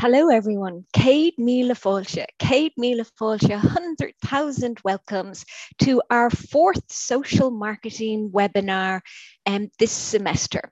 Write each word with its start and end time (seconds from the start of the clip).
Hello, 0.00 0.28
everyone. 0.28 0.84
Cade 0.92 1.34
Mila 1.38 1.74
Folsha. 1.74 2.24
Cade 2.38 2.70
Mila 2.76 3.04
Folsha, 3.20 3.60
100,000 3.60 4.78
welcomes 4.84 5.44
to 5.80 6.00
our 6.08 6.30
fourth 6.30 6.84
social 6.88 7.50
marketing 7.50 8.30
webinar 8.32 9.00
um, 9.44 9.68
this 9.80 9.90
semester. 9.90 10.70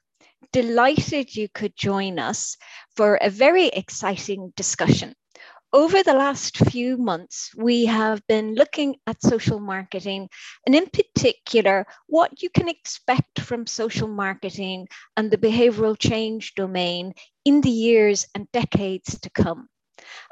Delighted 0.53 1.35
you 1.35 1.49
could 1.53 1.75
join 1.77 2.21
us 2.21 2.57
for 2.95 3.17
a 3.17 3.29
very 3.29 3.67
exciting 3.67 4.53
discussion 4.55 5.13
over 5.77 6.03
the 6.03 6.15
last 6.15 6.57
few 6.71 6.97
months, 6.97 7.51
we 7.55 7.85
have 7.85 8.27
been 8.27 8.55
looking 8.55 8.97
at 9.07 9.23
social 9.23 9.61
marketing 9.61 10.27
and, 10.65 10.75
in 10.75 10.87
particular, 10.87 11.87
what 12.07 12.43
you 12.43 12.49
can 12.49 12.67
expect 12.67 13.43
from 13.43 13.67
social 13.67 14.09
marketing 14.09 14.89
and 15.19 15.31
the 15.31 15.37
behavioral 15.37 15.95
change 15.99 16.55
domain 16.55 17.13
in 17.45 17.61
the 17.61 17.69
years 17.69 18.27
and 18.35 18.51
decades 18.53 19.21
to 19.21 19.29
come. 19.29 19.69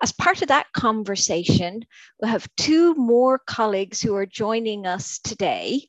As 0.03 0.13
part 0.13 0.41
of 0.41 0.49
that 0.49 0.73
conversation, 0.73 1.85
we 2.23 2.29
have 2.29 2.49
two 2.57 2.95
more 2.95 3.39
colleagues 3.39 4.01
who 4.01 4.17
are 4.17 4.25
joining 4.25 4.87
us 4.87 5.19
today. 5.19 5.87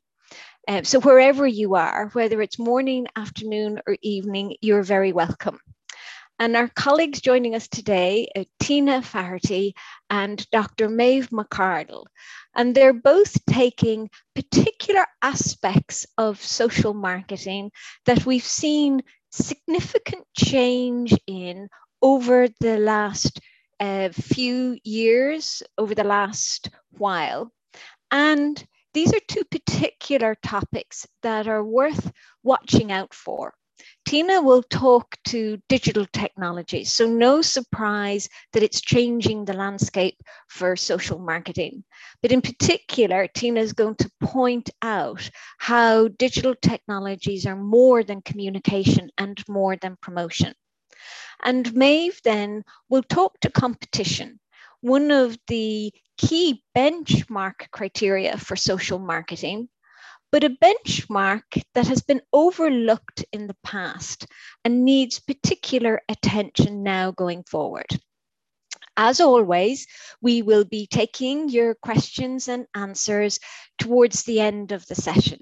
Um, 0.68 0.84
so, 0.84 1.00
wherever 1.00 1.46
you 1.46 1.76
are, 1.76 2.10
whether 2.12 2.42
it's 2.42 2.58
morning, 2.58 3.06
afternoon, 3.16 3.80
or 3.86 3.96
evening, 4.02 4.56
you're 4.60 4.82
very 4.82 5.14
welcome. 5.14 5.58
And 6.38 6.54
our 6.54 6.68
colleagues 6.68 7.22
joining 7.22 7.54
us 7.54 7.66
today, 7.66 8.28
uh, 8.36 8.44
Tina 8.60 9.00
Faherty 9.00 9.74
and 10.10 10.48
Dr. 10.50 10.88
Maeve 10.88 11.30
McArdle. 11.30 12.04
And 12.54 12.74
they're 12.74 12.92
both 12.92 13.44
taking 13.46 14.10
particular 14.34 15.06
aspects 15.22 16.06
of 16.18 16.42
social 16.42 16.92
marketing 16.92 17.70
that 18.04 18.26
we've 18.26 18.44
seen 18.44 19.02
significant 19.30 20.26
change 20.36 21.14
in 21.26 21.68
over 22.02 22.48
the 22.60 22.78
last 22.78 23.40
uh, 23.80 24.10
few 24.10 24.78
years, 24.84 25.62
over 25.78 25.94
the 25.94 26.04
last 26.04 26.68
while. 26.90 27.50
And 28.10 28.62
these 28.94 29.12
are 29.14 29.20
two 29.28 29.44
particular 29.44 30.34
topics 30.42 31.06
that 31.22 31.48
are 31.48 31.64
worth 31.64 32.10
watching 32.42 32.92
out 32.92 33.12
for. 33.12 33.54
Tina 34.06 34.40
will 34.40 34.62
talk 34.62 35.16
to 35.26 35.60
digital 35.68 36.06
technologies, 36.12 36.94
so 36.94 37.08
no 37.08 37.42
surprise 37.42 38.28
that 38.52 38.62
it's 38.62 38.80
changing 38.80 39.44
the 39.44 39.52
landscape 39.52 40.16
for 40.48 40.76
social 40.76 41.18
marketing. 41.18 41.82
But 42.22 42.30
in 42.30 42.40
particular, 42.40 43.26
Tina 43.26 43.60
is 43.60 43.72
going 43.72 43.96
to 43.96 44.10
point 44.20 44.70
out 44.80 45.28
how 45.58 46.06
digital 46.06 46.54
technologies 46.54 47.46
are 47.46 47.56
more 47.56 48.04
than 48.04 48.22
communication 48.22 49.10
and 49.18 49.42
more 49.48 49.74
than 49.74 49.98
promotion. 50.00 50.54
And 51.42 51.74
Maeve 51.74 52.20
then 52.22 52.62
will 52.88 53.02
talk 53.02 53.40
to 53.40 53.50
competition, 53.50 54.38
one 54.82 55.10
of 55.10 55.36
the 55.48 55.92
key 56.16 56.62
benchmark 56.76 57.70
criteria 57.72 58.38
for 58.38 58.54
social 58.54 59.00
marketing 59.00 59.68
but 60.36 60.44
a 60.44 60.50
benchmark 60.50 61.62
that 61.72 61.86
has 61.86 62.02
been 62.02 62.20
overlooked 62.30 63.24
in 63.32 63.46
the 63.46 63.56
past 63.64 64.26
and 64.66 64.84
needs 64.84 65.18
particular 65.18 66.02
attention 66.10 66.82
now 66.82 67.10
going 67.10 67.42
forward. 67.44 67.86
As 68.98 69.18
always, 69.18 69.86
we 70.20 70.42
will 70.42 70.66
be 70.66 70.86
taking 70.88 71.48
your 71.48 71.74
questions 71.74 72.48
and 72.48 72.66
answers 72.74 73.40
towards 73.78 74.24
the 74.24 74.40
end 74.40 74.72
of 74.72 74.84
the 74.88 74.94
session. 74.94 75.40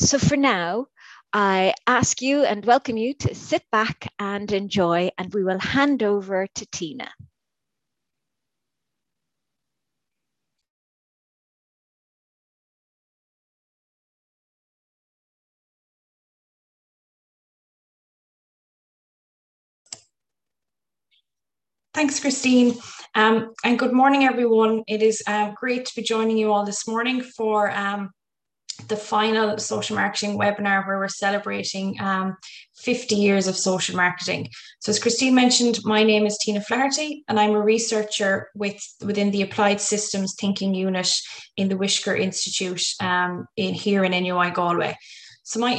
So 0.00 0.18
for 0.18 0.36
now, 0.36 0.86
I 1.32 1.74
ask 1.86 2.20
you 2.20 2.42
and 2.42 2.64
welcome 2.64 2.96
you 2.96 3.14
to 3.20 3.36
sit 3.36 3.62
back 3.70 4.08
and 4.18 4.50
enjoy, 4.50 5.10
and 5.18 5.32
we 5.32 5.44
will 5.44 5.60
hand 5.60 6.02
over 6.02 6.48
to 6.52 6.66
Tina. 6.72 7.12
Thanks, 21.94 22.20
Christine. 22.20 22.74
Um, 23.14 23.52
and 23.64 23.78
good 23.78 23.92
morning, 23.92 24.24
everyone. 24.24 24.82
It 24.88 25.02
is 25.02 25.22
uh, 25.26 25.50
great 25.54 25.84
to 25.84 25.94
be 25.94 26.02
joining 26.02 26.38
you 26.38 26.50
all 26.50 26.64
this 26.64 26.88
morning 26.88 27.20
for 27.22 27.70
um, 27.70 28.10
the 28.88 28.96
final 28.96 29.58
social 29.58 29.96
marketing 29.96 30.38
webinar 30.38 30.86
where 30.86 30.98
we're 30.98 31.08
celebrating 31.08 32.00
um, 32.00 32.38
50 32.76 33.14
years 33.14 33.46
of 33.46 33.58
social 33.58 33.94
marketing. 33.94 34.48
So 34.80 34.88
as 34.88 34.98
Christine 34.98 35.34
mentioned, 35.34 35.80
my 35.84 36.02
name 36.02 36.24
is 36.24 36.38
Tina 36.38 36.62
Flaherty 36.62 37.24
and 37.28 37.38
I'm 37.38 37.50
a 37.50 37.60
researcher 37.60 38.48
with, 38.54 38.82
within 39.04 39.30
the 39.30 39.42
Applied 39.42 39.78
Systems 39.78 40.34
Thinking 40.40 40.74
Unit 40.74 41.12
in 41.58 41.68
the 41.68 41.76
Whitaker 41.76 42.16
Institute 42.16 42.82
um, 43.00 43.46
in 43.58 43.74
here 43.74 44.02
in 44.02 44.12
NUI 44.12 44.50
Galway. 44.50 44.96
So 45.42 45.60
my 45.60 45.74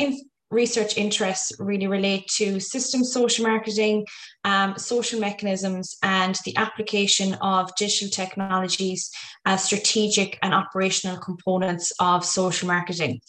research 0.54 0.98
interests 0.98 1.52
really 1.60 1.88
relate 1.88 2.28
to 2.36 2.60
system 2.60 3.04
social 3.04 3.46
marketing, 3.46 4.06
um, 4.44 4.78
social 4.78 5.20
mechanisms, 5.20 5.98
and 6.04 6.38
the 6.46 6.56
application 6.58 7.34
of 7.36 7.76
digital 7.76 8.10
technologies 8.10 9.12
as 9.46 9.64
strategic 9.64 10.38
and 10.42 10.54
operational 10.54 11.18
components 11.18 11.92
of 12.00 12.24
social 12.24 12.68
marketing. 12.68 13.20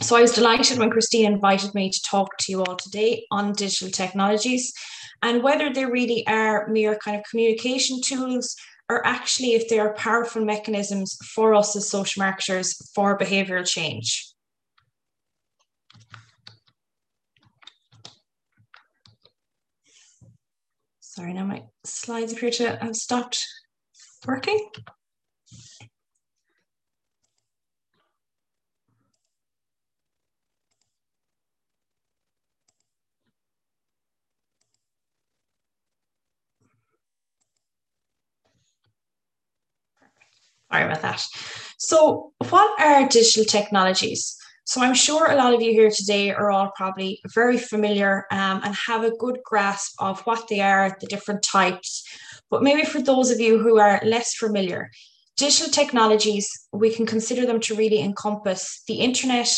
So 0.00 0.16
I 0.16 0.22
was 0.22 0.32
delighted 0.32 0.78
when 0.78 0.90
Christine 0.90 1.32
invited 1.32 1.74
me 1.74 1.90
to 1.90 2.02
talk 2.02 2.36
to 2.38 2.52
you 2.52 2.64
all 2.64 2.76
today 2.76 3.24
on 3.30 3.52
digital 3.52 3.90
technologies 3.90 4.72
and 5.22 5.42
whether 5.42 5.72
they 5.72 5.84
really 5.84 6.26
are 6.26 6.66
mere 6.68 6.96
kind 6.96 7.16
of 7.16 7.24
communication 7.30 8.00
tools 8.00 8.56
or 8.88 9.06
actually 9.06 9.52
if 9.52 9.68
they 9.68 9.78
are 9.78 9.94
powerful 9.94 10.44
mechanisms 10.44 11.16
for 11.34 11.54
us 11.54 11.76
as 11.76 11.88
social 11.88 12.20
marketers 12.20 12.74
for 12.94 13.16
behavioral 13.16 13.66
change. 13.66 14.31
Sorry, 21.14 21.34
now 21.34 21.44
my 21.44 21.64
slides 21.84 22.32
appear 22.32 22.50
to 22.52 22.76
have 22.76 22.96
stopped 22.96 23.46
working. 24.26 24.70
Sorry 40.72 40.84
about 40.84 41.02
that. 41.02 41.22
So 41.76 42.32
what 42.48 42.80
are 42.80 43.06
digital 43.06 43.44
technologies? 43.44 44.41
So 44.72 44.80
I'm 44.80 44.94
sure 44.94 45.30
a 45.30 45.36
lot 45.36 45.52
of 45.52 45.60
you 45.60 45.72
here 45.72 45.90
today 45.90 46.30
are 46.30 46.50
all 46.50 46.72
probably 46.74 47.20
very 47.34 47.58
familiar 47.58 48.24
um, 48.30 48.62
and 48.64 48.74
have 48.74 49.04
a 49.04 49.14
good 49.18 49.40
grasp 49.44 49.92
of 49.98 50.22
what 50.22 50.48
they 50.48 50.60
are, 50.60 50.96
the 50.98 51.08
different 51.08 51.42
types. 51.42 52.02
But 52.48 52.62
maybe 52.62 52.86
for 52.86 53.02
those 53.02 53.30
of 53.30 53.38
you 53.38 53.58
who 53.58 53.78
are 53.78 54.00
less 54.02 54.32
familiar, 54.34 54.90
digital 55.36 55.70
technologies, 55.70 56.48
we 56.72 56.90
can 56.90 57.04
consider 57.04 57.44
them 57.44 57.60
to 57.60 57.74
really 57.74 58.00
encompass 58.00 58.82
the 58.88 58.94
internet, 58.94 59.54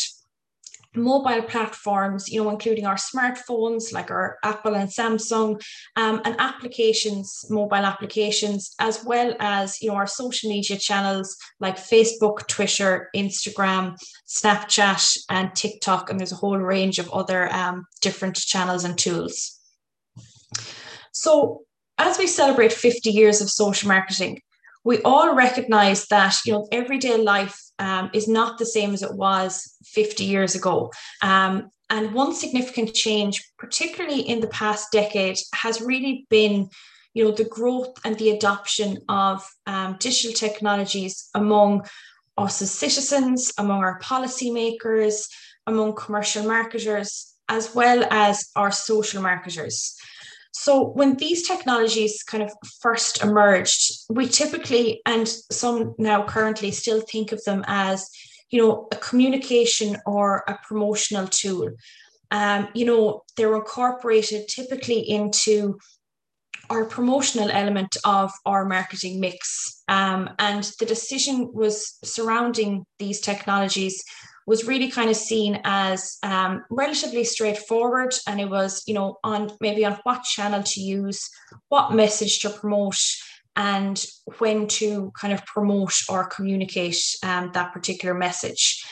mobile 0.95 1.41
platforms, 1.43 2.29
you 2.29 2.43
know, 2.43 2.49
including 2.49 2.85
our 2.85 2.95
smartphones 2.95 3.93
like 3.93 4.11
our 4.11 4.37
Apple 4.43 4.75
and 4.75 4.89
Samsung, 4.89 5.61
um, 5.95 6.21
and 6.25 6.35
applications, 6.39 7.45
mobile 7.49 7.75
applications, 7.75 8.73
as 8.79 9.03
well 9.03 9.35
as, 9.39 9.81
you 9.81 9.89
know, 9.89 9.95
our 9.95 10.07
social 10.07 10.49
media 10.49 10.77
channels 10.77 11.35
like 11.59 11.77
Facebook, 11.77 12.47
Twitter, 12.47 13.09
Instagram, 13.15 13.95
Snapchat, 14.27 15.17
and 15.29 15.53
TikTok. 15.55 16.09
And 16.09 16.19
there's 16.19 16.31
a 16.31 16.35
whole 16.37 16.57
range 16.57 16.99
of 16.99 17.09
other 17.11 17.51
um, 17.53 17.85
different 18.01 18.35
channels 18.35 18.83
and 18.83 18.97
tools. 18.97 19.59
So 21.11 21.61
as 21.97 22.17
we 22.17 22.27
celebrate 22.27 22.73
50 22.73 23.09
years 23.09 23.41
of 23.41 23.49
social 23.49 23.87
marketing, 23.87 24.41
we 24.85 25.01
all 25.01 25.35
recognize 25.35 26.05
that 26.07 26.37
you 26.45 26.53
know 26.53 26.67
everyday 26.71 27.17
life 27.17 27.59
um, 27.79 28.09
is 28.13 28.27
not 28.29 28.57
the 28.57 28.65
same 28.65 28.93
as 28.93 29.03
it 29.03 29.13
was 29.13 29.75
50 29.83 30.23
years 30.23 30.55
ago. 30.55 30.93
Um, 31.21 31.69
and 31.89 32.13
one 32.13 32.33
significant 32.33 32.93
change 32.93 33.43
particularly 33.57 34.21
in 34.21 34.39
the 34.39 34.47
past 34.47 34.91
decade 34.91 35.37
has 35.53 35.81
really 35.81 36.25
been 36.29 36.69
you 37.13 37.23
know 37.23 37.31
the 37.31 37.45
growth 37.45 37.93
and 38.03 38.17
the 38.17 38.31
adoption 38.31 38.97
of 39.09 39.47
um, 39.67 39.97
digital 39.99 40.33
technologies 40.33 41.29
among 41.35 41.85
us 42.37 42.61
as 42.61 42.71
citizens 42.71 43.53
among 43.57 43.83
our 43.83 43.99
policymakers 43.99 45.27
among 45.67 45.95
commercial 45.95 46.43
marketers 46.43 47.35
as 47.49 47.75
well 47.75 48.03
as 48.09 48.49
our 48.55 48.71
social 48.71 49.21
marketers 49.21 49.95
so 50.57 50.81
when 50.81 51.17
these 51.17 51.45
technologies 51.45 52.23
kind 52.23 52.41
of 52.41 52.51
first 52.79 53.21
emerged, 53.21 54.05
we 54.09 54.25
typically 54.25 55.01
and 55.05 55.27
some 55.27 55.93
now 55.97 56.25
currently 56.25 56.71
still 56.71 57.01
think 57.01 57.33
of 57.33 57.43
them 57.43 57.65
as, 57.67 58.09
you 58.49 58.61
know, 58.61 58.87
a 58.93 58.95
communication 58.95 59.97
or 60.05 60.45
a 60.47 60.57
promotional 60.65 61.27
tool. 61.27 61.71
Um, 62.31 62.69
you 62.73 62.85
know, 62.85 63.23
they're 63.35 63.53
incorporated 63.53 64.47
typically 64.47 64.99
into 64.99 65.77
our 66.69 66.85
promotional 66.85 67.51
element 67.51 67.97
of 68.05 68.31
our 68.45 68.63
marketing 68.63 69.19
mix. 69.19 69.83
Um, 69.89 70.29
and 70.39 70.63
the 70.79 70.85
decision 70.85 71.51
was 71.53 71.97
surrounding 72.01 72.85
these 72.97 73.19
technologies 73.19 74.01
was 74.45 74.67
really 74.67 74.89
kind 74.89 75.09
of 75.09 75.15
seen 75.15 75.59
as 75.63 76.17
um, 76.23 76.63
relatively 76.69 77.23
straightforward. 77.23 78.13
And 78.27 78.39
it 78.39 78.49
was 78.49 78.83
you 78.87 78.93
know 78.93 79.17
on 79.23 79.51
maybe 79.61 79.85
on 79.85 79.99
what 80.03 80.23
channel 80.23 80.63
to 80.63 80.81
use 80.81 81.29
what 81.69 81.93
message 81.93 82.39
to 82.39 82.49
promote 82.49 82.99
and 83.55 84.05
when 84.39 84.67
to 84.67 85.11
kind 85.19 85.33
of 85.33 85.45
promote 85.45 85.93
or 86.09 86.27
communicate 86.27 87.01
um, 87.23 87.51
that 87.53 87.71
particular 87.73 88.13
message. 88.13 88.83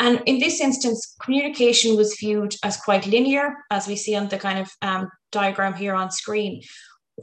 And 0.00 0.22
in 0.26 0.38
this 0.38 0.60
instance 0.60 1.14
communication 1.20 1.96
was 1.96 2.16
viewed 2.18 2.54
as 2.62 2.76
quite 2.76 3.06
linear 3.06 3.56
as 3.70 3.86
we 3.86 3.96
see 3.96 4.14
on 4.14 4.28
the 4.28 4.38
kind 4.38 4.60
of 4.60 4.70
um, 4.82 5.08
diagram 5.32 5.74
here 5.74 5.94
on 5.94 6.10
screen 6.10 6.62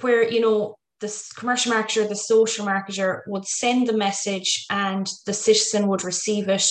where 0.01 0.29
you 0.29 0.41
know 0.41 0.77
the 0.99 1.23
commercial 1.37 1.73
marketer 1.73 2.07
the 2.07 2.15
social 2.15 2.65
marketer 2.65 3.21
would 3.27 3.45
send 3.45 3.87
the 3.87 3.97
message 3.97 4.65
and 4.69 5.09
the 5.25 5.33
citizen 5.33 5.87
would 5.87 6.03
receive 6.03 6.49
it 6.49 6.67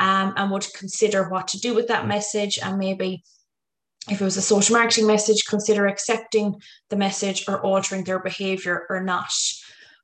um, 0.00 0.32
and 0.36 0.50
would 0.50 0.66
consider 0.74 1.28
what 1.28 1.46
to 1.48 1.60
do 1.60 1.74
with 1.74 1.86
that 1.88 2.08
message. 2.08 2.58
And 2.58 2.78
maybe 2.78 3.22
if 4.10 4.20
it 4.20 4.24
was 4.24 4.36
a 4.36 4.42
social 4.42 4.76
marketing 4.76 5.06
message 5.06 5.44
consider 5.46 5.86
accepting 5.86 6.60
the 6.88 6.96
message 6.96 7.44
or 7.46 7.60
altering 7.60 8.02
their 8.02 8.18
behavior 8.18 8.86
or 8.90 9.02
not. 9.02 9.30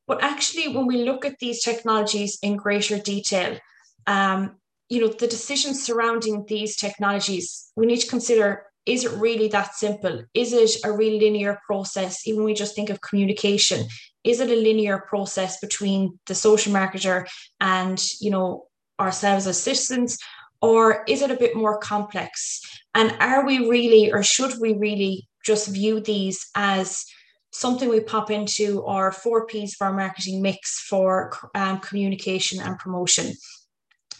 But 0.06 0.22
actually 0.22 0.68
when 0.68 0.86
we 0.86 1.02
look 1.02 1.24
at 1.24 1.38
these 1.40 1.62
technologies 1.62 2.38
in 2.42 2.56
greater 2.56 2.98
detail 2.98 3.58
um, 4.06 4.56
you 4.88 5.00
know 5.00 5.08
the 5.08 5.26
decisions 5.26 5.82
surrounding 5.82 6.44
these 6.46 6.76
technologies 6.76 7.72
we 7.74 7.86
need 7.86 7.96
to 7.98 8.06
consider 8.06 8.66
is 8.84 9.04
it 9.04 9.10
really 9.18 9.48
that 9.48 9.74
simple? 9.74 10.22
Is 10.32 10.52
it 10.52 10.70
a 10.84 10.92
real 10.92 11.18
linear 11.18 11.58
process? 11.66 12.24
Even 12.24 12.42
when 12.42 12.52
we 12.52 12.54
just 12.54 12.76
think 12.76 12.88
of 12.88 13.00
communication 13.00 13.88
is 14.22 14.40
it 14.40 14.50
a 14.50 14.54
linear 14.54 14.98
process 15.08 15.58
between 15.60 16.18
the 16.26 16.34
social 16.34 16.72
marketer 16.72 17.26
and 17.60 18.04
you 18.20 18.30
know 18.30 18.66
ourselves 19.00 19.46
as 19.46 19.62
citizens 19.62 20.18
or 20.62 21.04
is 21.06 21.22
it 21.22 21.30
a 21.30 21.36
bit 21.36 21.54
more 21.54 21.78
complex 21.78 22.60
and 22.94 23.16
are 23.20 23.46
we 23.46 23.68
really 23.68 24.12
or 24.12 24.22
should 24.22 24.58
we 24.60 24.74
really 24.74 25.28
just 25.44 25.68
view 25.68 26.00
these 26.00 26.48
as 26.56 27.04
something 27.52 27.88
we 27.88 28.00
pop 28.00 28.30
into 28.30 28.84
our 28.84 29.10
four 29.10 29.46
P's 29.46 29.74
for 29.74 29.86
our 29.86 29.92
marketing 29.92 30.42
mix 30.42 30.80
for 30.80 31.32
um, 31.54 31.78
communication 31.80 32.60
and 32.60 32.78
promotion. 32.78 33.32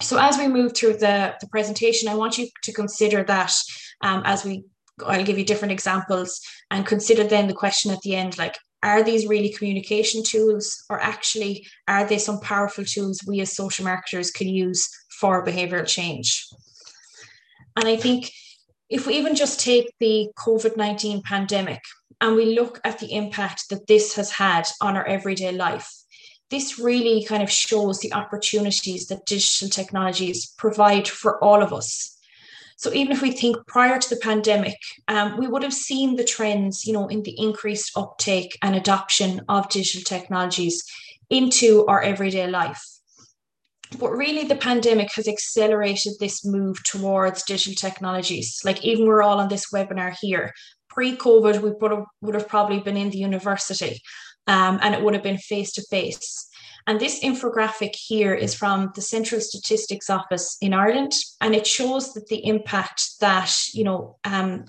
So 0.00 0.18
as 0.18 0.38
we 0.38 0.48
move 0.48 0.74
through 0.74 0.94
the, 0.94 1.34
the 1.40 1.48
presentation, 1.48 2.08
I 2.08 2.14
want 2.14 2.38
you 2.38 2.48
to 2.62 2.72
consider 2.72 3.24
that 3.24 3.52
um, 4.02 4.22
as 4.24 4.44
we, 4.44 4.64
I'll 5.04 5.24
give 5.24 5.38
you 5.38 5.44
different 5.44 5.72
examples 5.72 6.40
and 6.70 6.86
consider 6.86 7.24
then 7.24 7.46
the 7.46 7.54
question 7.54 7.90
at 7.90 8.00
the 8.00 8.14
end, 8.14 8.38
like, 8.38 8.56
are 8.86 9.02
these 9.02 9.26
really 9.26 9.48
communication 9.52 10.22
tools 10.22 10.84
or 10.88 11.00
actually 11.00 11.66
are 11.88 12.06
they 12.06 12.18
some 12.18 12.38
powerful 12.38 12.84
tools 12.84 13.20
we 13.26 13.40
as 13.40 13.52
social 13.52 13.84
marketers 13.84 14.30
can 14.30 14.48
use 14.48 14.88
for 15.18 15.44
behavioral 15.44 15.86
change? 15.86 16.46
And 17.74 17.88
I 17.88 17.96
think 17.96 18.30
if 18.88 19.04
we 19.06 19.14
even 19.16 19.34
just 19.34 19.58
take 19.58 19.92
the 19.98 20.28
COVID 20.38 20.76
19 20.76 21.22
pandemic 21.22 21.82
and 22.20 22.36
we 22.36 22.54
look 22.54 22.80
at 22.84 23.00
the 23.00 23.12
impact 23.12 23.64
that 23.70 23.88
this 23.88 24.14
has 24.14 24.30
had 24.30 24.68
on 24.80 24.96
our 24.96 25.04
everyday 25.04 25.50
life, 25.50 25.90
this 26.50 26.78
really 26.78 27.24
kind 27.24 27.42
of 27.42 27.50
shows 27.50 27.98
the 27.98 28.12
opportunities 28.12 29.08
that 29.08 29.26
digital 29.26 29.68
technologies 29.68 30.54
provide 30.56 31.08
for 31.08 31.42
all 31.42 31.60
of 31.60 31.72
us. 31.72 32.15
So 32.76 32.92
even 32.92 33.12
if 33.12 33.22
we 33.22 33.32
think 33.32 33.56
prior 33.66 33.98
to 33.98 34.08
the 34.08 34.20
pandemic, 34.20 34.76
um, 35.08 35.38
we 35.38 35.48
would 35.48 35.62
have 35.62 35.72
seen 35.72 36.16
the 36.16 36.24
trends, 36.24 36.86
you 36.86 36.92
know, 36.92 37.08
in 37.08 37.22
the 37.22 37.34
increased 37.38 37.92
uptake 37.96 38.56
and 38.62 38.76
adoption 38.76 39.40
of 39.48 39.68
digital 39.70 40.02
technologies 40.02 40.84
into 41.30 41.86
our 41.86 42.02
everyday 42.02 42.46
life. 42.46 42.82
But 43.98 44.10
really, 44.10 44.44
the 44.44 44.56
pandemic 44.56 45.12
has 45.14 45.28
accelerated 45.28 46.14
this 46.18 46.44
move 46.44 46.82
towards 46.84 47.44
digital 47.44 47.74
technologies. 47.74 48.60
Like 48.64 48.84
even 48.84 49.06
we're 49.06 49.22
all 49.22 49.38
on 49.38 49.48
this 49.48 49.72
webinar 49.72 50.14
here. 50.20 50.52
Pre-COVID, 50.90 51.62
we 51.62 51.72
would 52.22 52.34
have, 52.34 52.48
probably 52.48 52.80
been 52.80 52.96
in 52.96 53.10
the 53.10 53.18
university, 53.18 54.00
um, 54.46 54.78
and 54.82 54.94
it 54.94 55.02
would 55.02 55.14
have 55.14 55.22
been 55.22 55.38
face 55.38 55.72
to 55.72 55.82
face. 55.90 56.48
And 56.86 57.00
this 57.00 57.22
infographic 57.22 57.96
here 57.96 58.32
is 58.32 58.54
from 58.54 58.92
the 58.94 59.02
Central 59.02 59.40
Statistics 59.40 60.08
Office 60.08 60.56
in 60.60 60.72
Ireland, 60.72 61.12
and 61.40 61.54
it 61.54 61.66
shows 61.66 62.14
that 62.14 62.28
the 62.28 62.46
impact 62.46 63.18
that 63.20 63.52
you 63.72 63.82
know 63.82 64.16
um, 64.24 64.66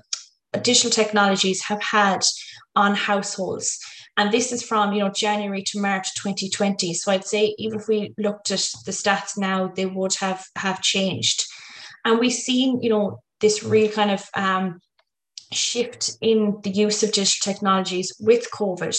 digital 0.63 0.89
technologies 0.89 1.63
have 1.63 1.81
had 1.81 2.23
on 2.75 2.95
households. 2.95 3.79
And 4.17 4.31
this 4.31 4.51
is 4.51 4.63
from 4.63 4.93
you 4.93 5.03
know 5.03 5.11
January 5.11 5.61
to 5.67 5.79
March 5.79 6.07
2020. 6.15 6.95
So 6.95 7.11
I'd 7.11 7.25
say 7.25 7.53
even 7.59 7.79
if 7.79 7.87
we 7.87 8.13
looked 8.17 8.49
at 8.49 8.67
the 8.85 8.91
stats 8.91 9.37
now, 9.37 9.67
they 9.67 9.85
would 9.85 10.15
have 10.15 10.43
have 10.55 10.81
changed. 10.81 11.45
And 12.03 12.19
we've 12.19 12.33
seen 12.33 12.81
you 12.81 12.89
know 12.89 13.19
this 13.41 13.63
real 13.63 13.91
kind 13.91 14.09
of 14.09 14.27
um, 14.33 14.79
shift 15.51 16.17
in 16.21 16.59
the 16.63 16.69
use 16.69 17.03
of 17.03 17.11
digital 17.11 17.53
technologies 17.53 18.15
with 18.19 18.49
COVID 18.51 18.97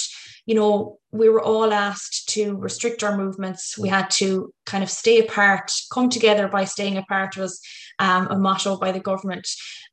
you 0.48 0.54
know, 0.54 0.98
we 1.12 1.28
were 1.28 1.42
all 1.42 1.74
asked 1.74 2.30
to 2.30 2.56
restrict 2.56 3.04
our 3.04 3.18
movements. 3.18 3.76
We 3.76 3.90
had 3.90 4.08
to 4.12 4.50
kind 4.64 4.82
of 4.82 4.88
stay 4.88 5.18
apart, 5.20 5.70
come 5.92 6.08
together 6.08 6.48
by 6.48 6.64
staying 6.64 6.96
apart 6.96 7.36
was 7.36 7.60
um, 7.98 8.28
a 8.28 8.38
motto 8.38 8.78
by 8.78 8.90
the 8.92 8.98
government. 8.98 9.46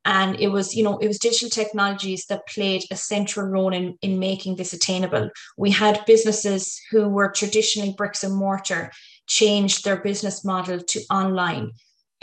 And 0.06 0.40
it 0.40 0.48
was, 0.48 0.74
you 0.74 0.82
know, 0.82 0.96
it 0.96 1.08
was 1.08 1.18
digital 1.18 1.50
technologies 1.50 2.24
that 2.30 2.48
played 2.48 2.84
a 2.90 2.96
central 2.96 3.46
role 3.46 3.74
in, 3.74 3.98
in 4.00 4.18
making 4.18 4.56
this 4.56 4.72
attainable. 4.72 5.28
We 5.58 5.72
had 5.72 6.06
businesses 6.06 6.80
who 6.90 7.06
were 7.06 7.30
traditionally 7.30 7.92
bricks 7.92 8.24
and 8.24 8.34
mortar 8.34 8.92
changed 9.26 9.84
their 9.84 10.00
business 10.00 10.42
model 10.42 10.80
to 10.80 11.02
online 11.10 11.72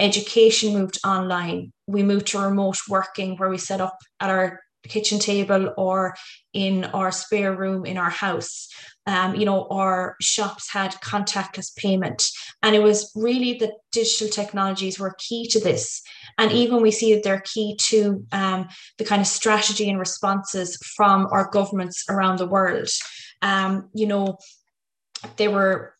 education 0.04 0.74
moved 0.74 1.00
online. 1.06 1.72
We 1.88 2.04
moved 2.04 2.28
to 2.28 2.40
remote 2.40 2.78
working 2.90 3.38
where 3.38 3.50
we 3.50 3.58
set 3.58 3.82
up 3.82 3.98
at 4.20 4.30
our 4.30 4.60
kitchen 4.88 5.18
table 5.18 5.74
or 5.78 6.14
in 6.52 6.84
our 6.86 7.12
spare 7.12 7.56
room 7.56 7.86
in 7.86 7.98
our 7.98 8.10
house. 8.10 8.68
Um, 9.06 9.36
you 9.36 9.46
know, 9.46 9.68
our 9.70 10.16
shops 10.22 10.72
had 10.72 10.92
contactless 10.96 11.76
payment. 11.76 12.24
And 12.62 12.76
it 12.76 12.84
was 12.84 13.12
really 13.16 13.54
the 13.54 13.74
digital 13.92 14.28
technologies 14.28 15.00
were 15.00 15.16
key 15.18 15.48
to 15.50 15.60
this. 15.60 16.02
And 16.38 16.52
even 16.52 16.82
we 16.82 16.92
see 16.92 17.14
that 17.14 17.24
they're 17.24 17.44
key 17.46 17.78
to 17.90 18.26
um, 18.32 18.68
the 18.98 19.06
kind 19.06 19.22
of 19.22 19.28
strategy 19.28 19.90
and 19.90 20.00
responses 20.00 20.78
from 20.96 21.28
our 21.32 21.50
governments 21.50 22.06
around 22.10 22.40
the 22.40 22.48
world. 22.48 22.90
Um, 23.42 23.90
you 23.94 24.08
know, 24.08 24.38
they 25.38 25.48
were 25.48 25.94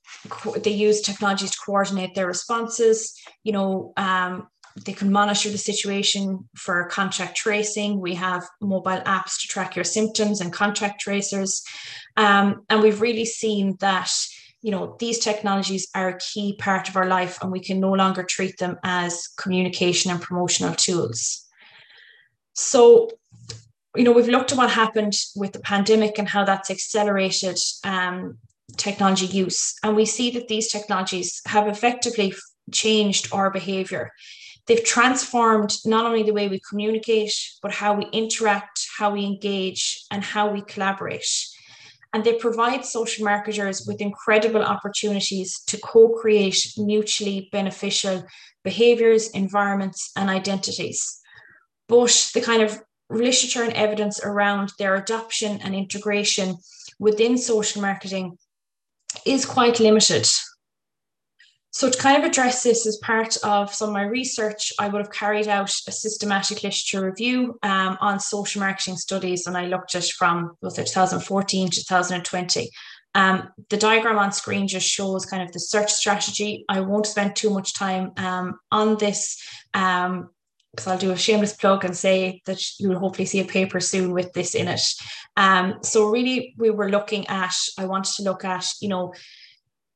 they 0.58 0.72
use 0.72 1.02
technologies 1.02 1.52
to 1.52 1.58
coordinate 1.66 2.16
their 2.16 2.28
responses. 2.28 3.14
You 3.44 3.54
know, 3.54 3.94
um, 3.98 4.48
they 4.86 4.94
can 4.94 5.12
monitor 5.12 5.50
the 5.50 5.58
situation 5.58 6.50
for 6.56 6.88
contact 6.90 7.38
tracing. 7.38 8.00
We 8.00 8.16
have 8.16 8.44
mobile 8.62 9.02
apps 9.06 9.42
to 9.42 9.48
track 9.48 9.76
your 9.76 9.86
symptoms 9.86 10.42
and 10.42 10.52
contact 10.52 11.02
tracers. 11.02 11.64
Um, 12.18 12.66
and 12.70 12.82
we've 12.82 13.02
really 13.02 13.26
seen 13.26 13.78
that 13.80 14.10
you 14.64 14.72
know 14.72 14.96
these 14.98 15.20
technologies 15.20 15.88
are 15.94 16.10
a 16.10 16.18
key 16.20 16.56
part 16.58 16.90
of 16.90 16.96
our 16.96 17.06
life 17.06 17.38
and 17.42 17.52
we 17.52 17.60
can 17.60 17.80
no 17.80 17.92
longer 17.92 18.24
treat 18.24 18.58
them 18.58 18.78
as 18.84 19.28
communication 19.38 20.10
and 20.10 20.22
promotional 20.22 20.74
tools 20.74 21.46
so 22.54 23.10
you 23.96 24.06
know 24.06 24.14
we've 24.14 24.30
looked 24.30 24.54
at 24.54 24.58
what 24.58 24.72
happened 24.72 25.14
with 25.36 25.52
the 25.52 25.60
pandemic 25.60 26.18
and 26.18 26.30
how 26.30 26.46
that's 26.46 26.72
accelerated 26.72 27.58
um, 27.84 28.38
technology 28.78 29.26
use 29.26 29.76
and 29.84 29.96
we 29.96 30.06
see 30.06 30.32
that 30.32 30.48
these 30.48 30.72
technologies 30.72 31.42
have 31.48 31.68
effectively 31.68 32.34
changed 32.72 33.28
our 33.34 33.52
behavior 33.52 34.12
They've 34.66 34.84
transformed 34.84 35.74
not 35.86 36.06
only 36.06 36.24
the 36.24 36.34
way 36.34 36.48
we 36.48 36.62
communicate, 36.70 37.34
but 37.62 37.74
how 37.74 37.96
we 37.96 38.06
interact, 38.14 38.88
how 38.98 39.12
we 39.12 39.26
engage, 39.26 40.06
and 40.10 40.24
how 40.24 40.52
we 40.52 40.62
collaborate. 40.62 41.28
And 42.14 42.24
they 42.24 42.34
provide 42.36 42.86
social 42.86 43.26
marketers 43.26 43.86
with 43.86 44.00
incredible 44.00 44.64
opportunities 44.64 45.62
to 45.68 45.78
co 45.78 46.10
create 46.10 46.74
mutually 46.78 47.50
beneficial 47.52 48.24
behaviors, 48.64 49.30
environments, 49.32 50.12
and 50.16 50.30
identities. 50.30 51.20
But 51.90 52.30
the 52.34 52.42
kind 52.42 52.62
of 52.62 52.80
literature 53.10 53.64
and 53.64 53.74
evidence 53.74 54.24
around 54.24 54.72
their 54.80 54.96
adoption 54.96 55.60
and 55.62 55.76
integration 55.76 56.56
within 57.00 57.38
social 57.38 57.82
marketing 57.82 58.38
is 59.26 59.46
quite 59.46 59.80
limited. 59.80 60.28
So, 61.72 61.90
to 61.90 61.98
kind 61.98 62.24
of 62.24 62.30
address 62.30 62.62
this 62.62 62.86
as 62.86 62.98
part 62.98 63.36
of 63.44 63.74
some 63.74 63.90
of 63.90 63.94
my 63.94 64.04
research, 64.04 64.72
I 64.80 64.88
would 64.88 65.02
have 65.02 65.12
carried 65.12 65.48
out 65.48 65.74
a 65.88 65.92
systematic 65.92 66.62
literature 66.62 67.04
review 67.04 67.58
um, 67.64 67.98
on 68.00 68.20
social 68.20 68.60
marketing 68.62 68.96
studies, 68.98 69.48
and 69.48 69.58
I 69.58 69.66
looked 69.66 69.96
at 69.96 70.06
from 70.06 70.56
was 70.62 70.78
it 70.78 70.86
2014 70.86 71.70
to 71.72 71.76
2020. 71.76 72.70
Um, 73.16 73.50
the 73.70 73.78
diagram 73.78 74.20
on 74.20 74.32
screen 74.32 74.68
just 74.68 74.88
shows 74.88 75.26
kind 75.26 75.42
of 75.42 75.52
the 75.52 75.60
search 75.60 75.92
strategy. 75.92 76.66
I 76.70 76.82
won't 76.82 77.08
spend 77.08 77.36
too 77.36 77.50
much 77.50 77.74
time 77.74 78.12
um, 78.18 78.60
on 78.72 78.98
this. 78.98 79.42
Um, 79.74 80.30
because 80.74 80.88
I'll 80.88 80.98
do 80.98 81.12
a 81.12 81.18
shameless 81.18 81.54
plug 81.54 81.86
and 81.86 81.96
say 81.96 82.42
that 82.46 82.60
you 82.80 82.90
will 82.90 83.00
hopefully 83.00 83.28
see 83.28 83.40
a 83.40 83.46
paper 83.46 83.80
soon 83.80 84.12
with 84.12 84.34
this 84.34 84.56
in 84.56 84.68
it. 84.68 84.82
Um, 85.38 85.76
so 85.84 86.10
really, 86.10 86.56
we 86.58 86.72
were 86.72 86.90
looking 86.90 87.28
at. 87.28 87.54
I 87.78 87.86
wanted 87.86 88.14
to 88.16 88.24
look 88.24 88.44
at, 88.44 88.66
you 88.82 88.90
know, 88.90 89.14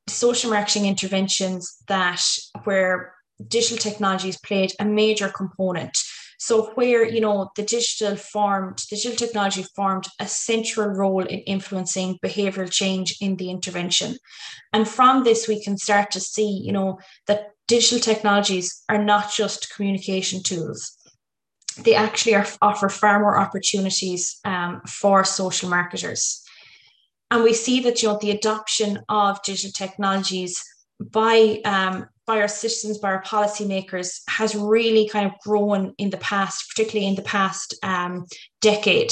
social 0.07 0.51
marketing 0.51 0.85
interventions 0.85 1.77
that 1.87 2.21
where 2.63 3.13
digital 3.47 3.77
technologies 3.77 4.37
played 4.37 4.71
a 4.79 4.85
major 4.85 5.29
component. 5.29 5.97
So 6.39 6.71
where 6.75 7.03
you 7.03 7.19
know 7.19 7.49
the 7.55 7.63
digital 7.63 8.15
formed, 8.15 8.77
digital 8.89 9.17
technology 9.17 9.65
formed 9.75 10.07
a 10.19 10.27
central 10.27 10.89
role 10.89 11.25
in 11.25 11.39
influencing 11.39 12.19
behavioral 12.23 12.71
change 12.71 13.17
in 13.19 13.37
the 13.37 13.49
intervention, 13.49 14.17
and 14.71 14.87
from 14.87 15.23
this 15.23 15.47
we 15.47 15.63
can 15.63 15.77
start 15.77 16.11
to 16.11 16.19
see 16.19 16.61
you 16.63 16.71
know 16.71 16.99
that 17.25 17.53
digital 17.67 17.99
technologies 17.99 18.83
are 18.89 19.03
not 19.03 19.31
just 19.31 19.73
communication 19.75 20.41
tools. 20.41 20.97
They 21.79 21.95
actually 21.95 22.35
are, 22.35 22.47
offer 22.61 22.89
far 22.89 23.19
more 23.19 23.37
opportunities 23.37 24.39
um, 24.45 24.81
for 24.87 25.23
social 25.23 25.69
marketers. 25.69 26.43
And 27.29 27.43
we 27.43 27.53
see 27.53 27.81
that 27.81 28.01
you 28.01 28.07
know 28.07 28.17
the 28.19 28.31
adoption 28.31 28.99
of 29.09 29.43
digital 29.43 29.71
technologies 29.71 30.63
by 30.99 31.61
um, 31.65 32.07
by 32.25 32.41
our 32.41 32.47
citizens, 32.47 32.97
by 32.97 33.09
our 33.09 33.23
policymakers, 33.23 34.21
has 34.27 34.53
really 34.53 35.07
kind 35.07 35.25
of 35.25 35.39
grown 35.39 35.93
in 35.97 36.09
the 36.09 36.17
past, 36.17 36.69
particularly 36.69 37.07
in 37.07 37.15
the 37.15 37.21
past 37.21 37.73
um, 37.83 38.25
decade. 38.61 39.11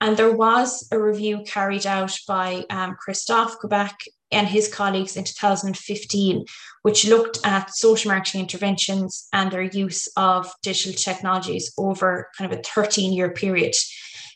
And 0.00 0.16
there 0.16 0.34
was 0.34 0.88
a 0.90 0.98
review 0.98 1.42
carried 1.46 1.86
out 1.86 2.16
by 2.26 2.64
um, 2.70 2.96
Krzysztof 2.96 3.56
Kubacki 3.62 4.08
and 4.30 4.48
his 4.48 4.72
colleagues 4.72 5.16
in 5.16 5.24
2015, 5.24 6.44
which 6.82 7.06
looked 7.06 7.38
at 7.44 7.74
social 7.74 8.10
marketing 8.10 8.42
interventions 8.42 9.28
and 9.32 9.50
their 9.50 9.62
use 9.62 10.08
of 10.16 10.52
digital 10.62 10.92
technologies 10.92 11.72
over 11.78 12.28
kind 12.36 12.52
of 12.52 12.58
a 12.58 12.62
13 12.62 13.12
year 13.12 13.30
period. 13.30 13.74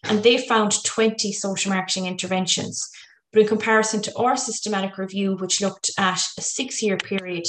And 0.04 0.23
they 0.23 0.38
found 0.38 0.85
20 0.85 1.33
social 1.33 1.73
marketing 1.73 2.07
interventions. 2.07 2.88
But 3.33 3.42
in 3.42 3.49
comparison 3.49 4.00
to 4.02 4.16
our 4.16 4.37
systematic 4.37 4.97
review, 4.97 5.37
which 5.37 5.61
looked 5.61 5.90
at 5.99 6.23
a 6.38 6.42
six 6.42 6.83
year 6.83 6.97
period, 6.97 7.47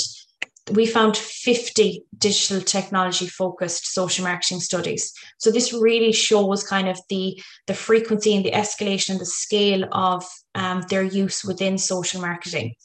we 0.72 0.86
found 0.86 1.18
50 1.18 2.04
digital 2.18 2.62
technology 2.62 3.28
focused 3.28 3.94
social 3.94 4.26
marketing 4.26 4.60
studies. 4.60 5.14
So 5.38 5.52
this 5.52 5.74
really 5.74 6.12
shows 6.12 6.64
kind 6.64 6.88
of 6.88 7.00
the, 7.10 7.42
the 7.68 7.74
frequency 7.74 8.36
and 8.36 8.46
the 8.46 8.52
escalation 8.52 9.12
and 9.12 9.20
the 9.20 9.26
scale 9.26 9.88
of 9.92 10.26
um, 10.56 10.84
their 10.90 11.04
use 11.04 11.44
within 11.44 11.78
social 11.78 12.22
marketing. 12.22 12.76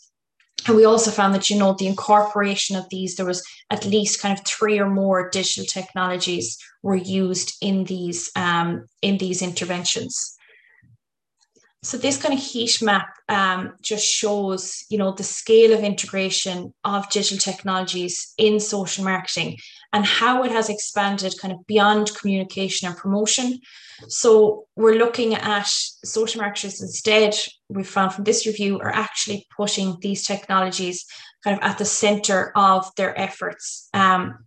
And 0.66 0.76
we 0.76 0.84
also 0.84 1.10
found 1.10 1.34
that, 1.34 1.50
you 1.50 1.58
know, 1.58 1.74
the 1.78 1.86
incorporation 1.86 2.76
of 2.76 2.88
these, 2.88 3.16
there 3.16 3.26
was 3.26 3.44
at 3.70 3.84
least 3.84 4.20
kind 4.20 4.38
of 4.38 4.44
three 4.46 4.78
or 4.78 4.88
more 4.88 5.28
digital 5.28 5.64
technologies 5.64 6.56
were 6.82 6.96
used 6.96 7.54
in 7.60 7.84
these 7.84 8.30
um, 8.36 8.86
in 9.02 9.18
these 9.18 9.42
interventions. 9.42 10.33
So 11.84 11.98
this 11.98 12.16
kind 12.16 12.32
of 12.32 12.40
heat 12.40 12.80
map 12.80 13.08
um, 13.28 13.74
just 13.82 14.06
shows, 14.06 14.84
you 14.88 14.96
know, 14.96 15.12
the 15.12 15.22
scale 15.22 15.74
of 15.74 15.80
integration 15.80 16.72
of 16.82 17.10
digital 17.10 17.36
technologies 17.36 18.32
in 18.38 18.58
social 18.58 19.04
marketing 19.04 19.58
and 19.92 20.04
how 20.06 20.44
it 20.44 20.50
has 20.50 20.70
expanded 20.70 21.34
kind 21.38 21.52
of 21.52 21.66
beyond 21.66 22.14
communication 22.16 22.88
and 22.88 22.96
promotion. 22.96 23.60
So 24.08 24.64
we're 24.76 24.96
looking 24.96 25.34
at 25.34 25.66
social 25.66 26.40
marketers 26.40 26.80
instead, 26.80 27.34
we 27.68 27.84
found 27.84 28.14
from 28.14 28.24
this 28.24 28.46
review, 28.46 28.80
are 28.80 28.94
actually 28.94 29.46
putting 29.54 29.98
these 30.00 30.26
technologies 30.26 31.04
kind 31.44 31.58
of 31.58 31.62
at 31.62 31.76
the 31.76 31.84
center 31.84 32.50
of 32.56 32.90
their 32.96 33.18
efforts. 33.20 33.90
Um, 33.92 34.46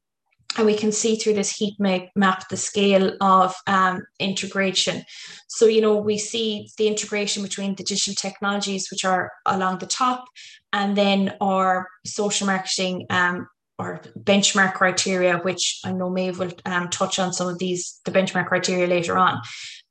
and 0.57 0.65
we 0.65 0.75
can 0.75 0.91
see 0.91 1.15
through 1.15 1.35
this 1.35 1.51
heat 1.51 1.79
map 1.79 2.49
the 2.49 2.57
scale 2.57 3.15
of 3.21 3.55
um, 3.67 4.03
integration. 4.19 5.03
So, 5.47 5.67
you 5.67 5.81
know, 5.81 5.95
we 5.95 6.17
see 6.17 6.69
the 6.77 6.87
integration 6.87 7.43
between 7.43 7.75
the 7.75 7.83
digital 7.83 8.15
technologies, 8.15 8.89
which 8.89 9.05
are 9.05 9.31
along 9.45 9.79
the 9.79 9.85
top, 9.85 10.25
and 10.73 10.97
then 10.97 11.35
our 11.39 11.87
social 12.05 12.47
marketing 12.47 13.05
um, 13.09 13.47
or 13.79 14.01
benchmark 14.19 14.73
criteria, 14.73 15.37
which 15.37 15.79
I 15.85 15.91
know 15.91 16.09
Maeve 16.09 16.39
will 16.39 16.51
um, 16.65 16.89
touch 16.89 17.19
on 17.19 17.31
some 17.31 17.47
of 17.47 17.59
these, 17.59 18.01
the 18.05 18.11
benchmark 18.11 18.47
criteria 18.47 18.87
later 18.87 19.17
on, 19.17 19.39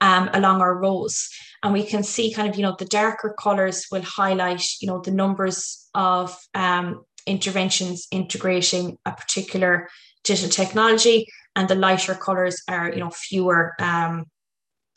um, 0.00 0.28
along 0.32 0.60
our 0.60 0.76
rows. 0.76 1.28
And 1.62 1.72
we 1.72 1.84
can 1.84 2.02
see 2.02 2.32
kind 2.32 2.48
of, 2.48 2.56
you 2.56 2.62
know, 2.62 2.74
the 2.76 2.84
darker 2.84 3.34
colors 3.38 3.86
will 3.90 4.02
highlight, 4.02 4.64
you 4.80 4.88
know, 4.88 5.00
the 5.00 5.12
numbers 5.12 5.88
of 5.94 6.36
um, 6.54 7.04
interventions 7.26 8.06
integrating 8.10 8.98
a 9.06 9.12
particular 9.12 9.88
digital 10.26 10.50
technology, 10.50 11.26
and 11.54 11.68
the 11.68 11.74
lighter 11.74 12.14
colors 12.14 12.62
are 12.68 12.90
you 12.92 13.00
know 13.00 13.10
fewer 13.10 13.74
um, 13.78 14.26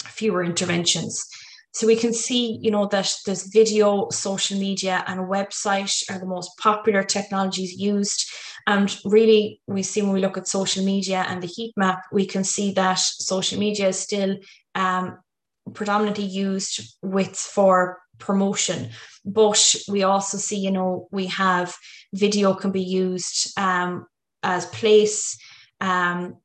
fewer 0.04 0.44
interventions. 0.44 1.26
So 1.72 1.86
we 1.86 1.96
can 1.96 2.14
see, 2.14 2.58
you 2.62 2.72
know, 2.72 2.88
that 2.88 3.14
this 3.26 3.48
video, 3.48 4.10
social 4.10 4.60
media, 4.60 5.04
and 5.08 5.22
website 5.22 6.04
are 6.10 6.20
the 6.20 6.26
most 6.26 6.58
popular 6.58 7.04
technologies 7.04 7.78
used. 7.78 8.28
And 8.66 8.96
really, 9.06 9.62
we 9.68 9.84
see 9.84 10.02
when 10.02 10.12
we 10.12 10.20
look 10.20 10.38
at 10.38 10.48
social 10.48 10.84
media 10.84 11.26
and 11.28 11.44
the 11.44 11.48
heat 11.48 11.74
map, 11.78 12.02
we 12.12 12.26
can 12.26 12.44
see 12.44 12.74
that 12.74 13.00
social 13.00 13.60
media 13.60 13.90
is 13.90 14.00
still 14.00 14.38
um, 14.74 15.20
predominantly 15.74 16.26
used 16.26 16.98
with 17.04 17.36
for 17.36 18.00
promotion. 18.18 18.90
But 19.24 19.76
we 19.88 20.04
also 20.04 20.38
see, 20.38 20.58
you 20.58 20.72
know, 20.72 21.08
we 21.12 21.28
have 21.28 21.76
video 22.14 22.56
can 22.56 22.72
be 22.72 22.84
used 22.84 23.58
um, 23.60 24.08
as 24.44 24.66
place 24.68 25.38
um, 25.82 26.38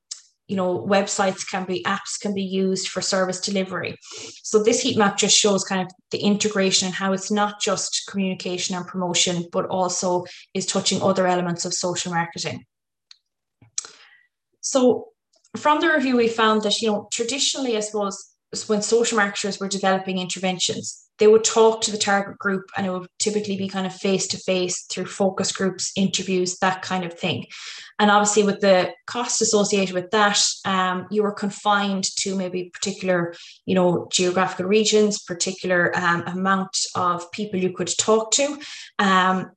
you 0.46 0.56
know 0.56 0.86
websites 0.86 1.48
can 1.48 1.64
be 1.64 1.82
apps 1.84 2.20
can 2.20 2.34
be 2.34 2.42
used 2.42 2.88
for 2.88 3.00
service 3.00 3.40
delivery. 3.40 3.96
So 4.42 4.62
this 4.62 4.80
heat 4.80 4.98
map 4.98 5.16
just 5.16 5.36
shows 5.36 5.64
kind 5.64 5.82
of 5.82 5.90
the 6.10 6.18
integration 6.18 6.86
and 6.86 6.94
how 6.94 7.12
it's 7.12 7.30
not 7.30 7.60
just 7.60 8.06
communication 8.08 8.76
and 8.76 8.86
promotion 8.86 9.46
but 9.52 9.66
also 9.66 10.24
is 10.52 10.66
touching 10.66 11.02
other 11.02 11.26
elements 11.26 11.64
of 11.64 11.72
social 11.72 12.12
marketing. 12.12 12.64
So 14.60 15.08
from 15.56 15.80
the 15.80 15.88
review 15.88 16.16
we 16.16 16.28
found 16.28 16.62
that 16.62 16.80
you 16.80 16.88
know 16.88 17.08
traditionally 17.12 17.76
i 17.76 17.80
suppose 17.80 18.34
when 18.66 18.82
social 18.82 19.16
marketers 19.16 19.58
were 19.58 19.68
developing 19.68 20.18
interventions 20.18 21.03
they 21.18 21.26
would 21.26 21.44
talk 21.44 21.80
to 21.80 21.90
the 21.90 21.98
target 21.98 22.38
group 22.38 22.64
and 22.76 22.86
it 22.86 22.90
would 22.90 23.06
typically 23.18 23.56
be 23.56 23.68
kind 23.68 23.86
of 23.86 23.94
face 23.94 24.26
to 24.28 24.38
face 24.38 24.84
through 24.90 25.06
focus 25.06 25.52
groups 25.52 25.92
interviews 25.96 26.58
that 26.58 26.82
kind 26.82 27.04
of 27.04 27.14
thing. 27.14 27.46
And 27.98 28.10
obviously 28.10 28.42
with 28.42 28.60
the 28.60 28.92
cost 29.06 29.40
associated 29.40 29.94
with 29.94 30.10
that 30.10 30.42
um, 30.64 31.06
you 31.10 31.22
were 31.22 31.32
confined 31.32 32.04
to 32.16 32.34
maybe 32.34 32.70
particular 32.72 33.34
you 33.66 33.74
know 33.74 34.08
geographical 34.10 34.66
regions 34.66 35.22
particular 35.22 35.96
um, 35.96 36.22
amount 36.26 36.76
of 36.96 37.30
people 37.32 37.60
you 37.60 37.72
could 37.72 37.90
talk 37.98 38.32
to. 38.32 38.58
Um, 38.98 39.52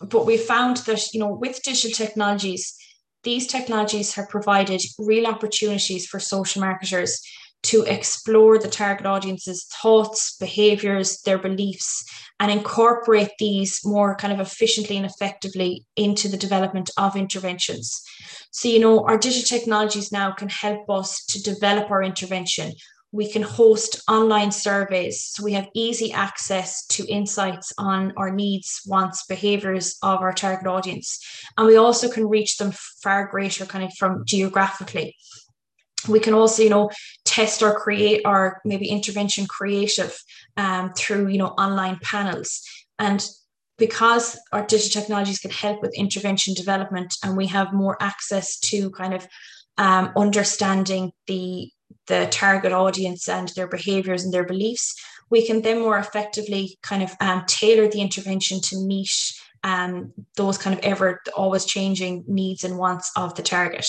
but 0.00 0.26
we 0.26 0.36
found 0.36 0.78
that 0.78 1.12
you 1.14 1.20
know 1.20 1.32
with 1.32 1.62
digital 1.62 1.90
technologies 1.92 2.76
these 3.22 3.46
technologies 3.46 4.14
have 4.14 4.30
provided 4.30 4.80
real 4.98 5.26
opportunities 5.26 6.06
for 6.06 6.18
social 6.18 6.60
marketers 6.60 7.20
to 7.62 7.82
explore 7.82 8.58
the 8.58 8.68
target 8.68 9.06
audience's 9.06 9.64
thoughts, 9.64 10.36
behaviors, 10.36 11.20
their 11.22 11.38
beliefs, 11.38 12.04
and 12.38 12.50
incorporate 12.50 13.32
these 13.38 13.80
more 13.84 14.16
kind 14.16 14.32
of 14.32 14.40
efficiently 14.40 14.96
and 14.96 15.06
effectively 15.06 15.84
into 15.96 16.28
the 16.28 16.38
development 16.38 16.90
of 16.96 17.16
interventions. 17.16 18.02
So, 18.50 18.68
you 18.68 18.80
know, 18.80 19.04
our 19.04 19.18
digital 19.18 19.58
technologies 19.58 20.10
now 20.10 20.32
can 20.32 20.48
help 20.48 20.88
us 20.88 21.24
to 21.26 21.42
develop 21.42 21.90
our 21.90 22.02
intervention. 22.02 22.72
We 23.12 23.30
can 23.30 23.42
host 23.42 24.02
online 24.08 24.52
surveys. 24.52 25.24
So 25.24 25.44
we 25.44 25.52
have 25.52 25.68
easy 25.74 26.12
access 26.12 26.86
to 26.86 27.06
insights 27.06 27.72
on 27.76 28.12
our 28.16 28.30
needs, 28.30 28.80
wants, 28.86 29.26
behaviors 29.26 29.98
of 30.02 30.20
our 30.20 30.32
target 30.32 30.66
audience. 30.66 31.18
And 31.58 31.66
we 31.66 31.76
also 31.76 32.08
can 32.08 32.28
reach 32.28 32.56
them 32.56 32.72
far 33.02 33.26
greater 33.26 33.66
kind 33.66 33.84
of 33.84 33.92
from 33.94 34.24
geographically 34.24 35.16
we 36.08 36.20
can 36.20 36.34
also 36.34 36.62
you 36.62 36.70
know 36.70 36.90
test 37.24 37.62
or 37.62 37.74
create 37.74 38.22
our 38.24 38.60
maybe 38.64 38.88
intervention 38.88 39.46
creative 39.46 40.16
um, 40.56 40.92
through 40.94 41.28
you 41.28 41.38
know 41.38 41.48
online 41.48 41.98
panels. 42.02 42.62
And 42.98 43.26
because 43.78 44.38
our 44.52 44.66
digital 44.66 45.00
technologies 45.00 45.38
can 45.38 45.50
help 45.50 45.80
with 45.80 45.98
intervention 45.98 46.52
development 46.54 47.14
and 47.24 47.36
we 47.36 47.46
have 47.46 47.72
more 47.72 47.96
access 48.00 48.58
to 48.60 48.90
kind 48.90 49.14
of 49.14 49.26
um, 49.78 50.12
understanding 50.16 51.12
the 51.26 51.70
the 52.06 52.28
target 52.30 52.72
audience 52.72 53.28
and 53.28 53.48
their 53.56 53.66
behaviors 53.66 54.22
and 54.22 54.32
their 54.32 54.44
beliefs 54.44 54.94
we 55.30 55.46
can 55.46 55.62
then 55.62 55.80
more 55.80 55.98
effectively 55.98 56.78
kind 56.82 57.02
of 57.02 57.12
um, 57.20 57.44
tailor 57.46 57.88
the 57.88 58.00
intervention 58.00 58.60
to 58.60 58.76
meet 58.76 59.10
um, 59.62 60.12
those 60.36 60.58
kind 60.58 60.76
of 60.76 60.84
ever 60.84 61.20
always 61.36 61.64
changing 61.64 62.24
needs 62.26 62.64
and 62.64 62.78
wants 62.78 63.10
of 63.16 63.34
the 63.34 63.42
target 63.42 63.86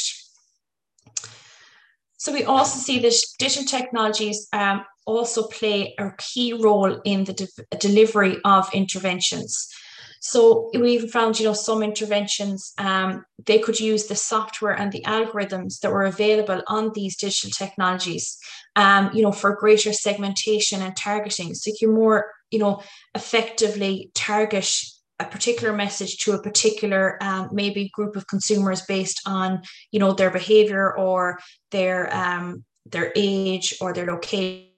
so 2.21 2.31
we 2.31 2.43
also 2.43 2.77
see 2.77 2.99
that 2.99 3.15
digital 3.39 3.65
technologies 3.65 4.47
um, 4.53 4.85
also 5.07 5.47
play 5.47 5.95
a 5.97 6.11
key 6.19 6.53
role 6.53 7.01
in 7.03 7.23
the 7.23 7.33
de- 7.33 7.77
delivery 7.79 8.37
of 8.45 8.71
interventions. 8.75 9.67
So 10.19 10.69
we 10.77 10.91
even 10.91 11.09
found, 11.09 11.39
you 11.39 11.47
know, 11.47 11.53
some 11.53 11.81
interventions, 11.81 12.73
um, 12.77 13.25
they 13.47 13.57
could 13.57 13.79
use 13.79 14.05
the 14.05 14.15
software 14.15 14.77
and 14.77 14.91
the 14.91 15.01
algorithms 15.01 15.79
that 15.79 15.91
were 15.91 16.03
available 16.03 16.61
on 16.67 16.91
these 16.93 17.17
digital 17.17 17.49
technologies, 17.49 18.37
um, 18.75 19.09
you 19.15 19.23
know, 19.23 19.31
for 19.31 19.55
greater 19.55 19.91
segmentation 19.91 20.83
and 20.83 20.95
targeting. 20.95 21.55
So 21.55 21.71
you 21.71 21.75
can 21.79 21.95
more, 21.95 22.29
you 22.51 22.59
know, 22.59 22.83
effectively 23.15 24.11
target 24.13 24.71
a 25.21 25.25
particular 25.25 25.73
message 25.73 26.17
to 26.17 26.33
a 26.33 26.41
particular 26.41 27.17
um, 27.21 27.49
maybe 27.51 27.89
group 27.93 28.15
of 28.15 28.27
consumers 28.27 28.81
based 28.81 29.21
on, 29.25 29.61
you 29.91 29.99
know, 29.99 30.13
their 30.13 30.31
behavior 30.31 30.97
or 30.97 31.39
their 31.69 32.13
um, 32.15 32.63
their 32.85 33.13
age 33.15 33.75
or 33.79 33.93
their 33.93 34.07
location 34.07 34.70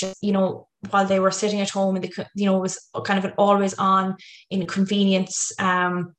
just 0.00 0.22
you 0.22 0.32
know 0.32 0.66
while 0.90 1.06
they 1.06 1.20
were 1.20 1.30
sitting 1.30 1.60
at 1.60 1.70
home 1.70 1.94
and 1.96 2.04
the 2.04 2.26
you 2.34 2.46
know 2.46 2.58
was 2.58 2.78
kind 3.04 3.18
of 3.18 3.24
an 3.24 3.34
always 3.36 3.74
on 3.74 4.16
inconvenience 4.50 5.52
um, 5.58 6.14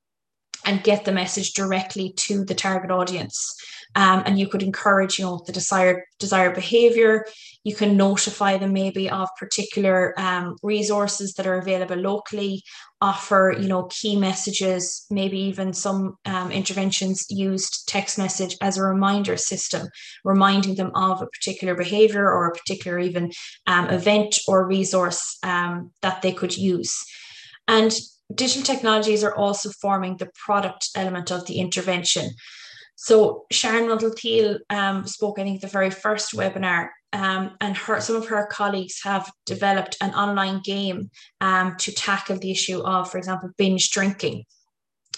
and 0.66 0.84
get 0.84 1.06
the 1.06 1.12
message 1.12 1.54
directly 1.54 2.14
to 2.18 2.44
the 2.46 2.56
target 2.56 2.92
audience. 2.92 3.56
Um, 3.96 4.24
and 4.26 4.40
you 4.40 4.48
could 4.48 4.64
encourage 4.64 5.20
you 5.20 5.26
know 5.26 5.44
the 5.46 5.52
desired 5.52 6.04
desired 6.18 6.56
behavior. 6.56 7.26
You 7.64 7.76
can 7.76 7.98
notify 7.98 8.58
them 8.58 8.74
maybe 8.74 9.10
of 9.10 9.28
particular 9.38 10.14
um, 10.18 10.56
resources 10.64 11.34
that 11.34 11.46
are 11.46 11.60
available 11.60 11.98
locally 11.98 12.64
offer 13.02 13.54
you 13.60 13.68
know 13.68 13.84
key 13.90 14.16
messages 14.16 15.06
maybe 15.10 15.38
even 15.40 15.74
some 15.74 16.16
um, 16.26 16.52
interventions 16.52 17.26
used 17.30 17.88
text 17.88 18.18
message 18.18 18.56
as 18.62 18.78
a 18.78 18.84
reminder 18.84 19.36
system 19.36 19.88
reminding 20.24 20.76
them 20.76 20.92
of 20.96 21.22
a 21.22 21.28
particular 21.28 21.76
behavior 21.76 22.30
or 22.30 22.48
a 22.48 22.56
particular 22.56 23.00
even 23.00 23.32
um, 23.68 23.90
event 23.90 24.40
or 24.48 24.68
resource 24.68 25.38
um, 25.44 25.92
that 26.02 26.22
they 26.22 26.32
could 26.32 26.56
use. 26.56 26.96
And 27.68 27.92
digital 28.36 28.64
technologies 28.64 29.24
are 29.24 29.36
also 29.36 29.70
forming 29.70 30.18
the 30.18 30.30
product 30.46 30.90
element 30.96 31.32
of 31.32 31.46
the 31.48 31.60
intervention 31.60 32.30
so 33.02 33.48
Sharon 33.50 33.88
Nuttall 33.88 34.60
um, 34.70 35.08
spoke, 35.08 35.40
I 35.40 35.44
think, 35.44 35.62
the 35.62 35.68
very 35.68 35.90
first 35.90 36.34
webinar, 36.34 36.90
um, 37.14 37.58
and 37.60 37.76
her 37.76 38.00
some 38.00 38.16
of 38.16 38.28
her 38.28 38.46
colleagues 38.46 39.02
have 39.04 39.28
developed 39.48 39.98
an 40.02 40.14
online 40.14 40.62
game 40.64 41.10
um, 41.42 41.78
to 41.80 41.92
tackle 41.92 42.38
the 42.38 42.52
issue 42.52 42.80
of, 42.82 43.10
for 43.10 43.18
example, 43.18 43.50
binge 43.58 43.90
drinking. 43.90 44.44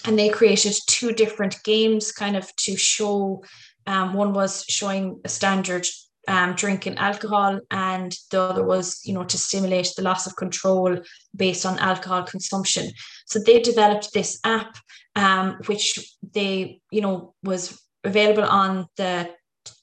And 0.06 0.18
they 0.18 0.30
created 0.30 0.74
two 0.86 1.12
different 1.12 1.62
games, 1.62 2.10
kind 2.10 2.36
of 2.36 2.56
to 2.56 2.74
show. 2.74 3.44
Um, 3.86 4.14
one 4.14 4.32
was 4.32 4.64
showing 4.66 5.20
a 5.26 5.28
standard 5.28 5.86
um, 6.28 6.54
drinking 6.54 6.96
alcohol, 6.96 7.60
and 7.70 8.16
the 8.30 8.40
other 8.40 8.64
was, 8.64 9.00
you 9.04 9.14
know, 9.14 9.24
to 9.24 9.38
stimulate 9.38 9.90
the 9.96 10.02
loss 10.02 10.26
of 10.26 10.36
control 10.36 10.98
based 11.34 11.66
on 11.66 11.78
alcohol 11.78 12.22
consumption. 12.24 12.90
So 13.26 13.38
they 13.38 13.60
developed 13.60 14.12
this 14.12 14.38
app, 14.44 14.76
um, 15.16 15.58
which 15.66 16.16
they, 16.32 16.80
you 16.90 17.00
know, 17.00 17.34
was 17.42 17.80
available 18.04 18.44
on 18.44 18.86
the 18.96 19.30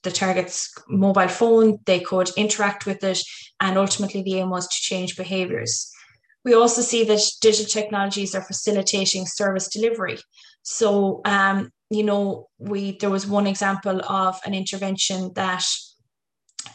the 0.03 0.12
target's 0.12 0.71
mobile 0.89 1.27
phone. 1.27 1.79
They 1.86 2.00
could 2.00 2.29
interact 2.38 2.86
with 2.86 3.03
it, 3.03 3.19
and 3.60 3.77
ultimately 3.77 4.21
the 4.24 4.39
aim 4.39 4.50
was 4.50 4.67
to 4.67 4.81
change 4.81 5.17
behaviours. 5.17 5.91
We 6.43 6.53
also 6.55 6.81
see 6.81 7.03
that 7.05 7.21
digital 7.41 7.81
technologies 7.81 8.33
are 8.33 8.41
facilitating 8.41 9.25
service 9.27 9.67
delivery. 9.67 10.17
So, 10.63 11.21
um, 11.25 11.69
you 11.89 12.03
know, 12.03 12.48
we 12.57 12.98
there 12.98 13.10
was 13.10 13.27
one 13.27 13.48
example 13.48 14.01
of 14.07 14.39
an 14.45 14.53
intervention 14.53 15.33
that 15.36 15.63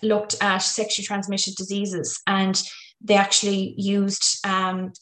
looked 0.03 0.37
at 0.41 0.59
sexually 0.59 1.07
transmitted 1.07 1.55
diseases 1.57 2.21
and 2.27 2.63
they 3.01 3.15
actually 3.15 3.75
used 3.77 4.45
um, 4.47 4.93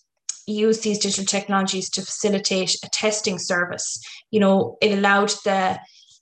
used 0.46 0.82
these 0.82 0.98
digital 0.98 1.24
technologies 1.24 1.88
to 1.90 2.02
facilitate 2.02 2.76
a 2.84 2.88
testing 2.90 3.38
service. 3.38 4.02
You 4.30 4.40
know, 4.40 4.76
it 4.80 4.92
allowed 4.92 5.32
the 5.44 5.78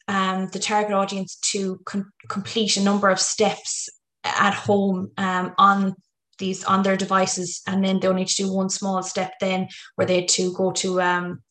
um, 0.08 0.48
the 0.52 0.58
target 0.58 0.92
audience 0.92 1.36
to 1.52 1.80
com- 1.84 2.12
complete 2.28 2.76
a 2.76 2.82
number 2.82 3.08
of 3.08 3.20
steps 3.20 3.88
at 4.24 4.54
home 4.54 5.10
um, 5.16 5.54
on 5.58 5.94
these 6.38 6.64
on 6.64 6.82
their 6.82 6.96
devices, 6.96 7.62
and 7.66 7.84
then 7.84 8.00
they 8.00 8.08
only 8.08 8.24
to 8.24 8.34
do 8.34 8.52
one 8.52 8.70
small 8.70 9.02
step 9.02 9.32
then 9.40 9.68
where 9.94 10.06
they 10.06 10.20
had 10.20 10.28
to 10.28 10.52
go 10.54 10.72
to 10.72 11.00
um, 11.00 11.42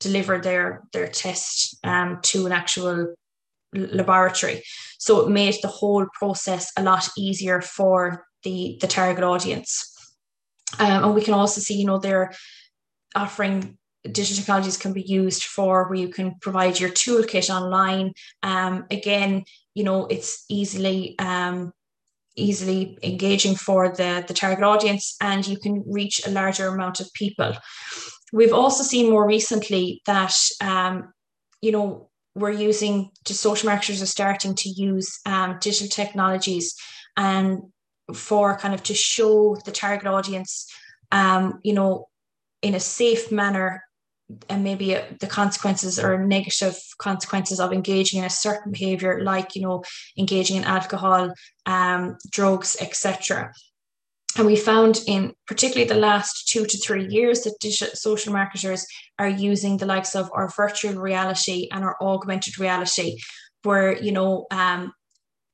deliver 0.00 0.38
their 0.38 0.82
their 0.92 1.08
test 1.08 1.78
um, 1.84 2.18
to 2.22 2.46
an 2.46 2.52
actual 2.52 3.14
laboratory. 3.72 4.62
So 4.98 5.20
it 5.20 5.30
made 5.30 5.56
the 5.62 5.68
whole 5.68 6.06
process 6.18 6.70
a 6.76 6.82
lot 6.82 7.08
easier 7.16 7.60
for 7.60 8.26
the, 8.44 8.78
the 8.80 8.86
target 8.86 9.24
audience. 9.24 9.88
Um, 10.78 11.04
and 11.04 11.14
we 11.14 11.22
can 11.22 11.34
also 11.34 11.60
see, 11.60 11.74
you 11.74 11.86
know, 11.86 11.98
they're 11.98 12.32
offering 13.14 13.78
digital 14.10 14.36
technologies 14.36 14.76
can 14.76 14.92
be 14.92 15.02
used 15.02 15.44
for 15.44 15.88
where 15.88 15.98
you 15.98 16.08
can 16.08 16.34
provide 16.40 16.80
your 16.80 16.90
toolkit 16.90 17.54
online. 17.54 18.12
Um, 18.42 18.86
again, 18.90 19.44
you 19.74 19.84
know, 19.84 20.06
it's 20.06 20.44
easily 20.48 21.16
um, 21.18 21.72
easily 22.34 22.98
engaging 23.02 23.54
for 23.54 23.90
the, 23.90 24.24
the 24.26 24.34
target 24.34 24.64
audience 24.64 25.16
and 25.20 25.46
you 25.46 25.58
can 25.58 25.84
reach 25.86 26.26
a 26.26 26.30
larger 26.30 26.68
amount 26.68 27.00
of 27.00 27.12
people. 27.12 27.52
We've 28.32 28.54
also 28.54 28.82
seen 28.82 29.10
more 29.10 29.26
recently 29.26 30.00
that, 30.06 30.34
um, 30.62 31.12
you 31.60 31.72
know, 31.72 32.08
we're 32.34 32.50
using 32.50 33.10
to 33.24 33.34
social 33.34 33.68
marketers 33.68 34.02
are 34.02 34.06
starting 34.06 34.54
to 34.54 34.68
use 34.68 35.20
um, 35.26 35.58
digital 35.60 35.88
technologies 35.88 36.74
and 37.16 37.62
for 38.14 38.56
kind 38.56 38.74
of 38.74 38.82
to 38.82 38.94
show 38.94 39.56
the 39.64 39.72
target 39.72 40.06
audience 40.06 40.66
um, 41.10 41.60
you 41.62 41.72
know 41.72 42.08
in 42.62 42.74
a 42.74 42.80
safe 42.80 43.30
manner 43.30 43.82
and 44.48 44.64
maybe 44.64 44.96
the 45.20 45.26
consequences 45.26 45.98
or 45.98 46.24
negative 46.24 46.78
consequences 46.98 47.60
of 47.60 47.72
engaging 47.72 48.20
in 48.20 48.24
a 48.24 48.30
certain 48.30 48.72
behavior 48.72 49.22
like 49.22 49.54
you 49.54 49.62
know 49.62 49.82
engaging 50.18 50.56
in 50.56 50.64
alcohol 50.64 51.32
um, 51.66 52.16
drugs 52.30 52.76
etc 52.80 53.52
and 54.36 54.46
we 54.46 54.56
found 54.56 55.00
in 55.06 55.34
particularly 55.46 55.88
the 55.88 56.00
last 56.00 56.48
two 56.48 56.64
to 56.64 56.78
three 56.78 57.06
years 57.06 57.42
that 57.42 57.58
digital 57.60 57.94
social 57.94 58.32
marketers 58.32 58.86
are 59.18 59.28
using 59.28 59.76
the 59.76 59.86
likes 59.86 60.14
of 60.14 60.30
our 60.32 60.48
virtual 60.48 60.94
reality 60.94 61.68
and 61.70 61.84
our 61.84 61.96
augmented 62.00 62.58
reality, 62.58 63.18
where, 63.62 64.00
you 64.00 64.12
know, 64.12 64.46
um, 64.50 64.92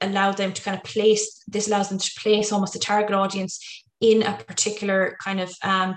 allow 0.01 0.31
them 0.31 0.53
to 0.53 0.63
kind 0.63 0.77
of 0.77 0.85
place, 0.85 1.43
this 1.49 1.67
allows 1.67 1.89
them 1.89 1.99
to 1.99 2.11
place 2.21 2.53
almost 2.53 2.77
a 2.77 2.79
target 2.79 3.15
audience 3.15 3.59
in 4.01 4.23
a 4.23 4.33
particular 4.45 5.17
kind 5.23 5.41
of 5.41 5.53
um, 5.65 5.97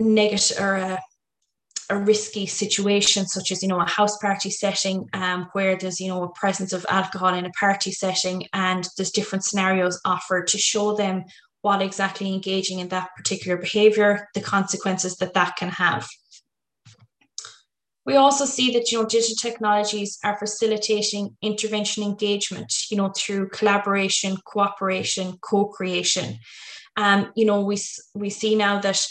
negative 0.00 0.58
or 0.58 0.74
a, 0.74 0.98
a 1.90 1.98
risky 1.98 2.46
situation, 2.46 3.26
such 3.26 3.50
as 3.50 3.62
you 3.62 3.68
know 3.68 3.80
a 3.80 3.88
house 3.88 4.16
party 4.18 4.50
setting, 4.50 5.08
um, 5.12 5.48
where 5.52 5.76
there's 5.76 6.00
you 6.00 6.08
know 6.08 6.22
a 6.24 6.32
presence 6.32 6.72
of 6.72 6.86
alcohol 6.88 7.34
in 7.34 7.46
a 7.46 7.50
party 7.50 7.92
setting, 7.92 8.46
and 8.52 8.88
there's 8.96 9.10
different 9.10 9.44
scenarios 9.44 10.00
offered 10.04 10.46
to 10.48 10.58
show 10.58 10.96
them 10.96 11.24
what 11.62 11.82
exactly 11.82 12.32
engaging 12.32 12.78
in 12.78 12.88
that 12.88 13.08
particular 13.16 13.56
behavior, 13.56 14.28
the 14.34 14.40
consequences 14.40 15.16
that 15.16 15.34
that 15.34 15.56
can 15.56 15.70
have. 15.70 16.06
We 18.06 18.16
also 18.16 18.44
see 18.44 18.72
that 18.72 18.92
you 18.92 18.98
know 18.98 19.06
digital 19.06 19.36
technologies 19.36 20.18
are 20.24 20.38
facilitating 20.38 21.36
intervention 21.42 22.02
engagement, 22.02 22.72
you 22.90 22.96
know, 22.96 23.12
through 23.16 23.48
collaboration, 23.48 24.36
cooperation, 24.44 25.38
co-creation. 25.40 26.38
Um, 26.96 27.32
you 27.34 27.44
know, 27.44 27.62
we 27.62 27.78
we 28.14 28.30
see 28.30 28.54
now 28.54 28.78
that 28.80 29.06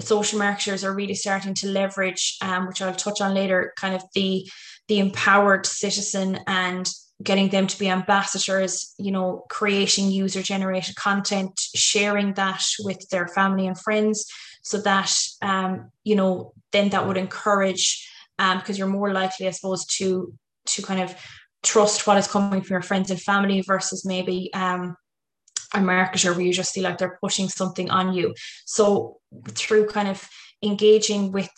social 0.00 0.38
marketers 0.38 0.84
are 0.84 0.94
really 0.94 1.14
starting 1.14 1.54
to 1.54 1.68
leverage, 1.68 2.36
um, 2.42 2.66
which 2.66 2.80
I'll 2.80 2.94
touch 2.94 3.20
on 3.20 3.34
later, 3.34 3.72
kind 3.76 3.94
of 3.94 4.02
the 4.14 4.48
the 4.88 5.00
empowered 5.00 5.66
citizen 5.66 6.38
and 6.46 6.88
getting 7.22 7.48
them 7.48 7.66
to 7.66 7.78
be 7.78 7.88
ambassadors, 7.88 8.94
you 8.96 9.10
know, 9.10 9.44
creating 9.50 10.10
user 10.10 10.40
generated 10.40 10.94
content, 10.94 11.58
sharing 11.74 12.32
that 12.34 12.64
with 12.80 13.08
their 13.10 13.26
family 13.28 13.66
and 13.66 13.78
friends, 13.78 14.26
so 14.62 14.80
that, 14.80 15.12
um, 15.42 15.90
you 16.04 16.14
know, 16.14 16.52
then 16.72 16.90
that 16.90 17.06
would 17.06 17.16
encourage, 17.16 18.08
because 18.36 18.70
um, 18.70 18.76
you're 18.76 18.86
more 18.86 19.12
likely, 19.12 19.48
I 19.48 19.50
suppose, 19.50 19.84
to 19.96 20.32
to 20.66 20.82
kind 20.82 21.00
of 21.00 21.14
trust 21.62 22.06
what 22.06 22.18
is 22.18 22.28
coming 22.28 22.60
from 22.60 22.74
your 22.74 22.82
friends 22.82 23.10
and 23.10 23.20
family 23.20 23.62
versus 23.62 24.04
maybe 24.04 24.50
um, 24.54 24.96
a 25.74 25.78
marketer 25.78 26.34
where 26.34 26.44
you 26.44 26.52
just 26.52 26.74
feel 26.74 26.84
like 26.84 26.98
they're 26.98 27.18
pushing 27.22 27.48
something 27.48 27.90
on 27.90 28.12
you. 28.14 28.34
So 28.64 29.18
through 29.48 29.88
kind 29.88 30.08
of 30.08 30.28
engaging 30.62 31.32
with 31.32 31.50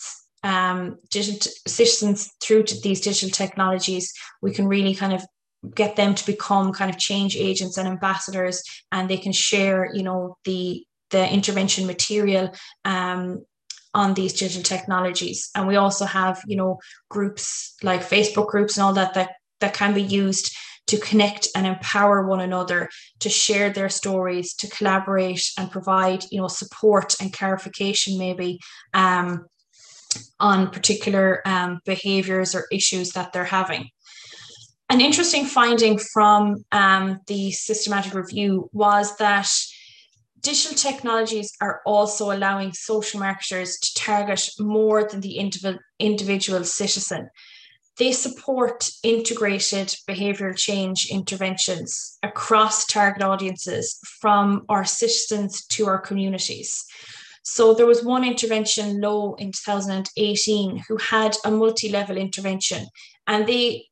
um, 0.43 0.99
digital 1.11 1.53
citizens 1.67 2.31
through 2.43 2.65
these 2.83 3.01
digital 3.01 3.31
technologies, 3.31 4.13
we 4.43 4.53
can 4.53 4.67
really 4.67 4.95
kind 4.95 5.13
of 5.13 5.25
get 5.75 5.97
them 5.97 6.15
to 6.15 6.27
become 6.27 6.73
kind 6.73 6.91
of 6.91 6.99
change 6.99 7.37
agents 7.37 7.77
and 7.77 7.87
ambassadors 7.87 8.63
and 8.93 9.09
they 9.09 9.19
can 9.19 9.33
share 9.33 9.91
you 9.93 10.03
know 10.03 10.37
the 10.45 10.85
the 11.11 11.29
intervention 11.31 11.87
material 11.87 12.51
um, 12.85 13.45
on 13.93 14.15
these 14.15 14.33
digital 14.33 14.63
technologies 14.63 15.51
and 15.55 15.67
we 15.67 15.77
also 15.77 16.07
have 16.07 16.41
you 16.47 16.57
know 16.57 16.79
groups 17.11 17.77
like 17.83 18.01
facebook 18.01 18.47
groups 18.47 18.77
and 18.77 18.85
all 18.85 18.95
that 18.95 19.13
that 19.13 19.33
that 19.61 19.75
can 19.75 19.93
be 19.93 20.03
used 20.03 20.57
to 20.91 20.99
connect 20.99 21.47
and 21.55 21.67
empower 21.67 22.27
one 22.27 22.41
another 22.41 22.89
to 23.21 23.29
share 23.29 23.71
their 23.71 23.89
stories 23.89 24.55
to 24.55 24.69
collaborate 24.69 25.53
and 25.57 25.71
provide 25.71 26.25
you 26.33 26.41
know 26.41 26.49
support 26.49 27.15
and 27.21 27.33
clarification 27.33 28.19
maybe 28.19 28.59
um, 28.93 29.47
on 30.41 30.71
particular 30.71 31.41
um, 31.47 31.79
behaviors 31.85 32.57
or 32.57 32.67
issues 32.73 33.13
that 33.13 33.33
they're 33.33 33.45
having 33.45 33.89
an 34.89 35.01
interesting 35.01 35.45
finding 35.45 35.97
from 35.99 36.65
um, 36.73 37.21
the 37.29 37.53
systematic 37.53 38.13
review 38.13 38.69
was 38.73 39.17
that 39.19 39.49
digital 40.41 40.77
technologies 40.77 41.53
are 41.61 41.81
also 41.87 42.33
allowing 42.33 42.73
social 42.73 43.21
marketers 43.21 43.79
to 43.79 43.95
target 43.95 44.51
more 44.59 45.05
than 45.05 45.21
the 45.21 45.37
individual, 45.37 45.79
individual 46.01 46.65
citizen. 46.65 47.29
They 48.01 48.13
support 48.13 48.89
integrated 49.03 49.95
behavioural 50.09 50.57
change 50.57 51.09
interventions 51.11 52.17
across 52.23 52.87
target 52.87 53.23
audiences 53.23 53.99
from 54.23 54.65
our 54.71 54.87
citizens 54.87 55.67
to 55.67 55.87
our 55.87 55.99
communities. 55.99 56.83
So 57.43 57.75
there 57.75 57.85
was 57.85 58.03
one 58.03 58.25
intervention 58.25 59.03
low 59.03 59.35
in 59.35 59.53
2018 59.53 60.85
who 60.89 60.97
had 60.97 61.37
a 61.45 61.51
multi-level 61.51 62.17
intervention 62.17 62.87
and 63.27 63.47
they 63.47 63.87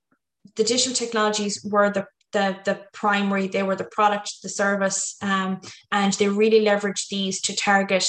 the 0.56 0.64
digital 0.64 0.94
technologies 0.94 1.62
were 1.62 1.90
the 1.90 2.06
the, 2.32 2.58
the 2.66 2.80
primary, 2.92 3.48
they 3.48 3.62
were 3.62 3.76
the 3.76 3.84
product, 3.84 4.42
the 4.42 4.50
service, 4.50 5.16
um, 5.22 5.60
and 5.90 6.12
they 6.14 6.28
really 6.28 6.62
leveraged 6.62 7.08
these 7.08 7.40
to 7.40 7.56
target 7.56 8.06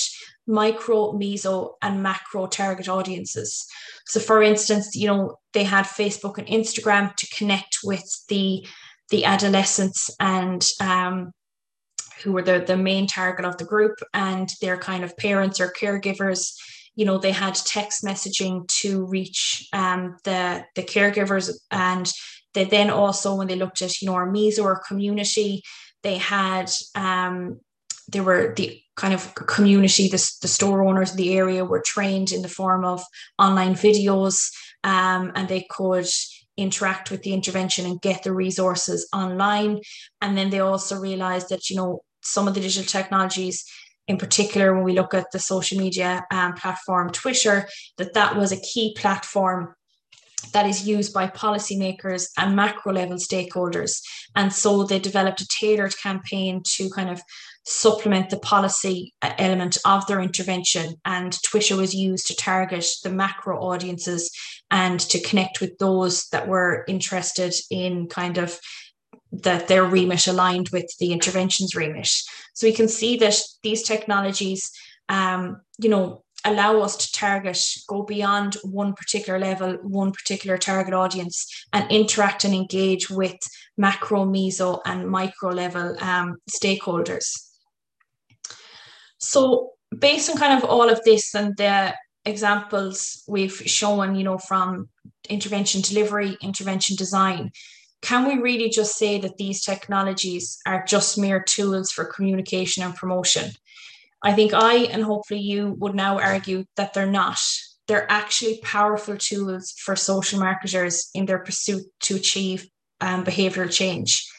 micro, 0.49 1.13
meso, 1.13 1.73
and 1.81 2.03
macro 2.03 2.47
target 2.47 2.89
audiences. 2.89 3.65
So, 4.07 4.19
for 4.19 4.41
instance, 4.41 4.95
you 4.95 5.07
know, 5.07 5.35
they 5.53 5.63
had 5.63 5.85
Facebook 5.85 6.38
and 6.38 6.47
Instagram 6.47 7.15
to 7.15 7.27
connect 7.35 7.79
with 7.83 8.03
the 8.27 8.67
the 9.09 9.25
adolescents 9.25 10.12
and 10.19 10.63
um, 10.81 11.31
who 12.23 12.31
were 12.31 12.43
the, 12.43 12.59
the 12.59 12.77
main 12.77 13.07
target 13.07 13.45
of 13.45 13.57
the 13.57 13.65
group 13.65 13.97
and 14.13 14.51
their 14.62 14.77
kind 14.77 15.03
of 15.03 15.17
parents 15.17 15.59
or 15.59 15.71
caregivers 15.71 16.53
you 16.95 17.05
know 17.05 17.17
they 17.17 17.31
had 17.31 17.55
text 17.55 18.03
messaging 18.03 18.67
to 18.67 19.05
reach 19.05 19.67
um, 19.73 20.17
the 20.25 20.63
the 20.75 20.83
caregivers 20.83 21.49
and 21.71 22.12
they 22.53 22.65
then 22.65 22.89
also, 22.89 23.35
when 23.35 23.47
they 23.47 23.55
looked 23.55 23.81
at, 23.81 24.01
you 24.01 24.07
know, 24.07 24.15
our 24.15 24.27
meso 24.27 24.63
or 24.63 24.81
community, 24.88 25.62
they 26.01 26.17
had 26.17 26.71
um, 26.95 27.59
they 28.12 28.22
were 28.22 28.54
the 28.56 28.82
kind 28.95 29.13
of 29.13 29.34
community, 29.36 30.08
the, 30.08 30.32
the 30.41 30.48
store 30.48 30.84
owners 30.84 31.12
in 31.12 31.17
the 31.17 31.38
area 31.38 31.63
were 31.63 31.82
trained 31.82 32.32
in 32.32 32.41
the 32.41 32.50
form 32.50 32.84
of 32.84 33.04
online 33.38 33.74
videos 33.74 34.52
um, 34.84 35.32
and 35.36 35.48
they 35.48 35.65
could 35.69 36.08
interact 36.58 37.10
with 37.10 37.24
the 37.24 37.34
intervention 37.34 37.86
and 37.86 38.02
get 38.02 38.24
the 38.24 38.34
resources 38.34 39.08
online. 39.13 39.80
And 40.22 40.38
then 40.38 40.50
they 40.50 40.60
also 40.60 41.00
realized 41.00 41.50
that, 41.50 41.69
you 41.69 41.78
know, 41.78 42.02
some 42.22 42.48
of 42.48 42.54
the 42.54 42.60
digital 42.60 42.86
technologies 42.86 43.65
in 44.08 44.17
particular 44.17 44.74
when 44.74 44.84
we 44.84 44.93
look 44.93 45.13
at 45.13 45.32
the 45.32 45.39
social 45.39 45.78
media 45.78 46.26
um, 46.32 46.54
platform 46.54 47.12
twitter 47.12 47.69
that 47.98 48.13
that 48.15 48.36
was 48.36 48.52
a 48.52 48.60
key 48.60 48.93
platform 48.98 49.74
that 50.54 50.65
is 50.65 50.88
used 50.88 51.13
by 51.13 51.28
policymakers 51.28 52.30
and 52.38 52.56
macro 52.56 52.93
level 52.93 53.17
stakeholders. 53.17 54.02
And 54.36 54.52
so 54.52 54.84
they 54.84 55.00
developed 55.00 55.41
a 55.41 55.48
tailored 55.48 55.98
campaign 55.98 56.62
to 56.76 56.89
kind 56.89 57.10
of 57.10 57.22
supplement 57.69 58.32
the 58.32 58.39
policy 58.39 59.13
uh, 59.21 59.32
element 59.38 59.77
of 59.86 60.05
their 60.08 60.19
intervention. 60.19 60.95
And 61.05 61.39
Twitter 61.43 61.75
was 61.75 61.93
used 61.93 62.25
to 62.27 62.36
target 62.36 62.86
the 63.03 63.12
macro 63.12 63.60
audiences 63.60 64.32
and 64.71 64.99
to 65.01 65.21
connect 65.21 65.62
with 65.62 65.77
those 65.77 66.27
that 66.29 66.47
were 66.47 66.84
interested 66.88 67.53
in 67.69 68.08
kind 68.08 68.38
of 68.39 68.60
that 69.32 69.67
their 69.67 69.86
remit 69.86 70.25
aligned 70.25 70.69
with 70.69 70.91
the 70.99 71.13
interventions 71.13 71.75
remit. 71.75 72.10
So 72.55 72.65
we 72.65 72.73
can 72.73 72.88
see 72.88 73.17
that 73.17 73.39
these 73.62 73.84
technologies, 73.84 74.71
um, 75.08 75.62
you 75.77 75.89
know, 75.89 76.23
allow 76.45 76.79
us 76.79 76.97
to 76.97 77.12
target, 77.12 77.63
go 77.88 78.01
beyond 78.01 78.55
one 78.63 78.93
particular 78.93 79.38
level, 79.38 79.77
one 79.84 80.12
particular 80.12 80.58
target 80.58 80.95
audience, 80.95 81.45
and 81.71 81.91
interact 81.91 82.45
and 82.45 82.55
engage 82.55 83.12
with 83.12 83.38
macro, 83.77 84.25
meso, 84.25 84.79
and 84.86 85.08
micro 85.08 85.51
level 85.51 85.95
um, 86.01 86.38
stakeholders. 86.49 87.48
So, 89.19 89.71
based 89.97 90.29
on 90.29 90.38
kind 90.38 90.58
of 90.58 90.69
all 90.69 90.89
of 90.89 91.03
this 91.03 91.36
and 91.36 91.55
the 91.58 91.93
examples 92.25 93.23
we've 93.27 93.62
shown, 93.65 94.15
you 94.15 94.23
know, 94.23 94.38
from 94.38 94.89
intervention 95.29 95.82
delivery, 95.82 96.38
intervention 96.41 96.95
design, 96.95 97.51
can 98.01 98.27
we 98.27 98.41
really 98.41 98.69
just 98.69 98.97
say 98.97 99.19
that 99.19 99.38
these 99.38 99.63
technologies 99.63 100.60
are 100.65 100.86
just 100.88 101.17
mere 101.17 101.43
tools 101.43 101.91
for 101.91 102.05
communication 102.05 102.84
and 102.84 102.95
promotion? 102.95 103.51
I 104.21 104.34
think 104.34 104.53
I 104.53 104.75
and 104.75 105.03
hopefully 105.03 105.41
you 105.41 105.75
would 105.79 105.95
now 105.95 106.19
argue 106.19 106.65
that 106.75 106.93
they're 106.93 107.12
not. 107.12 107.39
They're 107.88 108.10
actually 108.12 108.60
powerful 108.63 109.17
tools 109.17 109.71
for 109.71 109.95
social 109.95 110.39
marketers 110.39 111.10
in 111.13 111.25
their 111.25 111.39
pursuit 111.39 111.84
to 112.01 112.15
achieve 112.15 112.67
um, 113.01 113.25
behavioral 113.25 113.71
change. 113.71 114.29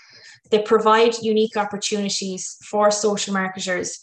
They 0.50 0.62
provide 0.62 1.18
unique 1.22 1.56
opportunities 1.56 2.56
for 2.62 2.90
social 2.90 3.34
marketers 3.34 3.98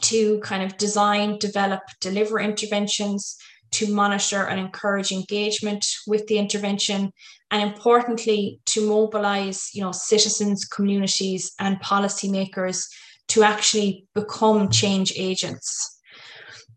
to 0.00 0.40
kind 0.40 0.62
of 0.62 0.76
design, 0.76 1.38
develop, 1.38 1.80
deliver 2.00 2.40
interventions, 2.40 3.36
to 3.72 3.92
monitor 3.92 4.46
and 4.46 4.60
encourage 4.60 5.12
engagement 5.12 5.84
with 6.06 6.26
the 6.28 6.38
intervention, 6.38 7.12
and 7.50 7.62
importantly, 7.62 8.60
to 8.66 8.86
mobilize 8.86 9.70
you 9.74 9.82
know, 9.82 9.92
citizens, 9.92 10.64
communities, 10.64 11.52
and 11.58 11.80
policymakers 11.80 12.86
to 13.28 13.42
actually 13.42 14.06
become 14.14 14.70
change 14.70 15.12
agents. 15.16 16.00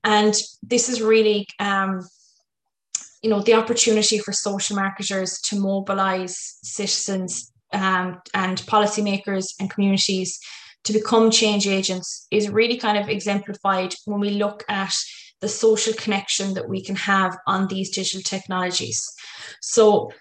And 0.04 0.34
this 0.64 0.90
is 0.90 1.02
really, 1.02 1.46
um, 1.60 2.02
you 3.22 3.30
know, 3.30 3.42
the 3.42 3.54
opportunity 3.54 4.18
for 4.18 4.32
social 4.32 4.76
marketers 4.76 5.40
to 5.42 5.60
mobilize 5.60 6.58
citizens 6.64 7.52
um, 7.74 8.20
and 8.34 8.58
policymakers 8.62 9.54
and 9.60 9.70
communities 9.70 10.40
to 10.86 10.94
become 10.94 11.32
change 11.32 11.68
agents 11.68 12.28
is 12.32 12.50
really 12.50 12.78
kind 12.78 12.98
of 12.98 13.10
exemplified 13.10 13.94
when 14.06 14.20
we 14.20 14.32
look 14.32 14.64
at 14.70 14.94
the 15.42 15.50
social 15.50 15.94
connection 15.94 16.54
that 16.54 16.68
we 16.68 16.84
can 16.84 16.96
have 16.96 17.38
on 17.48 17.68
these 17.68 17.90
digital 17.90 18.22
technologies. 18.22 19.06
So, 19.62 20.12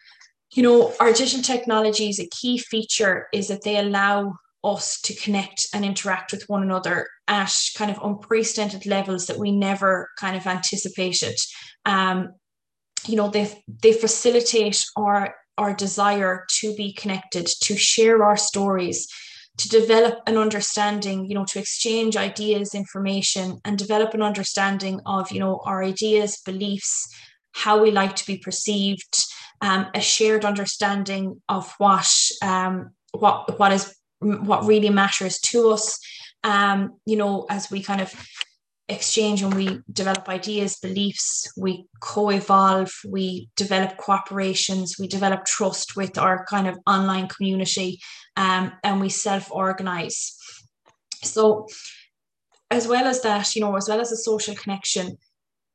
you 0.53 0.62
know, 0.62 0.94
our 1.01 1.12
digital 1.12 1.42
technologies, 1.42 2.18
a 2.18 2.29
key 2.29 2.59
feature 2.59 3.27
is 3.33 3.49
that 3.49 3.62
they 3.62 3.79
allow 3.79 4.35
us 4.64 5.01
to 5.03 5.14
connect 5.14 5.68
and 5.73 5.85
interact 5.85 6.33
with 6.33 6.49
one 6.49 6.62
another 6.62 7.07
at 7.29 7.55
kind 7.77 7.90
of 7.90 7.99
unprecedented 8.03 8.87
levels 8.87 9.27
that 9.27 9.38
we 9.38 9.53
never 9.53 10.09
kind 10.18 10.37
of 10.37 10.47
anticipated. 10.47 11.37
Um, 11.85 12.35
you 13.07 13.16
know, 13.16 13.29
they 13.29 13.62
they 13.83 13.92
facilitate 13.92 14.85
our 14.97 15.35
our 15.57 15.75
desire 15.75 16.44
to 16.49 16.75
be 16.77 16.92
connected, 16.92 17.47
to 17.62 17.77
share 17.77 18.23
our 18.25 18.37
stories, 18.37 19.09
to 19.59 19.68
develop 19.68 20.21
an 20.27 20.37
understanding, 20.37 21.27
you 21.27 21.35
know, 21.35 21.44
to 21.44 21.59
exchange 21.59 22.16
ideas, 22.16 22.75
information, 22.75 23.59
and 23.64 23.77
develop 23.77 24.14
an 24.14 24.23
understanding 24.23 25.01
of, 25.05 25.31
you 25.31 25.40
know, 25.40 25.61
our 25.64 25.83
ideas, 25.83 26.40
beliefs, 26.44 27.09
how 27.53 27.83
we 27.83 27.90
like 27.90 28.14
to 28.16 28.27
be 28.27 28.38
perceived, 28.38 29.25
um, 29.61 29.87
a 29.94 30.01
shared 30.01 30.44
understanding 30.44 31.42
of 31.49 31.73
what 31.79 32.09
um, 32.42 32.90
what 33.12 33.59
what 33.59 33.73
is 33.73 33.94
what 34.21 34.64
really 34.64 34.90
matters 34.90 35.38
to 35.38 35.71
us 35.71 35.99
um, 36.44 36.99
you 37.07 37.16
know 37.16 37.47
as 37.51 37.71
we 37.71 37.83
kind 37.83 38.01
of 38.01 38.12
exchange 38.88 39.42
and 39.42 39.53
we 39.55 39.81
develop 39.92 40.29
ideas 40.29 40.79
beliefs 40.81 41.53
we 41.59 41.85
co-evolve 42.01 42.90
we 43.07 43.51
develop 43.55 43.98
cooperations 43.98 44.98
we 44.98 45.07
develop 45.07 45.44
trust 45.44 45.94
with 45.94 46.16
our 46.16 46.46
kind 46.46 46.66
of 46.66 46.79
online 46.87 47.29
community 47.29 48.01
um, 48.38 48.72
and 48.85 49.01
we 49.01 49.09
self-organize. 49.09 50.37
So 51.22 51.66
as 52.70 52.87
well 52.87 53.07
as 53.07 53.22
that 53.22 53.55
you 53.55 53.62
know 53.62 53.77
as 53.77 53.88
well 53.88 54.01
as 54.01 54.12
a 54.12 54.16
social 54.16 54.55
connection 54.55 55.16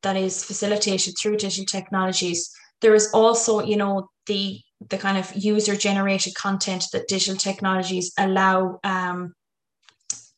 that 0.01 0.15
is 0.15 0.43
facilitated 0.43 1.15
through 1.17 1.37
digital 1.37 1.65
technologies 1.65 2.51
there 2.81 2.93
is 2.93 3.09
also 3.13 3.61
you 3.61 3.75
know 3.75 4.09
the 4.27 4.59
the 4.89 4.97
kind 4.97 5.17
of 5.17 5.33
user 5.35 5.75
generated 5.75 6.35
content 6.35 6.85
that 6.91 7.07
digital 7.07 7.37
technologies 7.37 8.11
allow 8.17 8.79
um, 8.83 9.33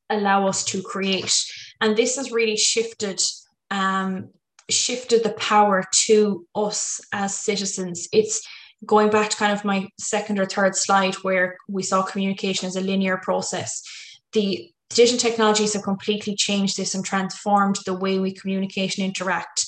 allow 0.09 0.47
us 0.47 0.63
to 0.63 0.81
create 0.81 1.33
and 1.81 1.95
this 1.95 2.15
has 2.15 2.31
really 2.31 2.57
shifted 2.57 3.21
um, 3.71 4.29
shifted 4.69 5.23
the 5.23 5.33
power 5.33 5.83
to 6.05 6.45
us 6.55 6.99
as 7.13 7.35
citizens 7.35 8.07
it's 8.11 8.41
going 8.85 9.09
back 9.09 9.29
to 9.29 9.37
kind 9.37 9.53
of 9.53 9.65
my 9.65 9.87
second 9.99 10.39
or 10.39 10.45
third 10.45 10.75
slide 10.75 11.15
where 11.15 11.57
we 11.67 11.83
saw 11.83 12.03
communication 12.03 12.67
as 12.67 12.75
a 12.75 12.81
linear 12.81 13.17
process, 13.17 13.81
the 14.33 14.69
digital 14.89 15.19
technologies 15.19 15.73
have 15.73 15.83
completely 15.83 16.35
changed 16.35 16.77
this 16.77 16.93
and 16.93 17.05
transformed 17.05 17.77
the 17.85 17.93
way 17.93 18.19
we 18.19 18.33
communicate 18.33 18.97
and 18.97 19.05
interact. 19.05 19.65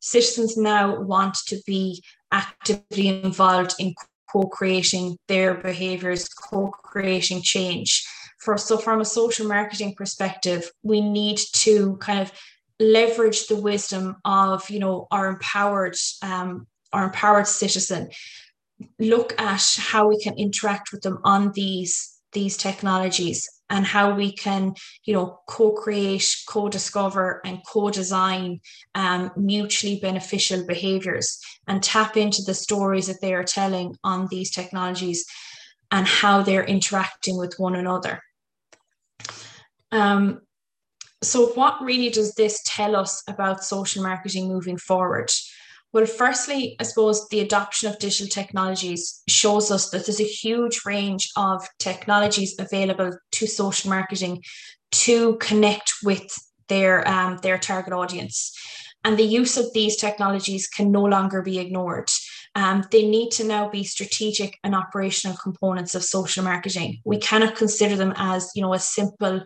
Citizens 0.00 0.56
now 0.56 1.00
want 1.00 1.36
to 1.46 1.60
be 1.66 2.02
actively 2.30 3.08
involved 3.08 3.74
in 3.78 3.94
co-creating 4.30 5.16
their 5.26 5.54
behaviors, 5.54 6.28
co-creating 6.28 7.40
change. 7.42 8.06
For 8.38 8.56
so 8.56 8.78
from 8.78 9.00
a 9.00 9.04
social 9.04 9.46
marketing 9.46 9.94
perspective, 9.96 10.70
we 10.82 11.00
need 11.00 11.38
to 11.54 11.96
kind 11.96 12.20
of 12.20 12.32
leverage 12.80 13.48
the 13.48 13.56
wisdom 13.56 14.16
of 14.24 14.70
you 14.70 14.78
know 14.78 15.06
our 15.10 15.28
empowered 15.28 15.96
um, 16.22 16.66
our 16.92 17.04
empowered 17.04 17.46
citizen. 17.46 18.10
Look 18.98 19.38
at 19.40 19.76
how 19.78 20.08
we 20.08 20.20
can 20.20 20.34
interact 20.38 20.92
with 20.92 21.02
them 21.02 21.18
on 21.24 21.52
these 21.52 22.18
these 22.32 22.56
technologies 22.56 23.48
and 23.70 23.86
how 23.86 24.14
we 24.14 24.32
can 24.32 24.74
you 25.04 25.14
know 25.14 25.40
co-create 25.48 26.24
co-discover 26.48 27.40
and 27.44 27.60
co-design 27.66 28.60
um, 28.94 29.30
mutually 29.36 29.98
beneficial 30.00 30.64
behaviors 30.66 31.40
and 31.66 31.82
tap 31.82 32.16
into 32.16 32.42
the 32.42 32.54
stories 32.54 33.06
that 33.06 33.20
they 33.20 33.34
are 33.34 33.44
telling 33.44 33.96
on 34.04 34.28
these 34.30 34.50
technologies 34.50 35.26
and 35.90 36.06
how 36.06 36.42
they're 36.42 36.64
interacting 36.64 37.36
with 37.38 37.54
one 37.58 37.74
another 37.74 38.22
um, 39.92 40.40
so 41.22 41.48
what 41.48 41.82
really 41.82 42.10
does 42.10 42.34
this 42.34 42.60
tell 42.64 42.94
us 42.94 43.22
about 43.28 43.64
social 43.64 44.02
marketing 44.02 44.48
moving 44.48 44.76
forward 44.76 45.30
well, 45.92 46.04
firstly, 46.04 46.76
I 46.78 46.82
suppose 46.82 47.28
the 47.28 47.40
adoption 47.40 47.88
of 47.88 47.98
digital 47.98 48.28
technologies 48.28 49.22
shows 49.26 49.70
us 49.70 49.88
that 49.90 50.04
there's 50.04 50.20
a 50.20 50.24
huge 50.24 50.82
range 50.84 51.30
of 51.36 51.66
technologies 51.78 52.54
available 52.58 53.12
to 53.32 53.46
social 53.46 53.88
marketing 53.88 54.42
to 54.90 55.36
connect 55.36 55.94
with 56.02 56.26
their 56.68 57.08
um, 57.08 57.38
their 57.42 57.56
target 57.56 57.94
audience. 57.94 58.52
And 59.04 59.16
the 59.16 59.22
use 59.22 59.56
of 59.56 59.72
these 59.72 59.96
technologies 59.96 60.66
can 60.68 60.92
no 60.92 61.04
longer 61.04 61.40
be 61.40 61.58
ignored. 61.58 62.10
Um, 62.54 62.84
they 62.90 63.08
need 63.08 63.30
to 63.32 63.44
now 63.44 63.70
be 63.70 63.84
strategic 63.84 64.58
and 64.64 64.74
operational 64.74 65.36
components 65.36 65.94
of 65.94 66.02
social 66.02 66.44
marketing. 66.44 67.00
We 67.04 67.18
cannot 67.18 67.56
consider 67.56 67.96
them 67.96 68.12
as, 68.16 68.50
you 68.54 68.62
know, 68.62 68.74
a 68.74 68.78
simple 68.78 69.42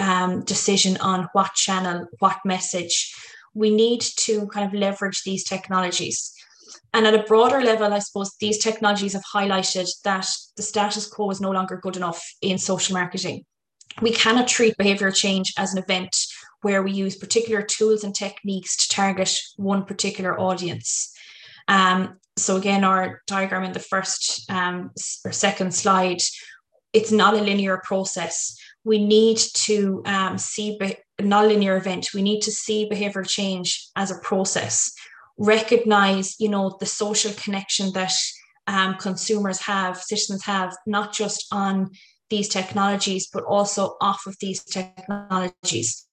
um, 0.00 0.42
decision 0.44 0.96
on 0.96 1.28
what 1.32 1.54
channel, 1.54 2.06
what 2.18 2.38
message 2.44 3.14
we 3.54 3.70
need 3.70 4.00
to 4.00 4.46
kind 4.48 4.66
of 4.66 4.78
leverage 4.78 5.22
these 5.24 5.44
technologies. 5.44 6.32
And 6.92 7.06
at 7.06 7.14
a 7.14 7.24
broader 7.24 7.60
level, 7.60 7.92
I 7.92 7.98
suppose 7.98 8.32
these 8.40 8.58
technologies 8.58 9.12
have 9.12 9.24
highlighted 9.34 9.88
that 10.04 10.28
the 10.56 10.62
status 10.62 11.06
quo 11.06 11.30
is 11.30 11.40
no 11.40 11.50
longer 11.50 11.78
good 11.82 11.96
enough 11.96 12.22
in 12.42 12.58
social 12.58 12.94
marketing. 12.94 13.44
We 14.00 14.12
cannot 14.12 14.48
treat 14.48 14.76
behavioral 14.78 15.14
change 15.14 15.52
as 15.58 15.72
an 15.72 15.82
event 15.82 16.16
where 16.62 16.82
we 16.82 16.92
use 16.92 17.16
particular 17.16 17.62
tools 17.62 18.04
and 18.04 18.14
techniques 18.14 18.76
to 18.76 18.94
target 18.94 19.36
one 19.56 19.84
particular 19.84 20.38
audience. 20.38 21.12
Um, 21.68 22.18
so 22.36 22.56
again, 22.56 22.84
our 22.84 23.22
diagram 23.26 23.64
in 23.64 23.72
the 23.72 23.80
first 23.80 24.50
um, 24.50 24.90
or 25.24 25.32
second 25.32 25.74
slide, 25.74 26.22
it's 26.92 27.12
not 27.12 27.34
a 27.34 27.40
linear 27.40 27.80
process. 27.84 28.56
We 28.84 29.04
need 29.04 29.38
to 29.66 30.02
um, 30.06 30.38
see 30.38 30.76
be- 30.78 30.96
nonlinear 31.20 31.76
event. 31.76 32.10
We 32.14 32.22
need 32.22 32.40
to 32.42 32.52
see 32.52 32.88
behavioral 32.90 33.28
change 33.28 33.88
as 33.96 34.10
a 34.10 34.18
process, 34.20 34.92
recognize, 35.38 36.38
you 36.40 36.48
know, 36.48 36.76
the 36.80 36.86
social 36.86 37.32
connection 37.32 37.92
that 37.92 38.12
um, 38.66 38.94
consumers 38.94 39.60
have, 39.62 40.00
citizens 40.00 40.44
have, 40.44 40.76
not 40.86 41.12
just 41.12 41.46
on 41.52 41.90
these 42.30 42.48
technologies, 42.48 43.28
but 43.32 43.44
also 43.44 43.96
off 44.00 44.26
of 44.26 44.36
these 44.40 44.62
technologies. 44.64 46.06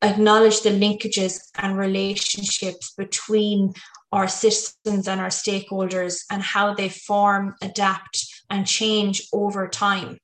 Acknowledge 0.00 0.60
the 0.60 0.70
linkages 0.70 1.40
and 1.56 1.76
relationships 1.76 2.92
between 2.96 3.72
our 4.12 4.28
citizens 4.28 5.08
and 5.08 5.20
our 5.20 5.28
stakeholders 5.28 6.22
and 6.30 6.42
how 6.42 6.74
they 6.74 6.88
form, 6.88 7.54
adapt, 7.62 8.24
and 8.50 8.66
change 8.66 9.26
over 9.32 9.66
time. 9.66 10.18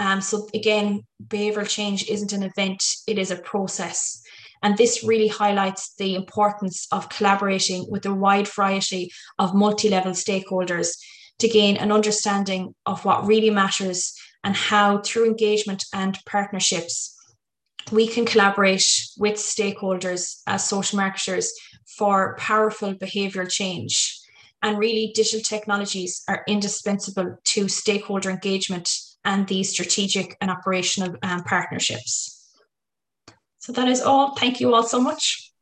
Um, 0.00 0.22
so 0.22 0.48
again, 0.54 1.02
behavioral 1.22 1.68
change 1.68 2.08
isn't 2.08 2.32
an 2.32 2.42
event, 2.42 2.82
it 3.06 3.18
is 3.18 3.30
a 3.30 3.36
process. 3.36 4.22
And 4.62 4.76
this 4.76 5.04
really 5.04 5.28
highlights 5.28 5.94
the 5.98 6.14
importance 6.14 6.86
of 6.90 7.10
collaborating 7.10 7.86
with 7.90 8.06
a 8.06 8.14
wide 8.14 8.48
variety 8.48 9.12
of 9.38 9.54
multi-level 9.54 10.12
stakeholders 10.12 10.96
to 11.38 11.48
gain 11.48 11.76
an 11.76 11.92
understanding 11.92 12.74
of 12.86 13.04
what 13.04 13.26
really 13.26 13.50
matters 13.50 14.14
and 14.42 14.56
how 14.56 15.02
through 15.02 15.26
engagement 15.26 15.84
and 15.92 16.18
partnerships 16.24 17.14
we 17.92 18.06
can 18.06 18.24
collaborate 18.24 18.86
with 19.18 19.34
stakeholders 19.34 20.40
as 20.46 20.66
social 20.66 20.96
marketers 20.96 21.52
for 21.98 22.36
powerful 22.38 22.94
behavioral 22.94 23.50
change. 23.50 24.18
And 24.62 24.78
really, 24.78 25.12
digital 25.14 25.40
technologies 25.40 26.22
are 26.26 26.44
indispensable 26.46 27.38
to 27.44 27.68
stakeholder 27.68 28.30
engagement 28.30 28.88
and 29.24 29.46
the 29.48 29.62
strategic 29.62 30.36
and 30.40 30.50
operational 30.50 31.16
um, 31.22 31.42
partnerships. 31.44 32.40
So 33.58 33.72
that 33.72 33.88
is 33.88 34.00
all. 34.00 34.34
Thank 34.34 34.60
you 34.60 34.74
all 34.74 34.82
so 34.82 35.00
much. 35.00 35.52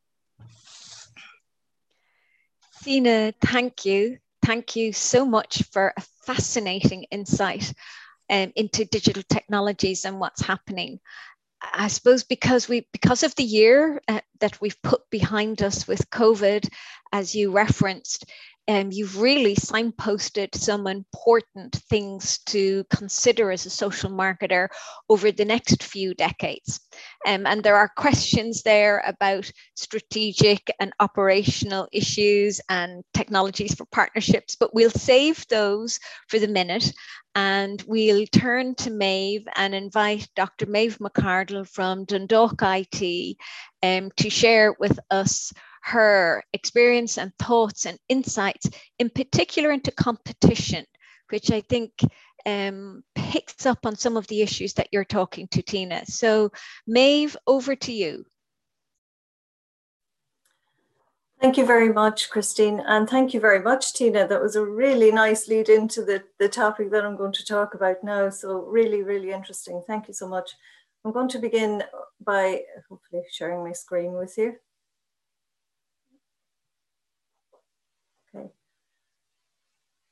Tina, 2.83 3.33
thank 3.41 3.85
you. 3.85 4.17
Thank 4.45 4.75
you 4.75 4.93
so 4.93 5.25
much 5.25 5.63
for 5.71 5.93
a 5.97 6.01
fascinating 6.25 7.03
insight 7.11 7.73
um, 8.29 8.53
into 8.55 8.85
digital 8.85 9.23
technologies 9.29 10.05
and 10.05 10.19
what's 10.19 10.41
happening. 10.41 10.99
I 11.61 11.89
suppose 11.89 12.23
because 12.23 12.69
we 12.69 12.87
because 12.93 13.23
of 13.23 13.35
the 13.35 13.43
year 13.43 14.01
uh, 14.07 14.21
that 14.39 14.61
we've 14.61 14.81
put 14.81 15.01
behind 15.09 15.61
us 15.61 15.87
with 15.87 16.09
COVID, 16.09 16.69
as 17.11 17.35
you 17.35 17.51
referenced, 17.51 18.25
um, 18.69 18.91
you've 18.91 19.19
really 19.19 19.55
signposted 19.55 20.53
some 20.53 20.85
important 20.85 21.75
things 21.89 22.37
to 22.45 22.83
consider 22.91 23.51
as 23.51 23.65
a 23.65 23.69
social 23.69 24.11
marketer 24.11 24.67
over 25.09 25.31
the 25.31 25.43
next 25.43 25.81
few 25.81 26.13
decades. 26.13 26.79
Um, 27.25 27.47
and 27.47 27.63
there 27.63 27.75
are 27.75 27.89
questions 27.97 28.61
there 28.61 29.01
about 29.07 29.51
strategic 29.75 30.69
and 30.79 30.93
operational 30.99 31.87
issues 31.91 32.61
and 32.69 33.03
technologies 33.15 33.73
for 33.73 33.85
partnerships, 33.85 34.55
but 34.55 34.75
we'll 34.75 34.91
save 34.91 35.47
those 35.47 35.99
for 36.27 36.37
the 36.37 36.47
minute 36.47 36.93
and 37.33 37.83
we'll 37.87 38.27
turn 38.27 38.75
to 38.75 38.91
Maeve 38.91 39.47
and 39.55 39.73
invite 39.73 40.27
Dr. 40.35 40.67
Maeve 40.67 40.99
McArdle 40.99 41.67
from 41.67 42.05
Dundalk 42.05 42.61
IT 42.61 43.37
um, 43.81 44.11
to 44.17 44.29
share 44.29 44.75
with 44.79 44.99
us 45.09 45.51
her 45.83 46.43
experience 46.53 47.17
and 47.17 47.31
thoughts 47.39 47.85
and 47.85 47.97
insights, 48.09 48.69
in 48.99 49.09
particular 49.09 49.71
into 49.71 49.91
competition, 49.91 50.85
which 51.29 51.51
I 51.51 51.61
think 51.61 51.91
um, 52.45 53.03
picks 53.15 53.65
up 53.65 53.85
on 53.85 53.95
some 53.95 54.17
of 54.17 54.27
the 54.27 54.41
issues 54.41 54.73
that 54.73 54.89
you're 54.91 55.05
talking 55.05 55.47
to, 55.49 55.61
Tina. 55.61 56.05
So, 56.05 56.51
Maeve, 56.87 57.35
over 57.47 57.75
to 57.75 57.91
you. 57.91 58.25
Thank 61.41 61.55
you 61.55 61.65
very 61.65 61.93
much, 61.93 62.29
Christine. 62.29 62.81
And 62.85 63.09
thank 63.09 63.33
you 63.33 63.39
very 63.39 63.61
much, 63.61 63.93
Tina. 63.93 64.27
That 64.27 64.41
was 64.41 64.57
a 64.57 64.65
really 64.65 65.09
nice 65.09 65.47
lead 65.47 65.69
into 65.69 66.03
the, 66.03 66.21
the 66.37 66.49
topic 66.49 66.91
that 66.91 67.05
I'm 67.05 67.15
going 67.15 67.31
to 67.31 67.45
talk 67.45 67.75
about 67.75 68.03
now. 68.03 68.29
So 68.29 68.63
really, 68.63 69.03
really 69.03 69.31
interesting. 69.31 69.81
Thank 69.87 70.09
you 70.09 70.13
so 70.13 70.27
much. 70.27 70.51
I'm 71.05 71.13
going 71.13 71.29
to 71.29 71.39
begin 71.39 71.83
by 72.19 72.63
hopefully 72.89 73.23
sharing 73.31 73.63
my 73.63 73.71
screen 73.71 74.13
with 74.13 74.37
you. 74.37 74.55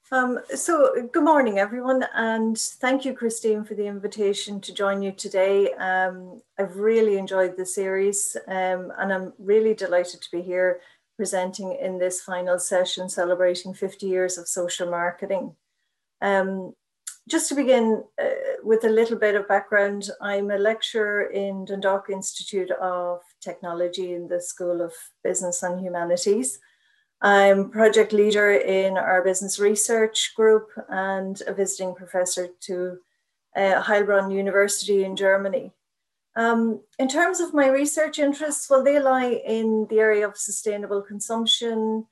Um, 0.10 0.40
so 0.56 1.06
good 1.12 1.26
morning, 1.26 1.60
everyone, 1.60 2.06
and 2.16 2.58
thank 2.58 3.04
you, 3.04 3.14
Christine, 3.14 3.66
for 3.66 3.74
the 3.74 3.88
invitation 3.88 4.62
to 4.62 4.74
join 4.74 5.02
you 5.02 5.12
today. 5.12 5.74
Um, 5.74 6.42
I've 6.58 6.78
really 6.78 7.18
enjoyed 7.18 7.58
the 7.58 7.66
series, 7.66 8.38
um, 8.48 8.94
and 8.98 9.12
I'm 9.12 9.34
really 9.38 9.74
delighted 9.74 10.22
to 10.22 10.32
be 10.32 10.42
here 10.42 10.80
presenting 11.18 11.78
in 11.82 12.00
this 12.00 12.22
final 12.22 12.58
session 12.58 13.10
celebrating 13.10 13.74
50 13.74 14.06
years 14.06 14.38
of 14.38 14.48
social 14.48 14.90
marketing. 14.90 15.54
Um, 16.22 16.74
just 17.28 17.50
to 17.50 17.56
begin 17.56 18.06
uh, 18.22 18.30
with 18.64 18.86
a 18.86 18.90
little 18.90 19.18
bit 19.18 19.36
of 19.36 19.50
background, 19.50 20.10
I'm 20.22 20.52
a 20.52 20.58
lecturer 20.58 21.24
in 21.24 21.66
Dundalk 21.66 22.10
Institute 22.10 22.72
of 22.72 23.20
Technology 23.42 24.14
in 24.14 24.30
the 24.30 24.40
School 24.40 24.82
of 24.82 24.94
Business 25.22 25.64
and 25.64 25.82
Humanities. 25.82 26.60
I'm 27.22 27.72
project 27.72 28.14
leader 28.14 28.52
in 28.52 28.96
our 28.96 29.24
business 29.24 29.60
research 29.60 30.34
group 30.36 30.70
and 30.90 31.42
a 31.48 31.54
visiting 31.54 31.96
professor 31.96 32.50
to 32.62 32.98
uh, 33.56 33.82
Heilbronn 33.82 34.32
University 34.32 35.04
in 35.04 35.16
Germany. 35.16 35.72
Um, 36.36 36.82
in 37.00 37.08
terms 37.08 37.40
of 37.40 37.56
my 37.56 37.68
research 37.68 38.20
interests, 38.20 38.70
well, 38.70 38.84
they 38.84 39.00
lie 39.00 39.42
in 39.46 39.88
the 39.90 40.00
area 40.00 40.28
of 40.28 40.38
sustainable 40.38 41.02
consumption, 41.02 42.06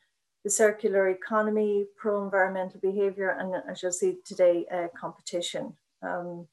the 0.43 0.49
circular 0.49 1.09
economy, 1.09 1.85
pro-environmental 1.95 2.79
behavior, 2.79 3.37
and 3.39 3.53
as 3.69 3.83
you'll 3.83 3.91
see 3.91 4.17
today, 4.25 4.65
uh, 4.73 4.87
competition. 4.99 5.75
Um, 6.01 6.47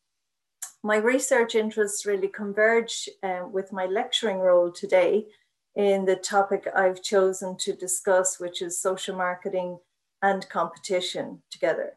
my 0.82 0.96
research 0.96 1.54
interests 1.54 2.04
really 2.04 2.28
converge 2.28 3.08
uh, 3.22 3.46
with 3.50 3.72
my 3.72 3.86
lecturing 3.86 4.38
role 4.38 4.70
today 4.70 5.26
in 5.74 6.04
the 6.04 6.16
topic 6.16 6.66
I've 6.74 7.02
chosen 7.02 7.56
to 7.58 7.72
discuss, 7.72 8.38
which 8.38 8.60
is 8.60 8.78
social 8.78 9.16
marketing 9.16 9.78
and 10.20 10.48
competition 10.48 11.42
together. 11.50 11.94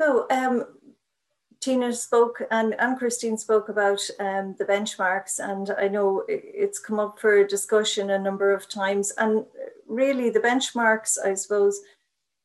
So 0.00 0.26
um, 0.30 0.64
Tina 1.60 1.92
spoke 1.92 2.42
and, 2.50 2.74
and 2.80 2.98
Christine 2.98 3.38
spoke 3.38 3.68
about 3.68 4.00
um, 4.18 4.56
the 4.58 4.64
benchmarks, 4.64 5.38
and 5.38 5.70
I 5.78 5.86
know 5.86 6.24
it's 6.28 6.80
come 6.80 6.98
up 6.98 7.20
for 7.20 7.44
discussion 7.44 8.10
a 8.10 8.18
number 8.18 8.52
of 8.52 8.68
times. 8.68 9.12
And 9.16 9.46
really, 9.86 10.28
the 10.28 10.40
benchmarks, 10.40 11.18
I 11.24 11.34
suppose, 11.34 11.80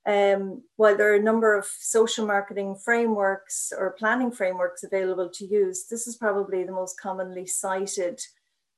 um, 0.07 0.63
while 0.77 0.95
there 0.95 1.11
are 1.11 1.17
a 1.17 1.21
number 1.21 1.53
of 1.53 1.65
social 1.65 2.25
marketing 2.25 2.75
frameworks 2.75 3.73
or 3.77 3.91
planning 3.91 4.31
frameworks 4.31 4.83
available 4.83 5.29
to 5.29 5.45
use, 5.45 5.87
this 5.87 6.07
is 6.07 6.15
probably 6.15 6.63
the 6.63 6.71
most 6.71 6.99
commonly 6.99 7.45
cited, 7.45 8.21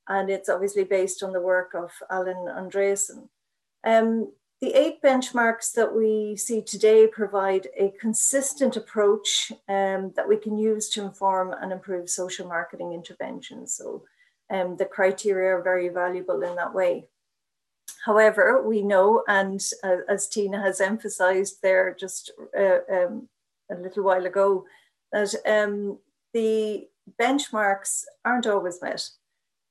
and 0.07 0.31
it's 0.31 0.49
obviously 0.49 0.83
based 0.83 1.21
on 1.21 1.31
the 1.31 1.39
work 1.39 1.75
of 1.75 1.91
Alan 2.09 2.47
Andreasen. 2.47 3.29
Um, 3.83 4.31
the 4.59 4.73
eight 4.73 5.03
benchmarks 5.03 5.71
that 5.73 5.95
we 5.95 6.35
see 6.35 6.63
today 6.63 7.05
provide 7.05 7.67
a 7.77 7.93
consistent 8.01 8.75
approach 8.75 9.51
um, 9.69 10.11
that 10.15 10.27
we 10.27 10.35
can 10.35 10.57
use 10.57 10.89
to 10.89 11.03
inform 11.03 11.53
and 11.53 11.71
improve 11.71 12.09
social 12.09 12.47
marketing 12.47 12.91
interventions. 12.91 13.73
So 13.75 14.03
um, 14.49 14.77
the 14.77 14.85
criteria 14.85 15.55
are 15.55 15.61
very 15.61 15.89
valuable 15.89 16.41
in 16.41 16.55
that 16.55 16.73
way. 16.73 17.07
However, 18.05 18.61
we 18.65 18.81
know, 18.81 19.23
and 19.27 19.61
uh, 19.83 19.97
as 20.07 20.27
Tina 20.27 20.61
has 20.61 20.81
emphasized 20.81 21.61
there 21.61 21.95
just 21.99 22.31
uh, 22.57 22.79
um, 22.91 23.27
a 23.71 23.75
little 23.75 24.03
while 24.03 24.25
ago, 24.25 24.65
that 25.11 25.33
um, 25.45 25.99
the 26.33 26.87
benchmarks 27.19 28.03
aren't 28.25 28.47
always 28.47 28.81
met. 28.81 29.09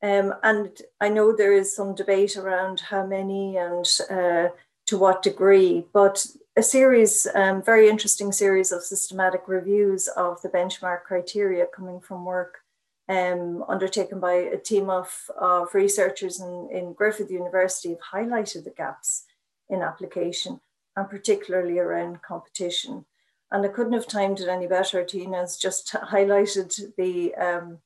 Um, 0.02 0.34
and 0.42 0.70
I 1.00 1.08
know 1.08 1.34
there 1.34 1.52
is 1.52 1.74
some 1.74 1.94
debate 1.94 2.36
around 2.36 2.80
how 2.80 3.04
many 3.04 3.56
and 3.56 3.86
uh, 4.10 4.48
to 4.86 4.98
what 4.98 5.22
degree, 5.22 5.86
but 5.92 6.24
a 6.56 6.62
series, 6.62 7.26
um, 7.34 7.62
very 7.62 7.88
interesting 7.88 8.32
series 8.32 8.72
of 8.72 8.82
systematic 8.82 9.42
reviews 9.46 10.08
of 10.08 10.40
the 10.42 10.48
benchmark 10.48 11.02
criteria 11.04 11.66
coming 11.66 12.00
from 12.00 12.24
work 12.24 12.60
um, 13.08 13.64
undertaken 13.68 14.20
by 14.20 14.34
a 14.34 14.58
team 14.58 14.90
of, 14.90 15.30
of 15.40 15.74
researchers 15.74 16.40
in, 16.40 16.68
in 16.70 16.92
Griffith 16.92 17.30
University 17.30 17.90
have 17.90 18.00
highlighted 18.12 18.64
the 18.64 18.74
gaps 18.76 19.24
in 19.68 19.82
application 19.82 20.60
and 20.96 21.08
particularly 21.08 21.78
around 21.78 22.22
competition. 22.22 23.04
And 23.50 23.64
I 23.64 23.68
couldn't 23.68 23.94
have 23.94 24.06
timed 24.06 24.40
it 24.40 24.48
any 24.48 24.66
better. 24.66 25.04
Tina's 25.04 25.56
just 25.56 25.92
highlighted 26.12 26.94
the 26.96 27.34
um, 27.34 27.78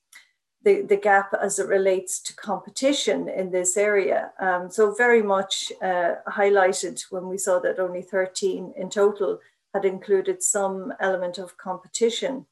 the, 0.64 0.82
the 0.82 0.96
gap 0.96 1.34
as 1.40 1.58
it 1.58 1.66
relates 1.66 2.20
to 2.20 2.36
competition 2.36 3.28
in 3.28 3.50
this 3.50 3.76
area. 3.76 4.30
Um, 4.38 4.70
so 4.70 4.94
very 4.94 5.20
much 5.20 5.72
uh, 5.82 6.14
highlighted 6.28 7.02
when 7.10 7.26
we 7.26 7.36
saw 7.36 7.58
that 7.58 7.80
only 7.80 8.02
13 8.02 8.72
in 8.76 8.88
total 8.88 9.40
had 9.74 9.84
included 9.84 10.40
some 10.40 10.92
element 11.00 11.38
of 11.38 11.56
competition 11.56 12.46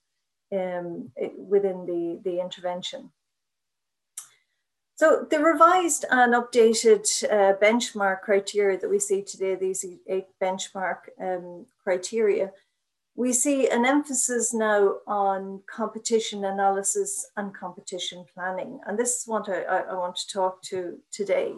um, 0.52 1.10
within 1.36 1.86
the, 1.86 2.20
the 2.24 2.40
intervention. 2.40 3.10
So 4.96 5.26
the 5.30 5.40
revised 5.40 6.04
and 6.10 6.34
updated 6.34 7.06
uh, 7.24 7.56
benchmark 7.56 8.20
criteria 8.20 8.78
that 8.78 8.90
we 8.90 8.98
see 8.98 9.22
today, 9.22 9.54
these 9.54 9.82
eight 10.06 10.26
benchmark 10.42 11.08
um, 11.18 11.64
criteria, 11.82 12.52
we 13.16 13.32
see 13.32 13.68
an 13.68 13.86
emphasis 13.86 14.52
now 14.52 14.96
on 15.06 15.62
competition 15.66 16.44
analysis 16.44 17.26
and 17.36 17.54
competition 17.54 18.24
planning. 18.34 18.78
And 18.86 18.98
this 18.98 19.20
is 19.20 19.26
what 19.26 19.48
I, 19.48 19.62
I 19.62 19.94
want 19.94 20.16
to 20.16 20.28
talk 20.28 20.62
to 20.64 20.98
today. 21.10 21.54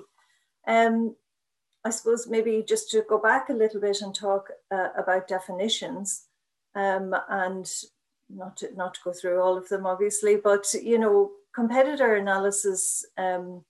Um, 0.66 1.16
I 1.84 1.90
suppose 1.90 2.28
maybe 2.28 2.64
just 2.66 2.90
to 2.92 3.04
go 3.08 3.18
back 3.18 3.48
a 3.48 3.54
little 3.54 3.80
bit 3.80 4.02
and 4.02 4.14
talk 4.14 4.50
uh, 4.70 4.90
about 4.96 5.26
definitions 5.26 6.26
um, 6.76 7.14
and 7.28 7.68
not 8.34 8.56
to, 8.58 8.74
not 8.74 8.94
to 8.94 9.00
go 9.04 9.12
through 9.12 9.40
all 9.40 9.56
of 9.56 9.68
them, 9.68 9.86
obviously, 9.86 10.36
but, 10.36 10.72
you 10.74 10.98
know, 10.98 11.30
competitor 11.54 12.16
analysis 12.16 13.04
um, 13.18 13.64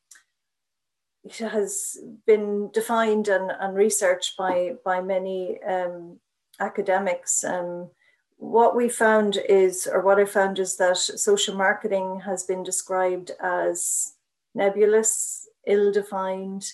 has 1.39 1.99
been 2.27 2.71
defined 2.73 3.29
and, 3.29 3.51
and 3.61 3.75
researched 3.77 4.37
by, 4.37 4.75
by 4.85 5.01
many 5.01 5.63
um, 5.63 6.19
academics. 6.61 7.45
Um, 7.45 7.91
what 8.37 8.75
we 8.75 8.89
found 8.89 9.39
is, 9.49 9.87
or 9.87 10.01
what 10.01 10.19
I 10.19 10.25
found 10.25 10.59
is 10.59 10.77
that 10.77 10.97
social 10.97 11.57
marketing 11.57 12.21
has 12.25 12.43
been 12.45 12.63
described 12.63 13.31
as 13.41 14.15
nebulous, 14.55 15.49
ill 15.67 15.93
defined, 15.93 16.73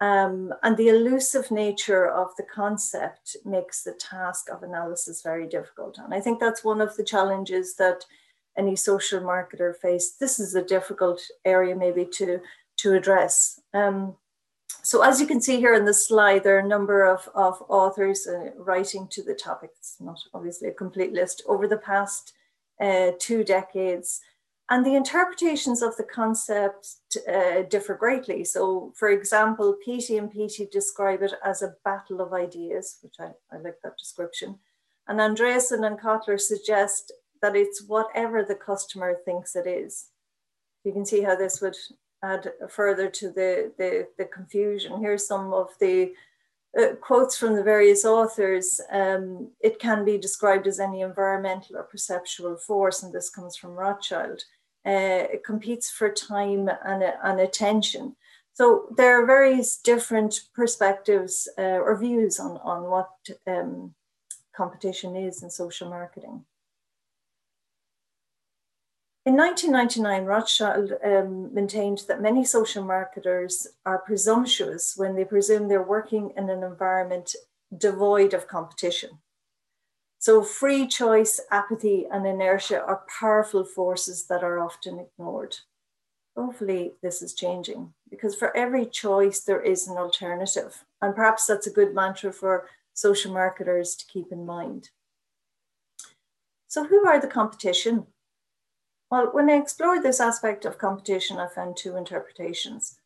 um, 0.00 0.52
and 0.62 0.76
the 0.76 0.88
elusive 0.88 1.50
nature 1.50 2.06
of 2.06 2.28
the 2.36 2.42
concept 2.42 3.36
makes 3.44 3.82
the 3.82 3.92
task 3.92 4.50
of 4.50 4.62
analysis 4.62 5.22
very 5.22 5.46
difficult. 5.48 5.98
And 5.98 6.12
I 6.12 6.20
think 6.20 6.38
that's 6.38 6.64
one 6.64 6.80
of 6.80 6.96
the 6.96 7.04
challenges 7.04 7.76
that 7.76 8.04
any 8.58 8.76
social 8.76 9.20
marketer 9.20 9.74
face. 9.76 10.12
This 10.12 10.38
is 10.38 10.54
a 10.54 10.62
difficult 10.62 11.20
area 11.44 11.74
maybe 11.74 12.06
to, 12.14 12.40
to 12.78 12.94
address. 12.94 13.60
Um, 13.72 14.16
so 14.82 15.02
as 15.02 15.20
you 15.20 15.26
can 15.26 15.40
see 15.40 15.56
here 15.56 15.74
in 15.74 15.84
the 15.84 15.94
slide, 15.94 16.44
there 16.44 16.56
are 16.56 16.60
a 16.60 16.68
number 16.68 17.04
of, 17.04 17.28
of 17.34 17.62
authors 17.68 18.26
uh, 18.26 18.50
writing 18.56 19.08
to 19.08 19.22
the 19.22 19.34
topic. 19.34 19.70
It's 19.78 19.96
not 20.00 20.18
obviously 20.34 20.68
a 20.68 20.74
complete 20.74 21.12
list 21.12 21.42
over 21.46 21.66
the 21.66 21.78
past 21.78 22.34
uh, 22.80 23.12
two 23.18 23.44
decades. 23.44 24.20
And 24.68 24.84
the 24.84 24.96
interpretations 24.96 25.80
of 25.80 25.96
the 25.96 26.02
concept 26.02 26.96
uh, 27.32 27.62
differ 27.70 27.94
greatly. 27.94 28.44
So 28.44 28.92
for 28.96 29.10
example, 29.10 29.76
Peattie 29.84 30.18
and 30.18 30.30
Peattie 30.30 30.68
describe 30.72 31.22
it 31.22 31.34
as 31.44 31.62
a 31.62 31.74
battle 31.84 32.20
of 32.20 32.32
ideas, 32.32 32.98
which 33.02 33.14
I, 33.20 33.30
I 33.52 33.58
like 33.58 33.76
that 33.84 33.96
description. 33.96 34.58
And 35.06 35.20
Andreasen 35.20 35.86
and 35.86 35.98
Kotler 35.98 36.40
suggest 36.40 37.12
that 37.42 37.54
it's 37.54 37.84
whatever 37.86 38.42
the 38.42 38.56
customer 38.56 39.16
thinks 39.24 39.54
it 39.54 39.68
is. 39.68 40.08
You 40.82 40.92
can 40.92 41.06
see 41.06 41.22
how 41.22 41.36
this 41.36 41.60
would 41.60 41.76
add 42.24 42.50
further 42.68 43.08
to 43.08 43.28
the, 43.30 43.72
the, 43.78 44.08
the 44.18 44.24
confusion. 44.24 45.00
Here's 45.00 45.26
some 45.26 45.52
of 45.52 45.68
the 45.78 46.12
uh, 46.78 46.94
quotes 47.00 47.36
from 47.36 47.54
the 47.54 47.62
various 47.62 48.04
authors. 48.04 48.80
Um, 48.90 49.50
it 49.60 49.78
can 49.78 50.04
be 50.04 50.18
described 50.18 50.66
as 50.66 50.80
any 50.80 51.02
environmental 51.02 51.76
or 51.76 51.84
perceptual 51.84 52.56
force, 52.56 53.02
and 53.02 53.12
this 53.12 53.30
comes 53.30 53.56
from 53.56 53.70
Rothschild. 53.70 54.42
Uh, 54.86 55.26
competes 55.44 55.90
for 55.90 56.08
time 56.12 56.70
and, 56.84 57.02
and 57.02 57.40
attention. 57.40 58.14
So 58.54 58.86
there 58.96 59.20
are 59.20 59.26
various 59.26 59.78
different 59.78 60.42
perspectives 60.54 61.48
uh, 61.58 61.80
or 61.82 61.98
views 61.98 62.38
on, 62.38 62.58
on 62.58 62.84
what 62.84 63.10
um, 63.48 63.96
competition 64.56 65.16
is 65.16 65.42
in 65.42 65.50
social 65.50 65.90
marketing. 65.90 66.44
In 69.26 69.36
1999, 69.36 70.24
Rothschild 70.24 70.92
um, 71.04 71.52
maintained 71.52 72.04
that 72.06 72.22
many 72.22 72.44
social 72.44 72.84
marketers 72.84 73.66
are 73.84 73.98
presumptuous 73.98 74.94
when 74.96 75.16
they 75.16 75.24
presume 75.24 75.66
they're 75.66 75.82
working 75.82 76.32
in 76.36 76.48
an 76.48 76.62
environment 76.62 77.34
devoid 77.76 78.34
of 78.34 78.46
competition. 78.46 79.18
So, 80.18 80.42
free 80.42 80.86
choice, 80.86 81.40
apathy, 81.50 82.06
and 82.10 82.26
inertia 82.26 82.82
are 82.82 83.04
powerful 83.20 83.64
forces 83.64 84.26
that 84.26 84.42
are 84.42 84.58
often 84.58 84.98
ignored. 84.98 85.56
Hopefully, 86.36 86.94
this 87.02 87.22
is 87.22 87.34
changing 87.34 87.92
because 88.10 88.34
for 88.34 88.56
every 88.56 88.86
choice, 88.86 89.40
there 89.40 89.62
is 89.62 89.88
an 89.88 89.96
alternative. 89.96 90.84
And 91.00 91.14
perhaps 91.14 91.46
that's 91.46 91.66
a 91.66 91.72
good 91.72 91.94
mantra 91.94 92.32
for 92.32 92.68
social 92.94 93.32
marketers 93.32 93.94
to 93.96 94.06
keep 94.06 94.32
in 94.32 94.44
mind. 94.44 94.90
So, 96.66 96.84
who 96.84 97.06
are 97.06 97.20
the 97.20 97.28
competition? 97.28 98.06
Well, 99.10 99.28
when 99.32 99.48
I 99.48 99.54
explored 99.54 100.02
this 100.02 100.20
aspect 100.20 100.64
of 100.64 100.78
competition, 100.78 101.38
I 101.38 101.48
found 101.48 101.76
two 101.76 101.96
interpretations. 101.96 102.98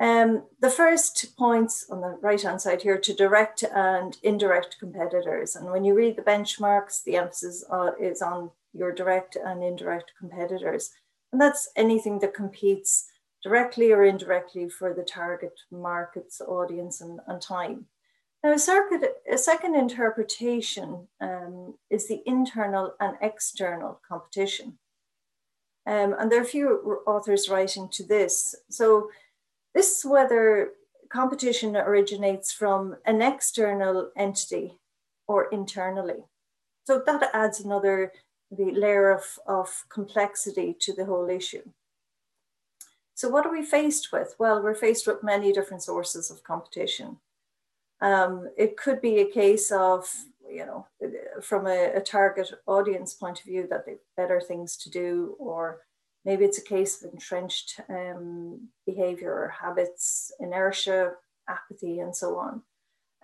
Um, 0.00 0.44
the 0.60 0.70
first 0.70 1.36
points 1.36 1.86
on 1.90 2.00
the 2.00 2.18
right 2.22 2.40
hand 2.40 2.60
side 2.60 2.82
here 2.82 2.98
to 2.98 3.12
direct 3.12 3.64
and 3.64 4.16
indirect 4.22 4.76
competitors. 4.78 5.56
And 5.56 5.70
when 5.72 5.84
you 5.84 5.94
read 5.94 6.16
the 6.16 6.22
benchmarks, 6.22 7.02
the 7.02 7.16
emphasis 7.16 7.64
uh, 7.70 7.90
is 8.00 8.22
on 8.22 8.50
your 8.72 8.92
direct 8.92 9.36
and 9.36 9.62
indirect 9.62 10.12
competitors. 10.18 10.90
And 11.32 11.40
that's 11.40 11.68
anything 11.74 12.20
that 12.20 12.34
competes 12.34 13.08
directly 13.42 13.92
or 13.92 14.04
indirectly 14.04 14.68
for 14.68 14.94
the 14.94 15.02
target 15.02 15.60
market's 15.70 16.40
audience 16.40 17.00
and, 17.00 17.20
and 17.26 17.42
time. 17.42 17.86
Now, 18.42 18.52
a, 18.52 18.58
circuit, 18.58 19.16
a 19.30 19.36
second 19.36 19.74
interpretation 19.74 21.08
um, 21.20 21.74
is 21.90 22.06
the 22.06 22.22
internal 22.24 22.94
and 23.00 23.16
external 23.20 24.00
competition. 24.08 24.78
Um, 25.86 26.14
and 26.18 26.30
there 26.30 26.38
are 26.38 26.44
a 26.44 26.46
few 26.46 27.00
authors 27.06 27.48
writing 27.48 27.88
to 27.92 28.04
this. 28.04 28.54
So 28.68 29.10
this 29.74 29.98
is 29.98 30.04
whether 30.04 30.70
competition 31.10 31.76
originates 31.76 32.52
from 32.52 32.96
an 33.06 33.22
external 33.22 34.10
entity 34.16 34.78
or 35.26 35.48
internally. 35.50 36.24
So 36.84 37.02
that 37.04 37.30
adds 37.34 37.60
another 37.60 38.12
the 38.50 38.70
layer 38.72 39.10
of, 39.10 39.38
of 39.46 39.84
complexity 39.90 40.74
to 40.80 40.92
the 40.92 41.04
whole 41.04 41.28
issue. 41.28 41.62
So 43.14 43.28
what 43.28 43.44
are 43.44 43.52
we 43.52 43.64
faced 43.64 44.12
with? 44.12 44.34
Well, 44.38 44.62
we're 44.62 44.74
faced 44.74 45.06
with 45.06 45.22
many 45.22 45.52
different 45.52 45.82
sources 45.82 46.30
of 46.30 46.44
competition. 46.44 47.18
Um, 48.00 48.48
it 48.56 48.76
could 48.76 49.00
be 49.00 49.18
a 49.18 49.30
case 49.30 49.72
of, 49.72 50.08
you 50.48 50.64
know, 50.64 50.86
from 51.42 51.66
a, 51.66 51.94
a, 51.96 52.00
target 52.00 52.48
audience 52.66 53.12
point 53.12 53.40
of 53.40 53.44
view 53.44 53.66
that 53.68 53.84
they've 53.84 53.98
better 54.16 54.40
things 54.40 54.76
to 54.76 54.90
do, 54.90 55.34
or 55.40 55.80
maybe 56.24 56.44
it's 56.44 56.58
a 56.58 56.64
case 56.64 57.02
of 57.02 57.12
entrenched 57.12 57.80
um, 57.88 58.68
behavior 58.86 59.32
or 59.32 59.48
habits, 59.48 60.32
inertia, 60.40 61.12
apathy, 61.48 62.00
and 62.00 62.14
so 62.14 62.36
on. 62.38 62.62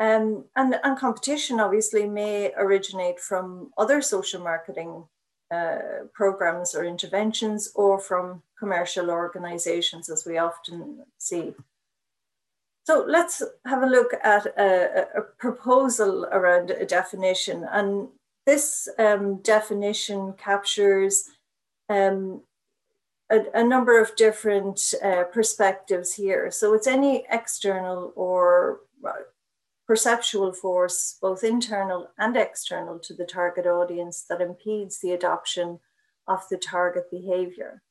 Um, 0.01 0.45
and, 0.57 0.75
and 0.83 0.99
competition 0.99 1.61
obviously 1.61 2.09
may 2.09 2.53
originate 2.57 3.21
from 3.21 3.71
other 3.79 4.03
social 4.03 4.43
marketing 4.43 5.05
uh, 5.53 5.79
programs 6.13 6.75
or 6.75 6.85
interventions 6.85 7.71
or 7.75 8.01
from 8.01 8.43
commercial 8.59 9.11
organizations, 9.11 10.09
as 10.11 10.25
we 10.27 10.39
often 10.39 11.05
see. 11.19 11.55
So 12.87 13.05
let's 13.07 13.43
have 13.65 13.83
a 13.83 13.87
look 13.87 14.13
at 14.23 14.47
a, 14.59 15.07
a 15.17 15.23
proposal 15.39 16.27
around 16.27 16.71
a 16.71 16.85
definition. 16.85 17.67
And 17.71 18.09
this 18.47 18.89
um, 18.99 19.37
definition 19.43 20.35
captures 20.35 21.31
um, 21.89 22.43
a, 23.31 23.41
a, 23.55 23.65
number 23.65 24.01
of 24.01 24.17
different 24.17 24.95
uh, 25.03 25.25
perspectives 25.25 26.15
here. 26.15 26.51
So 26.51 26.75
it's 26.75 26.87
any 26.87 27.25
external 27.31 28.13
or 28.17 28.81
uh, 29.07 29.13
perceptual 29.87 30.53
force, 30.53 31.19
both 31.21 31.45
internal 31.45 32.09
and 32.19 32.37
external 32.37 32.99
to 33.01 33.15
the 33.15 33.25
target 33.25 33.67
audience, 33.67 34.25
that 34.29 34.41
impedes 34.41 35.01
the 35.01 35.13
adoption 35.13 35.81
of 36.27 36.43
the 36.51 36.57
target 36.57 37.11
behavior. 37.11 37.83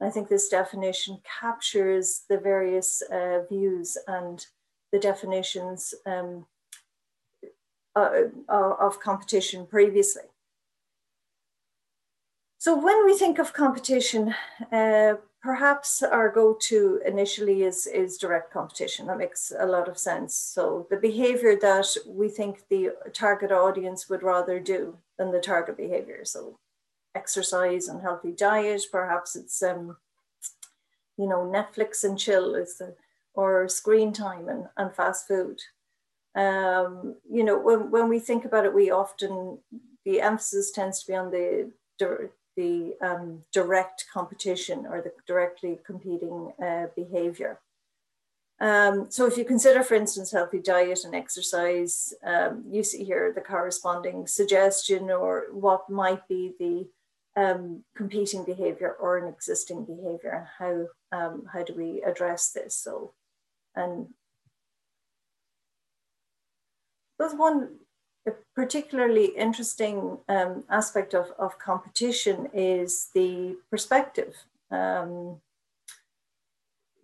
I 0.00 0.10
think 0.10 0.28
this 0.28 0.48
definition 0.48 1.18
captures 1.40 2.22
the 2.28 2.38
various 2.38 3.02
uh, 3.02 3.40
views 3.50 3.98
and 4.06 4.44
the 4.92 4.98
definitions 4.98 5.92
um, 6.06 6.46
uh, 7.96 8.10
of 8.48 9.00
competition 9.00 9.66
previously. 9.66 10.22
So 12.68 12.76
when 12.76 13.06
we 13.06 13.16
think 13.16 13.38
of 13.38 13.54
competition, 13.54 14.34
uh, 14.70 15.14
perhaps 15.40 16.02
our 16.02 16.28
go-to 16.28 17.00
initially 17.06 17.62
is, 17.62 17.86
is 17.86 18.18
direct 18.18 18.52
competition. 18.52 19.06
That 19.06 19.16
makes 19.16 19.54
a 19.58 19.64
lot 19.64 19.88
of 19.88 19.96
sense. 19.96 20.34
So 20.34 20.86
the 20.90 20.98
behavior 20.98 21.56
that 21.62 21.86
we 22.06 22.28
think 22.28 22.68
the 22.68 22.90
target 23.14 23.52
audience 23.52 24.10
would 24.10 24.22
rather 24.22 24.60
do 24.60 24.98
than 25.16 25.32
the 25.32 25.40
target 25.40 25.78
behavior. 25.78 26.26
So 26.26 26.58
exercise 27.14 27.88
and 27.88 28.02
healthy 28.02 28.32
diet. 28.32 28.82
Perhaps 28.92 29.34
it's 29.34 29.62
um, 29.62 29.96
you 31.16 31.26
know 31.26 31.50
Netflix 31.50 32.04
and 32.04 32.18
chill 32.18 32.54
is 32.54 32.76
the 32.76 32.94
or 33.32 33.66
screen 33.70 34.12
time 34.12 34.50
and, 34.50 34.66
and 34.76 34.94
fast 34.94 35.26
food. 35.26 35.58
Um, 36.34 37.16
you 37.32 37.44
know 37.44 37.58
when, 37.58 37.90
when 37.90 38.10
we 38.10 38.18
think 38.18 38.44
about 38.44 38.66
it, 38.66 38.74
we 38.74 38.90
often 38.90 39.56
the 40.04 40.20
emphasis 40.20 40.70
tends 40.70 41.00
to 41.00 41.06
be 41.06 41.16
on 41.16 41.30
the 41.30 41.70
the 42.58 42.96
um, 43.00 43.44
direct 43.52 44.06
competition 44.12 44.84
or 44.84 45.00
the 45.00 45.12
directly 45.28 45.78
competing 45.86 46.52
uh, 46.60 46.86
behavior. 46.96 47.60
Um, 48.60 49.06
so 49.10 49.26
if 49.26 49.38
you 49.38 49.44
consider, 49.44 49.84
for 49.84 49.94
instance, 49.94 50.32
healthy 50.32 50.58
diet 50.58 51.04
and 51.04 51.14
exercise, 51.14 52.12
um, 52.24 52.64
you 52.68 52.82
see 52.82 53.04
here 53.04 53.32
the 53.32 53.40
corresponding 53.40 54.26
suggestion 54.26 55.08
or 55.08 55.44
what 55.52 55.88
might 55.88 56.26
be 56.26 56.54
the 56.58 56.88
um, 57.40 57.84
competing 57.94 58.42
behavior 58.44 58.96
or 59.00 59.18
an 59.18 59.32
existing 59.32 59.84
behavior 59.84 60.32
and 60.32 60.46
how, 60.58 61.16
um, 61.16 61.44
how 61.52 61.62
do 61.62 61.74
we 61.74 62.02
address 62.02 62.50
this? 62.50 62.74
So, 62.74 63.14
and 63.76 64.08
there's 67.20 67.34
one 67.34 67.76
particularly 68.54 69.26
interesting 69.26 70.18
um, 70.28 70.64
aspect 70.70 71.14
of, 71.14 71.32
of 71.38 71.58
competition 71.58 72.48
is 72.52 73.08
the 73.14 73.56
perspective. 73.70 74.34
Um, 74.70 75.40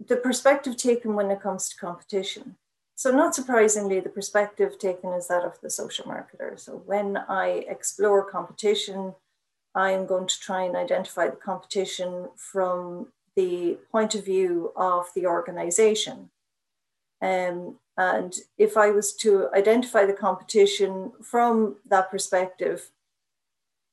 the 0.07 0.17
perspective 0.17 0.77
taken 0.77 1.15
when 1.15 1.31
it 1.31 1.41
comes 1.41 1.69
to 1.69 1.77
competition. 1.77 2.57
So, 2.97 3.11
not 3.11 3.35
surprisingly, 3.35 4.01
the 4.01 4.09
perspective 4.09 4.79
taken 4.79 5.13
is 5.13 5.29
that 5.29 5.45
of 5.45 5.61
the 5.61 5.71
social 5.71 6.05
marketer. 6.05 6.59
So, 6.59 6.83
when 6.87 7.17
I 7.17 7.65
explore 7.69 8.25
competition, 8.31 9.15
I'm 9.75 10.07
going 10.07 10.29
to 10.29 10.41
try 10.41 10.63
and 10.63 10.77
identify 10.77 11.29
the 11.29 11.37
competition 11.37 12.29
from 12.37 13.09
the 13.35 13.79
point 13.91 14.15
of 14.15 14.25
view 14.25 14.73
of 14.77 15.07
the 15.15 15.27
organization. 15.27 16.31
Um, 17.21 17.79
and 17.97 18.35
if 18.59 18.77
I 18.77 18.91
was 18.91 19.15
to 19.17 19.49
identify 19.55 20.05
the 20.05 20.13
competition 20.13 21.13
from 21.23 21.77
that 21.89 22.11
perspective, 22.11 22.91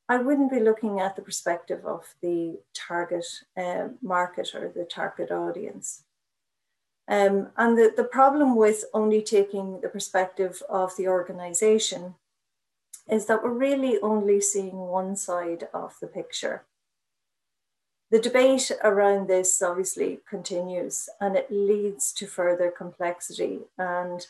I 0.10 0.18
wouldn't 0.18 0.52
be 0.52 0.60
looking 0.60 1.00
at 1.00 1.16
the 1.16 1.22
perspective 1.22 1.86
of 1.86 2.16
the 2.22 2.60
target 2.74 3.26
uh, 3.56 3.90
market 4.02 4.54
or 4.56 4.70
the 4.70 4.86
target 4.86 5.32
audience. 5.32 6.04
Um, 7.08 7.50
and 7.58 7.78
the, 7.78 7.94
the 7.96 8.04
problem 8.04 8.56
with 8.56 8.86
only 8.94 9.22
taking 9.22 9.82
the 9.82 9.90
perspective 9.90 10.62
of 10.70 10.96
the 10.98 11.08
organization 11.08 12.16
is 13.10 13.26
that 13.26 13.44
we're 13.44 13.52
really 13.52 14.00
only 14.02 14.42
seeing 14.42 14.78
one 14.78 15.16
side 15.16 15.68
of 15.74 15.96
the 16.02 16.08
picture. 16.08 16.64
The 18.12 18.20
debate 18.20 18.72
around 18.84 19.30
this 19.30 19.62
obviously 19.62 20.20
continues 20.30 21.08
and 21.22 21.38
it 21.38 21.50
leads 21.50 22.12
to 22.14 22.28
further 22.28 22.70
complexity. 22.70 23.60
And, 23.78 24.28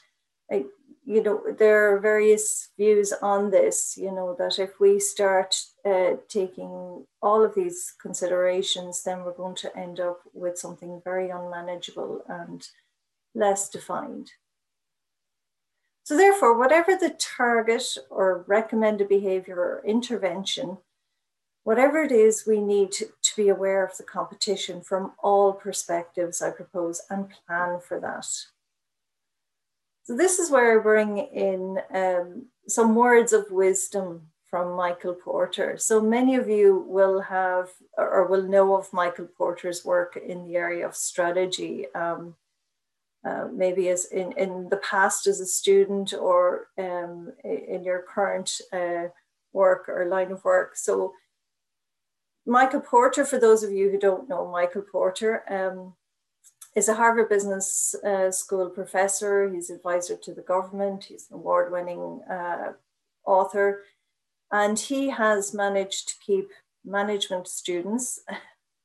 you 1.04 1.24
know, 1.24 1.42
there 1.58 1.92
are 1.92 2.00
various 2.00 2.70
views 2.78 3.12
on 3.24 3.50
this, 3.50 3.98
you 3.98 4.12
know, 4.12 4.36
that 4.38 4.60
if 4.60 4.80
we 4.80 5.00
start 5.00 5.56
uh, 5.84 6.18
taking 6.30 7.08
all 7.24 7.44
of 7.44 7.56
these 7.56 7.96
considerations, 8.00 9.04
then 9.04 9.24
we're 9.24 9.34
going 9.34 9.56
to 9.56 9.76
end 9.76 10.00
up 10.00 10.20
with 10.32 10.60
something 10.60 11.02
very 11.04 11.32
unmanageable 11.32 12.24
and 12.30 12.68
less 13.34 13.68
defined. 13.68 14.34
So 16.04 16.16
therefore, 16.16 16.56
whatever 16.56 16.96
the 16.96 17.16
target 17.18 17.98
or 18.12 18.44
recommended 18.48 19.08
behavior 19.08 19.56
or 19.56 19.84
intervention, 19.84 20.78
whatever 21.64 22.02
it 22.02 22.12
is, 22.12 22.46
we 22.46 22.60
need 22.60 22.94
to, 23.36 23.42
be 23.42 23.50
aware 23.50 23.86
of 23.86 23.98
the 23.98 24.04
competition 24.04 24.82
from 24.82 25.14
all 25.22 25.54
perspectives, 25.54 26.42
I 26.42 26.52
propose, 26.52 27.02
and 27.10 27.30
plan 27.48 27.80
for 27.80 28.00
that. 28.00 28.26
So 30.04 30.16
this 30.16 30.40
is 30.40 30.50
where 30.50 30.80
I 30.80 30.84
bring 30.84 31.18
in 31.18 31.80
um, 31.94 32.48
some 32.68 32.96
words 32.96 33.34
of 33.34 33.52
wisdom 33.52 34.28
from 34.50 34.76
Michael 34.76 35.14
Porter. 35.14 35.78
So 35.78 36.02
many 36.02 36.36
of 36.36 36.50
you 36.50 36.86
will 36.88 37.22
have 37.22 37.70
or 37.98 38.28
will 38.28 38.44
know 38.44 38.76
of 38.76 38.92
Michael 38.92 39.28
Porter's 39.28 39.86
work 39.86 40.18
in 40.18 40.46
the 40.46 40.56
area 40.58 40.86
of 40.86 40.96
strategy. 40.96 41.86
Um, 41.96 42.36
uh, 43.24 43.48
maybe 43.54 43.88
as 43.90 44.06
in, 44.06 44.32
in 44.32 44.68
the 44.70 44.78
past 44.78 45.28
as 45.28 45.40
a 45.40 45.46
student 45.46 46.12
or 46.12 46.70
um, 46.80 47.32
in 47.44 47.84
your 47.84 48.02
current 48.02 48.60
uh, 48.74 49.10
work 49.54 49.88
or 49.88 50.06
line 50.08 50.32
of 50.32 50.44
work. 50.44 50.76
So 50.76 51.14
Michael 52.46 52.82
Porter, 52.82 53.24
for 53.24 53.40
those 53.40 53.64
of 53.64 53.72
you 53.72 53.90
who 53.90 54.00
don't 54.00 54.28
know 54.28 54.50
Michael 54.50 54.82
Porter, 54.82 55.44
um, 55.50 55.94
is 56.76 56.88
a 56.88 56.96
Harvard 56.96 57.30
Business 57.30 57.96
uh, 58.04 58.32
School 58.32 58.70
professor. 58.70 59.52
He's 59.52 59.70
advisor 59.70 60.16
to 60.18 60.34
the 60.34 60.42
government. 60.42 61.04
He's 61.04 61.28
an 61.30 61.36
award-winning 61.36 62.22
uh, 62.30 62.74
author, 63.26 63.84
and 64.52 64.80
he 64.80 65.10
has 65.10 65.54
managed 65.54 66.08
to 66.10 66.16
keep 66.26 66.50
management 66.84 67.48
students 67.48 68.22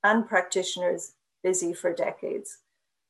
and 0.04 0.28
practitioners 0.28 1.12
busy 1.42 1.72
for 1.72 1.92
decades. 1.94 2.58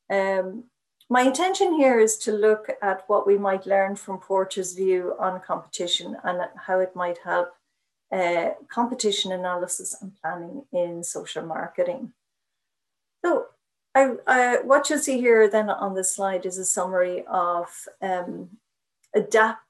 Um, 0.09 0.65
my 1.09 1.21
intention 1.21 1.73
here 1.73 1.99
is 1.99 2.17
to 2.19 2.31
look 2.31 2.69
at 2.81 3.03
what 3.07 3.25
we 3.25 3.37
might 3.37 3.65
learn 3.65 3.95
from 3.95 4.19
Porter's 4.19 4.73
view 4.73 5.15
on 5.19 5.41
competition 5.41 6.15
and 6.23 6.41
how 6.55 6.79
it 6.79 6.95
might 6.95 7.17
help 7.23 7.49
uh, 8.11 8.49
competition 8.69 9.31
analysis 9.31 9.95
and 10.01 10.13
planning 10.21 10.63
in 10.71 11.03
social 11.03 11.45
marketing. 11.45 12.13
So 13.23 13.47
I, 13.95 14.13
I, 14.27 14.57
what 14.61 14.89
you'll 14.89 14.99
see 14.99 15.17
here 15.17 15.49
then 15.49 15.69
on 15.69 15.95
this 15.95 16.15
slide 16.15 16.45
is 16.45 16.57
a 16.57 16.65
summary 16.65 17.25
of 17.27 17.67
um, 18.01 18.49
adapt, 19.15 19.63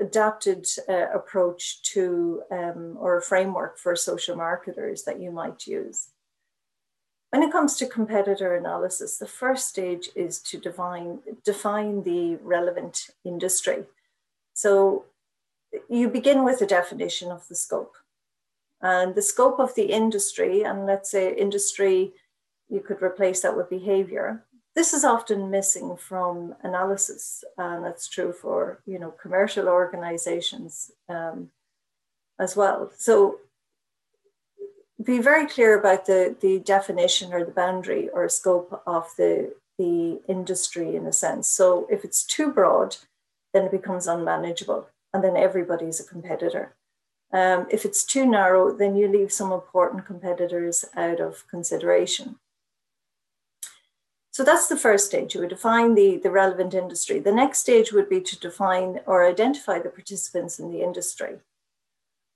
adapted 0.00 0.66
uh, 0.88 1.08
approach 1.12 1.82
to 1.92 2.42
um, 2.50 2.96
or 2.98 3.18
a 3.18 3.22
framework 3.22 3.78
for 3.78 3.96
social 3.96 4.36
marketers 4.36 5.02
that 5.02 5.20
you 5.20 5.30
might 5.30 5.66
use. 5.66 6.08
When 7.30 7.42
it 7.42 7.52
comes 7.52 7.76
to 7.76 7.86
competitor 7.86 8.56
analysis, 8.56 9.18
the 9.18 9.26
first 9.26 9.68
stage 9.68 10.08
is 10.16 10.40
to 10.42 10.58
define, 10.58 11.20
define 11.44 12.02
the 12.02 12.36
relevant 12.42 13.10
industry. 13.24 13.84
So 14.54 15.04
you 15.88 16.08
begin 16.08 16.44
with 16.44 16.60
a 16.60 16.66
definition 16.66 17.30
of 17.30 17.46
the 17.48 17.54
scope. 17.54 17.94
And 18.82 19.14
the 19.14 19.22
scope 19.22 19.60
of 19.60 19.74
the 19.74 19.84
industry, 19.84 20.62
and 20.62 20.86
let's 20.86 21.10
say 21.10 21.34
industry, 21.34 22.12
you 22.68 22.80
could 22.80 23.02
replace 23.02 23.42
that 23.42 23.56
with 23.56 23.68
behavior. 23.68 24.44
This 24.74 24.94
is 24.94 25.04
often 25.04 25.50
missing 25.50 25.96
from 25.96 26.54
analysis, 26.62 27.44
and 27.58 27.84
that's 27.84 28.08
true 28.08 28.32
for 28.32 28.80
you 28.86 28.98
know 28.98 29.10
commercial 29.10 29.68
organizations 29.68 30.92
um, 31.08 31.50
as 32.38 32.56
well. 32.56 32.90
So 32.96 33.40
be 35.02 35.18
very 35.18 35.46
clear 35.46 35.78
about 35.78 36.06
the, 36.06 36.36
the 36.40 36.58
definition 36.60 37.32
or 37.32 37.44
the 37.44 37.50
boundary 37.50 38.08
or 38.10 38.28
scope 38.28 38.82
of 38.86 39.08
the, 39.16 39.54
the 39.78 40.20
industry 40.28 40.94
in 40.94 41.06
a 41.06 41.12
sense. 41.12 41.48
So 41.48 41.86
if 41.90 42.04
it's 42.04 42.22
too 42.22 42.52
broad, 42.52 42.96
then 43.54 43.64
it 43.64 43.72
becomes 43.72 44.06
unmanageable 44.06 44.88
and 45.12 45.22
then 45.24 45.36
everybody's 45.36 46.00
a 46.00 46.04
competitor. 46.04 46.74
Um, 47.32 47.66
if 47.70 47.84
it's 47.84 48.04
too 48.04 48.26
narrow, 48.26 48.76
then 48.76 48.96
you 48.96 49.08
leave 49.08 49.32
some 49.32 49.52
important 49.52 50.04
competitors 50.04 50.84
out 50.96 51.20
of 51.20 51.46
consideration. 51.48 52.36
So 54.32 54.44
that's 54.44 54.68
the 54.68 54.76
first 54.76 55.06
stage. 55.06 55.34
You 55.34 55.40
would 55.40 55.50
define 55.50 55.94
the, 55.94 56.16
the 56.16 56.30
relevant 56.30 56.72
industry. 56.74 57.18
The 57.18 57.32
next 57.32 57.58
stage 57.58 57.92
would 57.92 58.08
be 58.08 58.20
to 58.20 58.38
define 58.38 59.00
or 59.06 59.26
identify 59.26 59.80
the 59.80 59.90
participants 59.90 60.58
in 60.58 60.70
the 60.70 60.82
industry. 60.82 61.36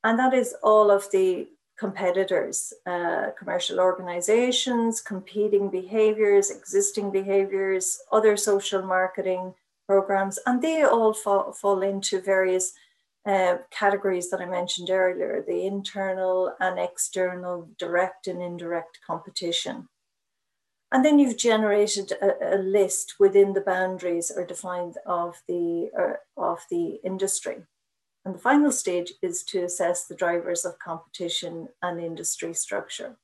And 0.02 0.18
that 0.18 0.34
is 0.34 0.54
all 0.62 0.90
of 0.90 1.10
the 1.12 1.48
competitors, 1.78 2.72
uh, 2.86 3.30
commercial 3.38 3.80
organizations, 3.80 5.00
competing 5.00 5.70
behaviors, 5.70 6.50
existing 6.50 7.10
behaviors, 7.10 8.00
other 8.12 8.36
social 8.36 8.82
marketing 8.82 9.54
programs, 9.86 10.38
and 10.46 10.60
they 10.62 10.82
all 10.82 11.12
fall, 11.12 11.52
fall 11.52 11.82
into 11.82 12.20
various 12.20 12.72
uh, 13.26 13.56
categories 13.70 14.30
that 14.30 14.40
I 14.40 14.46
mentioned 14.46 14.90
earlier 14.90 15.42
the 15.46 15.66
internal 15.66 16.54
and 16.60 16.78
external, 16.78 17.70
direct 17.78 18.26
and 18.26 18.42
indirect 18.42 18.98
competition. 19.06 19.88
And 20.92 21.04
then 21.04 21.18
you've 21.18 21.38
generated 21.38 22.12
a, 22.12 22.56
a 22.56 22.58
list 22.58 23.14
within 23.18 23.52
the 23.52 23.62
boundaries 23.62 24.30
or 24.30 24.44
defined 24.44 24.96
of 25.06 25.42
the, 25.48 25.90
uh, 25.98 26.40
of 26.40 26.60
the 26.70 27.00
industry. 27.02 27.64
And 28.24 28.34
the 28.34 28.38
final 28.38 28.70
stage 28.70 29.12
is 29.20 29.42
to 29.44 29.64
assess 29.64 30.06
the 30.06 30.14
drivers 30.14 30.64
of 30.64 30.78
competition 30.78 31.68
and 31.82 32.00
industry 32.00 32.54
structure. 32.54 33.16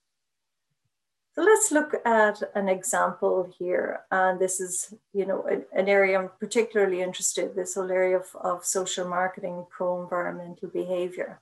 So 1.33 1.43
let's 1.43 1.70
look 1.70 1.95
at 2.05 2.43
an 2.55 2.68
example 2.68 3.53
here. 3.57 4.01
And 4.11 4.41
this 4.41 4.61
is, 4.61 4.95
you 5.12 5.26
know, 5.26 5.47
an, 5.47 5.89
area 5.89 6.18
I'm 6.18 6.31
particularly 6.41 7.03
interested 7.03 7.55
this 7.55 7.74
whole 7.74 7.91
area 7.91 8.16
of, 8.16 8.26
of 8.41 8.64
social 8.64 9.09
marketing, 9.09 9.66
pro-environmental 9.70 10.68
behavior. 10.68 11.41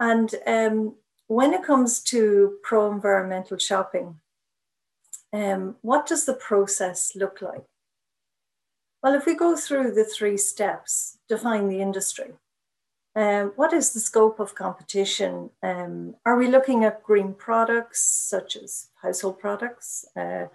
And 0.00 0.34
um, 0.46 0.94
when 1.26 1.52
it 1.52 1.62
comes 1.62 2.00
to 2.04 2.56
pro-environmental 2.62 3.58
shopping, 3.58 4.20
um, 5.32 5.76
what 5.82 6.06
does 6.06 6.24
the 6.24 6.34
process 6.34 7.14
look 7.14 7.42
like? 7.42 7.64
Well, 9.02 9.14
if 9.14 9.26
we 9.26 9.34
go 9.34 9.56
through 9.56 9.92
the 9.92 10.04
three 10.04 10.38
steps, 10.38 11.18
define 11.28 11.68
the 11.68 11.80
industry. 11.80 12.32
Um, 13.16 13.54
what 13.56 13.72
is 13.72 13.92
the 13.92 14.00
scope 14.00 14.40
of 14.40 14.54
competition? 14.54 15.48
Um, 15.62 16.16
are 16.26 16.36
we 16.36 16.48
looking 16.48 16.84
at 16.84 17.02
green 17.02 17.32
products 17.32 18.02
such 18.02 18.56
as 18.56 18.88
household 19.00 19.38
products, 19.38 20.04
uh, 20.14 20.48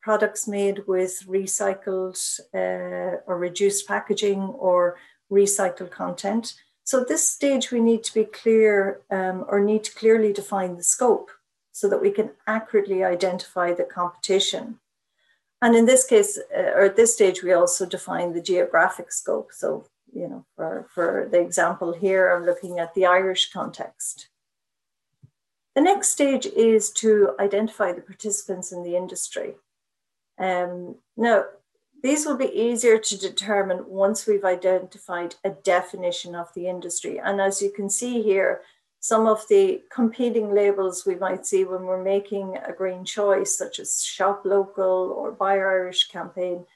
products 0.00 0.46
made 0.46 0.86
with 0.86 1.24
recycled 1.26 2.16
uh, 2.54 3.18
or 3.26 3.36
reduced 3.36 3.88
packaging 3.88 4.42
or 4.42 4.96
recycled 5.28 5.90
content? 5.90 6.54
So 6.84 7.00
at 7.00 7.08
this 7.08 7.28
stage, 7.28 7.72
we 7.72 7.80
need 7.80 8.04
to 8.04 8.14
be 8.14 8.26
clear 8.26 9.00
um, 9.10 9.44
or 9.48 9.58
need 9.58 9.82
to 9.82 9.94
clearly 9.94 10.32
define 10.32 10.76
the 10.76 10.84
scope 10.84 11.30
so 11.72 11.88
that 11.88 12.00
we 12.00 12.12
can 12.12 12.30
accurately 12.46 13.02
identify 13.02 13.74
the 13.74 13.82
competition. 13.82 14.78
And 15.60 15.74
in 15.74 15.86
this 15.86 16.06
case, 16.06 16.38
uh, 16.56 16.60
or 16.76 16.82
at 16.82 16.94
this 16.94 17.14
stage, 17.14 17.42
we 17.42 17.52
also 17.52 17.86
define 17.86 18.34
the 18.34 18.42
geographic 18.42 19.10
scope. 19.10 19.50
So 19.52 19.86
you 20.14 20.28
know, 20.28 20.44
for, 20.56 20.86
for 20.94 21.28
the 21.30 21.40
example 21.40 21.92
here, 21.92 22.34
I'm 22.34 22.46
looking 22.46 22.78
at 22.78 22.94
the 22.94 23.06
Irish 23.06 23.50
context. 23.52 24.28
The 25.74 25.80
next 25.80 26.10
stage 26.10 26.46
is 26.46 26.90
to 26.92 27.34
identify 27.40 27.92
the 27.92 28.00
participants 28.00 28.70
in 28.70 28.84
the 28.84 28.96
industry. 28.96 29.54
Um, 30.38 30.96
now, 31.16 31.44
these 32.02 32.26
will 32.26 32.36
be 32.36 32.52
easier 32.52 32.98
to 32.98 33.18
determine 33.18 33.88
once 33.88 34.26
we've 34.26 34.44
identified 34.44 35.36
a 35.42 35.50
definition 35.50 36.34
of 36.34 36.52
the 36.54 36.68
industry. 36.68 37.18
And 37.18 37.40
as 37.40 37.62
you 37.62 37.70
can 37.70 37.88
see 37.88 38.22
here, 38.22 38.60
some 39.00 39.26
of 39.26 39.46
the 39.48 39.82
competing 39.90 40.54
labels 40.54 41.04
we 41.04 41.16
might 41.16 41.44
see 41.44 41.64
when 41.64 41.82
we're 41.82 42.02
making 42.02 42.56
a 42.56 42.72
green 42.72 43.04
choice, 43.04 43.56
such 43.56 43.78
as 43.78 44.02
shop 44.02 44.42
local 44.44 45.14
or 45.16 45.32
buy 45.32 45.54
Irish 45.54 46.08
campaign, 46.08 46.66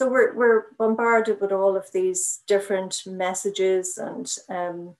so 0.00 0.08
we're, 0.08 0.32
we're 0.32 0.62
bombarded 0.78 1.42
with 1.42 1.52
all 1.52 1.76
of 1.76 1.92
these 1.92 2.40
different 2.46 3.02
messages 3.04 3.98
and 3.98 4.34
um, 4.48 4.96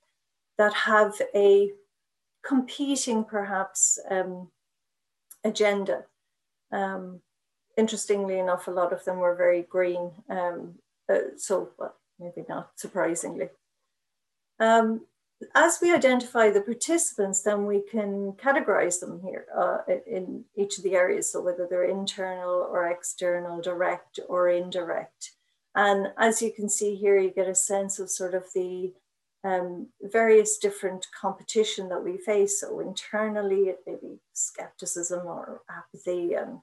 that 0.58 0.74
have 0.74 1.14
a 1.34 1.70
competing 2.44 3.24
perhaps 3.24 3.98
um, 4.10 4.48
agenda. 5.42 6.04
Um, 6.70 7.22
interestingly 7.78 8.38
enough, 8.38 8.68
a 8.68 8.72
lot 8.72 8.92
of 8.92 9.02
them 9.06 9.16
were 9.16 9.34
very 9.34 9.62
green. 9.62 10.10
Um, 10.28 10.74
uh, 11.10 11.32
so 11.38 11.70
well, 11.78 11.94
maybe 12.18 12.44
not 12.46 12.72
surprisingly. 12.76 13.48
As 15.54 15.78
we 15.80 15.92
identify 15.92 16.50
the 16.50 16.60
participants, 16.60 17.42
then 17.42 17.64
we 17.64 17.80
can 17.90 18.32
categorize 18.32 19.00
them 19.00 19.20
here 19.22 19.46
uh, 19.56 19.78
in 20.06 20.44
each 20.54 20.76
of 20.76 20.84
the 20.84 20.94
areas. 20.94 21.32
So 21.32 21.40
whether 21.40 21.66
they're 21.66 21.84
internal 21.84 22.68
or 22.70 22.88
external, 22.88 23.60
direct 23.60 24.20
or 24.28 24.48
indirect. 24.50 25.32
And 25.74 26.08
as 26.18 26.42
you 26.42 26.52
can 26.52 26.68
see 26.68 26.94
here, 26.94 27.18
you 27.18 27.30
get 27.30 27.48
a 27.48 27.54
sense 27.54 27.98
of 27.98 28.10
sort 28.10 28.34
of 28.34 28.44
the 28.54 28.92
um, 29.42 29.88
various 30.02 30.58
different 30.58 31.06
competition 31.18 31.88
that 31.88 32.04
we 32.04 32.18
face. 32.18 32.60
So 32.60 32.80
internally, 32.80 33.70
it 33.70 33.80
may 33.86 33.94
be 33.94 34.18
skepticism 34.34 35.20
or 35.24 35.62
apathy. 35.70 36.34
And 36.34 36.58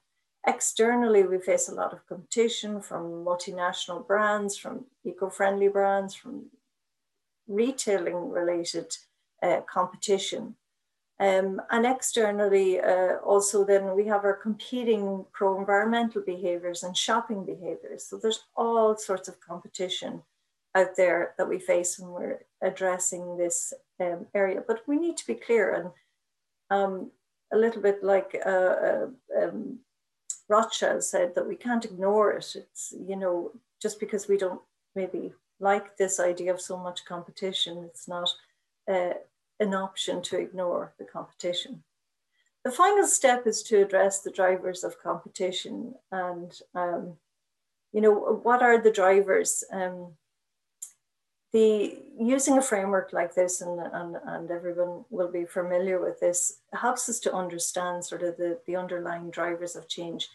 externally, 0.46 1.24
we 1.24 1.38
face 1.38 1.68
a 1.68 1.74
lot 1.74 1.92
of 1.92 2.06
competition 2.06 2.80
from 2.80 3.24
multinational 3.24 4.06
brands, 4.06 4.56
from 4.56 4.84
eco-friendly 5.04 5.68
brands, 5.68 6.14
from 6.14 6.46
retailing 7.48 8.30
related 8.30 8.94
uh, 9.42 9.60
competition. 9.62 10.54
Um, 11.20 11.60
and 11.70 11.84
externally, 11.84 12.80
uh, 12.80 13.16
also 13.24 13.64
then 13.64 13.96
we 13.96 14.06
have 14.06 14.24
our 14.24 14.34
competing 14.34 15.24
pro-environmental 15.32 16.22
behaviors 16.22 16.84
and 16.84 16.96
shopping 16.96 17.44
behaviors. 17.44 18.04
So 18.04 18.18
there's 18.18 18.44
all 18.56 18.96
sorts 18.96 19.26
of 19.26 19.40
competition 19.40 20.22
out 20.76 20.94
there 20.96 21.34
that 21.36 21.48
we 21.48 21.58
face 21.58 21.98
when 21.98 22.10
we're 22.10 22.40
addressing 22.62 23.36
this 23.36 23.72
um, 24.00 24.26
area. 24.32 24.62
But 24.66 24.82
we 24.86 24.96
need 24.96 25.16
to 25.16 25.26
be 25.26 25.34
clear 25.34 25.74
and 25.74 25.90
um, 26.70 27.10
a 27.52 27.56
little 27.56 27.82
bit 27.82 28.04
like 28.04 28.40
uh, 28.46 28.48
uh 28.48 29.06
um, 29.42 29.80
Rothschild 30.48 31.02
said 31.02 31.34
that 31.34 31.46
we 31.46 31.56
can't 31.56 31.84
ignore 31.84 32.32
it. 32.32 32.54
It's, 32.54 32.94
you 33.06 33.16
know, 33.16 33.52
just 33.82 34.00
because 34.00 34.28
we 34.28 34.36
don't 34.36 34.60
maybe 34.94 35.32
like 35.60 35.96
this 35.96 36.20
idea 36.20 36.52
of 36.52 36.60
so 36.60 36.76
much 36.76 37.04
competition, 37.04 37.84
it's 37.84 38.08
not 38.08 38.30
uh, 38.90 39.14
an 39.60 39.74
option 39.74 40.22
to 40.22 40.38
ignore 40.38 40.92
the 40.98 41.04
competition. 41.04 41.82
The 42.64 42.70
final 42.70 43.06
step 43.06 43.46
is 43.46 43.62
to 43.64 43.82
address 43.82 44.20
the 44.20 44.30
drivers 44.30 44.84
of 44.84 45.02
competition 45.02 45.94
and, 46.10 46.52
um, 46.74 47.14
you 47.92 48.00
know, 48.00 48.12
what 48.42 48.62
are 48.62 48.78
the 48.78 48.90
drivers? 48.90 49.64
Um, 49.72 50.12
the 51.52 51.98
using 52.20 52.58
a 52.58 52.62
framework 52.62 53.12
like 53.12 53.34
this 53.34 53.62
and, 53.62 53.80
and, 53.80 54.16
and 54.26 54.50
everyone 54.50 55.04
will 55.08 55.30
be 55.32 55.46
familiar 55.46 55.98
with 55.98 56.20
this 56.20 56.58
helps 56.74 57.08
us 57.08 57.18
to 57.20 57.32
understand 57.32 58.04
sort 58.04 58.22
of 58.22 58.36
the, 58.36 58.58
the 58.66 58.76
underlying 58.76 59.30
drivers 59.30 59.74
of 59.74 59.88
change. 59.88 60.28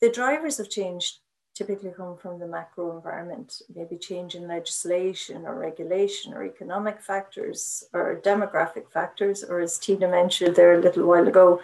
The 0.00 0.10
drivers 0.10 0.58
of 0.58 0.70
change 0.70 1.20
typically 1.54 1.92
come 1.94 2.16
from 2.16 2.38
the 2.38 2.46
macro 2.46 2.96
environment, 2.96 3.60
maybe 3.74 3.96
change 3.96 4.34
in 4.34 4.48
legislation 4.48 5.44
or 5.46 5.58
regulation 5.58 6.32
or 6.32 6.44
economic 6.44 7.00
factors 7.00 7.84
or 7.92 8.20
demographic 8.24 8.90
factors, 8.90 9.44
or 9.44 9.60
as 9.60 9.78
Tina 9.78 10.08
mentioned 10.08 10.56
there 10.56 10.74
a 10.74 10.80
little 10.80 11.06
while 11.06 11.28
ago, 11.28 11.60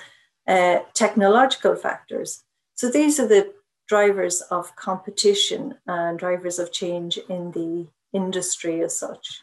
uh, 0.46 0.80
technological 0.94 1.74
factors. 1.74 2.44
So 2.74 2.90
these 2.90 3.18
are 3.18 3.26
the 3.26 3.52
drivers 3.88 4.42
of 4.50 4.76
competition 4.76 5.74
and 5.86 6.18
drivers 6.18 6.58
of 6.58 6.72
change 6.72 7.18
in 7.28 7.50
the 7.52 7.86
industry 8.12 8.82
as 8.82 8.98
such. 8.98 9.42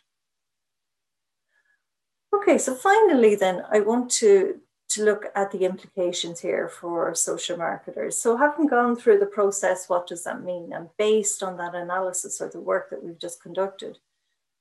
Okay, 2.33 2.57
so 2.57 2.75
finally 2.75 3.35
then 3.35 3.63
I 3.71 3.79
want 3.79 4.11
to 4.11 4.59
to 4.89 5.03
look 5.03 5.25
at 5.35 5.51
the 5.51 5.65
implications 5.65 6.39
here 6.39 6.69
for 6.69 7.13
social 7.15 7.57
marketers. 7.57 8.17
So 8.17 8.37
having 8.37 8.67
gone 8.67 8.95
through 8.95 9.19
the 9.19 9.25
process, 9.25 9.89
what 9.89 10.07
does 10.07 10.23
that 10.23 10.43
mean? 10.43 10.71
And 10.73 10.89
based 10.97 11.41
on 11.43 11.57
that 11.57 11.75
analysis 11.75 12.39
or 12.39 12.49
the 12.49 12.61
work 12.61 12.89
that 12.89 13.03
we've 13.03 13.19
just 13.19 13.41
conducted, 13.41 13.97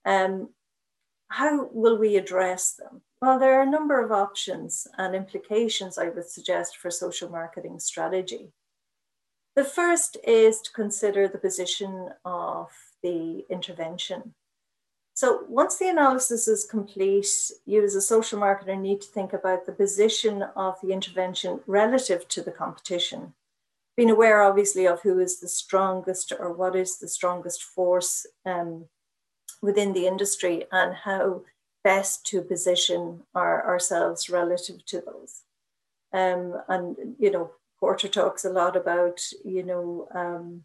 um, 0.04 0.50
how 1.28 1.68
will 1.72 1.98
we 1.98 2.16
address 2.16 2.72
them? 2.72 3.02
Well, 3.20 3.38
there 3.38 3.58
are 3.58 3.62
a 3.62 3.70
number 3.70 4.04
of 4.04 4.12
options 4.12 4.86
and 4.98 5.14
implications 5.14 5.98
I 5.98 6.08
would 6.08 6.28
suggest 6.28 6.76
for 6.76 6.90
social 6.90 7.30
marketing 7.30 7.80
strategy. 7.80 8.52
The 9.56 9.64
first 9.64 10.16
is 10.26 10.60
to 10.62 10.72
consider 10.72 11.28
the 11.28 11.38
position 11.38 12.10
of 12.24 12.68
the 13.02 13.44
intervention. 13.48 14.34
So 15.16 15.44
once 15.48 15.76
the 15.78 15.88
analysis 15.88 16.48
is 16.48 16.64
complete, 16.64 17.26
you 17.66 17.84
as 17.84 17.94
a 17.94 18.00
social 18.00 18.40
marketer 18.40 18.78
need 18.78 19.00
to 19.00 19.06
think 19.06 19.32
about 19.32 19.64
the 19.64 19.72
position 19.72 20.42
of 20.56 20.74
the 20.82 20.92
intervention 20.92 21.60
relative 21.68 22.26
to 22.28 22.42
the 22.42 22.50
competition. 22.50 23.34
Being 23.96 24.10
aware, 24.10 24.42
obviously, 24.42 24.86
of 24.86 25.02
who 25.02 25.20
is 25.20 25.38
the 25.38 25.48
strongest 25.48 26.32
or 26.36 26.52
what 26.52 26.74
is 26.74 26.98
the 26.98 27.06
strongest 27.06 27.62
force 27.62 28.26
um, 28.44 28.86
within 29.62 29.92
the 29.92 30.08
industry 30.08 30.64
and 30.72 30.94
how 30.94 31.42
best 31.84 32.26
to 32.26 32.42
position 32.42 33.22
our, 33.36 33.64
ourselves 33.64 34.28
relative 34.28 34.84
to 34.86 35.00
those. 35.00 35.42
Um, 36.12 36.60
and, 36.68 36.96
you 37.20 37.30
know, 37.30 37.52
Porter 37.78 38.08
talks 38.08 38.44
a 38.44 38.50
lot 38.50 38.74
about, 38.74 39.20
you 39.44 39.62
know, 39.62 40.08
um, 40.12 40.64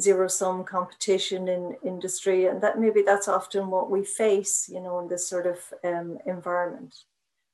zero 0.00 0.28
sum 0.28 0.64
competition 0.64 1.48
in 1.48 1.76
industry, 1.84 2.46
and 2.46 2.60
that 2.62 2.78
maybe 2.78 3.02
that's 3.02 3.28
often 3.28 3.70
what 3.70 3.90
we 3.90 4.04
face, 4.04 4.68
you 4.72 4.80
know, 4.80 4.98
in 4.98 5.08
this 5.08 5.28
sort 5.28 5.46
of 5.46 5.58
um, 5.84 6.18
environment. 6.26 6.94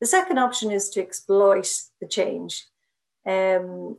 The 0.00 0.06
second 0.06 0.38
option 0.38 0.70
is 0.70 0.90
to 0.90 1.00
exploit 1.00 1.68
the 2.00 2.06
change. 2.06 2.66
Um, 3.26 3.96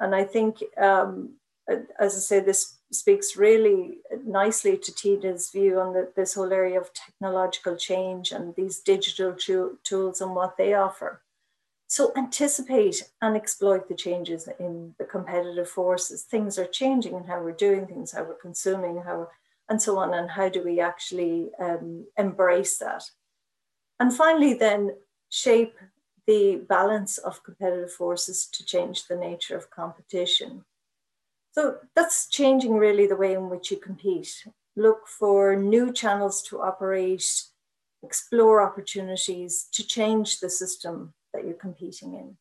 and 0.00 0.14
I 0.14 0.24
think, 0.24 0.58
um, 0.76 1.36
as 1.68 2.16
I 2.16 2.18
say, 2.18 2.40
this 2.40 2.78
speaks 2.90 3.36
really 3.36 3.98
nicely 4.24 4.76
to 4.76 4.94
Tina's 4.94 5.50
view 5.50 5.80
on 5.80 5.94
the, 5.94 6.12
this 6.16 6.34
whole 6.34 6.52
area 6.52 6.78
of 6.78 6.92
technological 6.92 7.76
change 7.76 8.32
and 8.32 8.54
these 8.54 8.80
digital 8.80 9.34
tools 9.84 10.20
and 10.20 10.34
what 10.34 10.56
they 10.56 10.74
offer. 10.74 11.21
So 11.92 12.10
anticipate 12.16 13.02
and 13.20 13.36
exploit 13.36 13.86
the 13.86 13.94
changes 13.94 14.48
in 14.58 14.94
the 14.96 15.04
competitive 15.04 15.68
forces. 15.68 16.22
Things 16.22 16.58
are 16.58 16.64
changing 16.64 17.14
in 17.14 17.24
how 17.24 17.42
we're 17.42 17.52
doing 17.52 17.86
things, 17.86 18.12
how 18.12 18.24
we're 18.24 18.32
consuming, 18.32 19.02
how 19.02 19.28
and 19.68 19.82
so 19.82 19.98
on, 19.98 20.14
and 20.14 20.30
how 20.30 20.48
do 20.48 20.64
we 20.64 20.80
actually 20.80 21.50
um, 21.60 22.06
embrace 22.16 22.78
that? 22.78 23.04
And 24.00 24.10
finally, 24.10 24.54
then 24.54 24.96
shape 25.28 25.74
the 26.26 26.64
balance 26.66 27.18
of 27.18 27.44
competitive 27.44 27.92
forces 27.92 28.46
to 28.46 28.64
change 28.64 29.06
the 29.06 29.16
nature 29.16 29.54
of 29.54 29.68
competition. 29.68 30.64
So 31.50 31.76
that's 31.94 32.26
changing 32.26 32.72
really 32.72 33.06
the 33.06 33.16
way 33.16 33.34
in 33.34 33.50
which 33.50 33.70
you 33.70 33.76
compete. 33.76 34.46
Look 34.76 35.06
for 35.06 35.56
new 35.56 35.92
channels 35.92 36.40
to 36.44 36.62
operate, 36.62 37.48
explore 38.02 38.62
opportunities 38.62 39.68
to 39.72 39.86
change 39.86 40.40
the 40.40 40.48
system 40.48 41.12
that 41.32 41.44
you're 41.44 41.54
competing 41.54 42.14
in. 42.14 42.36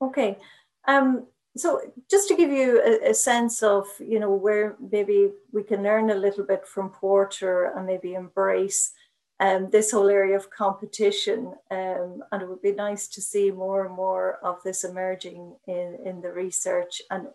Okay, 0.00 0.38
um, 0.86 1.26
so 1.56 1.80
just 2.10 2.28
to 2.28 2.36
give 2.36 2.50
you 2.50 2.80
a, 2.82 3.10
a, 3.10 3.14
sense 3.14 3.62
of, 3.62 3.86
you 3.98 4.20
know, 4.20 4.30
where 4.30 4.76
maybe 4.92 5.30
we 5.52 5.62
can 5.62 5.82
learn 5.82 6.10
a 6.10 6.14
little 6.14 6.44
bit 6.44 6.66
from 6.66 6.90
Porter 6.90 7.72
and 7.76 7.86
maybe 7.86 8.14
embrace 8.14 8.92
um, 9.40 9.68
this 9.70 9.90
whole 9.90 10.08
area 10.08 10.36
of 10.36 10.50
competition. 10.50 11.54
Um, 11.70 12.22
and 12.30 12.42
it 12.42 12.48
would 12.48 12.62
be 12.62 12.72
nice 12.72 13.08
to 13.08 13.20
see 13.20 13.50
more 13.50 13.86
and 13.86 13.94
more 13.94 14.38
of 14.42 14.62
this 14.62 14.84
emerging 14.84 15.56
in, 15.66 15.98
in 16.04 16.20
the 16.20 16.32
research 16.32 17.02
and, 17.10 17.28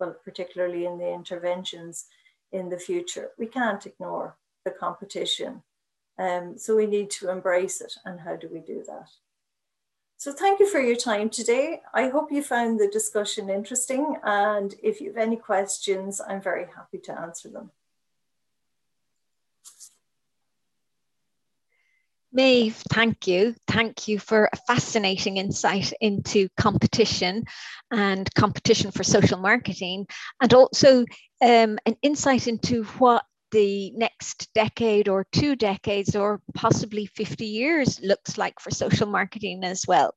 well, 0.00 0.16
particularly 0.24 0.86
in 0.86 0.98
the 0.98 1.12
interventions 1.12 2.06
in 2.52 2.68
the 2.68 2.78
future. 2.78 3.30
We 3.38 3.46
can't 3.46 3.84
ignore 3.84 4.36
the 4.64 4.70
competition. 4.70 5.62
Um, 6.18 6.58
so 6.58 6.76
we 6.76 6.86
need 6.86 7.10
to 7.10 7.30
embrace 7.30 7.80
it. 7.80 7.94
And 8.04 8.20
how 8.20 8.36
do 8.36 8.48
we 8.52 8.60
do 8.60 8.82
that? 8.86 9.08
So 10.20 10.32
thank 10.32 10.58
you 10.58 10.68
for 10.68 10.80
your 10.80 10.96
time 10.96 11.30
today. 11.30 11.80
I 11.94 12.08
hope 12.08 12.32
you 12.32 12.42
found 12.42 12.80
the 12.80 12.88
discussion 12.88 13.48
interesting. 13.48 14.16
And 14.24 14.74
if 14.82 15.00
you 15.00 15.10
have 15.10 15.16
any 15.16 15.36
questions, 15.36 16.20
I'm 16.20 16.42
very 16.42 16.66
happy 16.66 16.98
to 17.04 17.16
answer 17.16 17.48
them. 17.48 17.70
Maeve, 22.32 22.74
thank 22.90 23.28
you. 23.28 23.54
Thank 23.68 24.08
you 24.08 24.18
for 24.18 24.50
a 24.52 24.56
fascinating 24.66 25.36
insight 25.36 25.92
into 26.00 26.48
competition 26.56 27.44
and 27.92 28.28
competition 28.34 28.90
for 28.90 29.04
social 29.04 29.38
marketing, 29.38 30.08
and 30.40 30.52
also 30.52 31.04
um, 31.40 31.78
an 31.86 31.96
insight 32.02 32.48
into 32.48 32.82
what 32.98 33.24
the 33.50 33.92
next 33.92 34.52
decade 34.54 35.08
or 35.08 35.26
two 35.32 35.56
decades 35.56 36.14
or 36.14 36.40
possibly 36.54 37.06
50 37.06 37.44
years 37.44 38.00
looks 38.00 38.38
like 38.38 38.60
for 38.60 38.70
social 38.70 39.06
marketing 39.06 39.64
as 39.64 39.84
well. 39.86 40.14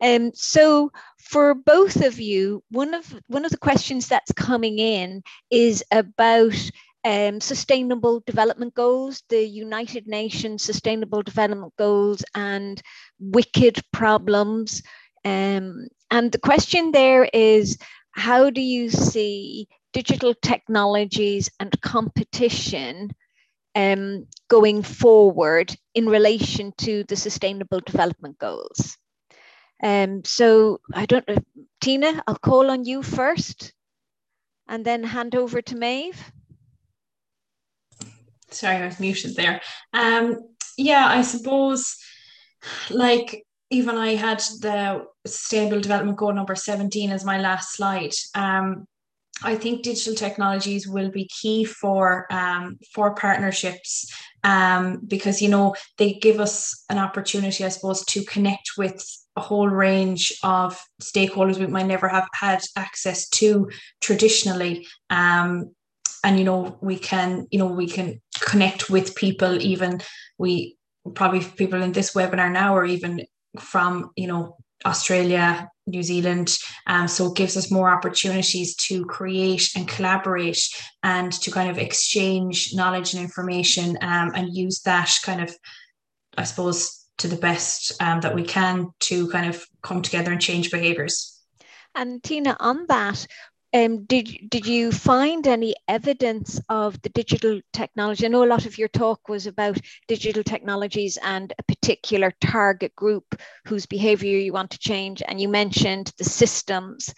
Um, 0.00 0.32
so 0.34 0.90
for 1.18 1.54
both 1.54 2.04
of 2.04 2.18
you, 2.18 2.62
one 2.70 2.94
of 2.94 3.14
one 3.28 3.44
of 3.44 3.50
the 3.50 3.58
questions 3.58 4.08
that's 4.08 4.32
coming 4.32 4.78
in 4.78 5.22
is 5.50 5.84
about 5.90 6.54
um, 7.04 7.40
sustainable 7.40 8.22
development 8.26 8.74
goals, 8.74 9.22
the 9.28 9.44
United 9.44 10.06
Nations 10.06 10.62
Sustainable 10.62 11.22
Development 11.22 11.72
Goals, 11.78 12.24
and 12.34 12.82
wicked 13.20 13.80
problems. 13.92 14.82
Um, 15.24 15.88
and 16.10 16.32
the 16.32 16.38
question 16.38 16.92
there 16.92 17.28
is, 17.32 17.78
how 18.12 18.50
do 18.50 18.60
you 18.60 18.90
see 18.90 19.68
digital 19.94 20.34
technologies 20.34 21.48
and 21.58 21.80
competition 21.80 23.10
um, 23.74 24.26
going 24.48 24.82
forward 24.82 25.74
in 25.94 26.06
relation 26.06 26.72
to 26.78 27.04
the 27.04 27.16
Sustainable 27.16 27.80
Development 27.80 28.38
Goals. 28.38 28.98
Um, 29.82 30.22
so 30.24 30.80
I 30.92 31.06
don't 31.06 31.26
know, 31.26 31.38
Tina, 31.80 32.22
I'll 32.26 32.36
call 32.36 32.70
on 32.70 32.84
you 32.84 33.02
first 33.02 33.72
and 34.68 34.84
then 34.84 35.04
hand 35.04 35.34
over 35.34 35.62
to 35.62 35.76
Maeve. 35.76 36.32
Sorry, 38.50 38.76
I 38.76 38.86
was 38.86 39.00
muted 39.00 39.36
there. 39.36 39.60
Um, 39.92 40.38
yeah, 40.76 41.06
I 41.06 41.22
suppose 41.22 41.96
like 42.90 43.44
even 43.70 43.96
I 43.96 44.14
had 44.14 44.38
the 44.60 45.06
Sustainable 45.26 45.80
Development 45.80 46.16
Goal 46.16 46.32
number 46.32 46.54
17 46.54 47.10
as 47.10 47.24
my 47.24 47.38
last 47.38 47.72
slide. 47.72 48.12
Um, 48.34 48.86
I 49.44 49.56
think 49.56 49.82
digital 49.82 50.14
technologies 50.14 50.88
will 50.88 51.10
be 51.10 51.28
key 51.28 51.64
for 51.64 52.26
um, 52.32 52.78
for 52.92 53.14
partnerships 53.14 54.10
um, 54.42 55.00
because 55.06 55.40
you 55.40 55.48
know 55.48 55.74
they 55.98 56.14
give 56.14 56.40
us 56.40 56.84
an 56.90 56.98
opportunity, 56.98 57.64
I 57.64 57.68
suppose, 57.68 58.04
to 58.06 58.24
connect 58.24 58.72
with 58.76 59.04
a 59.36 59.40
whole 59.40 59.68
range 59.68 60.32
of 60.42 60.80
stakeholders 61.02 61.58
we 61.58 61.66
might 61.66 61.86
never 61.86 62.08
have 62.08 62.28
had 62.34 62.62
access 62.76 63.28
to 63.30 63.68
traditionally. 64.00 64.86
Um, 65.10 65.74
and 66.22 66.38
you 66.38 66.44
know 66.44 66.78
we 66.80 66.98
can 66.98 67.46
you 67.50 67.58
know 67.58 67.66
we 67.66 67.86
can 67.86 68.20
connect 68.40 68.88
with 68.88 69.14
people 69.14 69.60
even 69.60 70.00
we 70.38 70.76
probably 71.14 71.40
people 71.40 71.82
in 71.82 71.92
this 71.92 72.14
webinar 72.14 72.50
now 72.50 72.74
or 72.74 72.86
even 72.86 73.20
from 73.60 74.10
you 74.16 74.26
know 74.26 74.56
Australia, 74.84 75.68
New 75.86 76.02
Zealand. 76.02 76.56
Um, 76.86 77.08
so 77.08 77.26
it 77.26 77.36
gives 77.36 77.56
us 77.56 77.70
more 77.70 77.90
opportunities 77.90 78.74
to 78.88 79.04
create 79.04 79.70
and 79.76 79.88
collaborate 79.88 80.60
and 81.02 81.32
to 81.32 81.50
kind 81.50 81.70
of 81.70 81.78
exchange 81.78 82.74
knowledge 82.74 83.14
and 83.14 83.22
information 83.22 83.98
um, 84.00 84.32
and 84.34 84.54
use 84.54 84.80
that 84.82 85.12
kind 85.22 85.42
of, 85.42 85.54
I 86.36 86.44
suppose, 86.44 87.06
to 87.18 87.28
the 87.28 87.36
best 87.36 88.00
um, 88.02 88.20
that 88.22 88.34
we 88.34 88.42
can 88.42 88.88
to 89.00 89.28
kind 89.30 89.48
of 89.48 89.64
come 89.82 90.02
together 90.02 90.32
and 90.32 90.40
change 90.40 90.70
behaviors. 90.70 91.40
And 91.94 92.22
Tina, 92.22 92.56
on 92.58 92.86
that, 92.88 93.26
um, 93.74 94.04
did, 94.04 94.28
did 94.48 94.66
you 94.66 94.92
find 94.92 95.46
any 95.46 95.74
evidence 95.88 96.60
of 96.68 97.00
the 97.02 97.10
digital 97.10 97.60
technology? 97.72 98.24
I 98.24 98.28
know 98.28 98.44
a 98.44 98.46
lot 98.46 98.66
of 98.66 98.78
your 98.78 98.88
talk 98.88 99.28
was 99.28 99.46
about 99.46 99.78
digital 100.08 100.44
technologies 100.44 101.18
and 101.22 101.52
a 101.58 101.62
particular 101.64 102.32
target 102.40 102.94
group 102.94 103.34
whose 103.66 103.86
behavior 103.86 104.38
you 104.38 104.52
want 104.52 104.70
to 104.70 104.78
change, 104.78 105.22
and 105.26 105.40
you 105.40 105.48
mentioned 105.48 106.12
the 106.18 106.24
systems. 106.24 107.12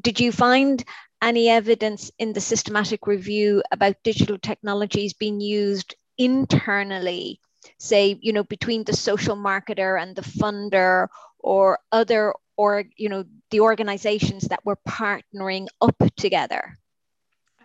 Did 0.00 0.20
you 0.20 0.32
find 0.32 0.82
any 1.22 1.48
evidence 1.50 2.10
in 2.18 2.32
the 2.32 2.40
systematic 2.40 3.06
review 3.06 3.62
about 3.70 4.02
digital 4.02 4.38
technologies 4.38 5.12
being 5.12 5.40
used 5.40 5.94
internally, 6.16 7.40
say, 7.78 8.18
you 8.22 8.32
know, 8.32 8.44
between 8.44 8.84
the 8.84 8.96
social 8.96 9.36
marketer 9.36 10.00
and 10.00 10.16
the 10.16 10.22
funder 10.22 11.08
or 11.38 11.78
other 11.92 12.32
or 12.60 12.84
you 12.96 13.08
know 13.08 13.24
the 13.50 13.60
organizations 13.60 14.42
that 14.48 14.62
were 14.66 14.78
partnering 14.86 15.66
up 15.80 15.96
together 16.16 16.78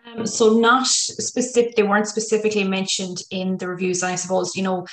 um, 0.07 0.25
so 0.25 0.57
not 0.57 0.87
specific 0.87 1.75
they 1.75 1.83
weren't 1.83 2.07
specifically 2.07 2.63
mentioned 2.63 3.17
in 3.29 3.57
the 3.57 3.67
reviews 3.67 4.03
i 4.03 4.15
suppose 4.15 4.55
you 4.55 4.63
know 4.63 4.85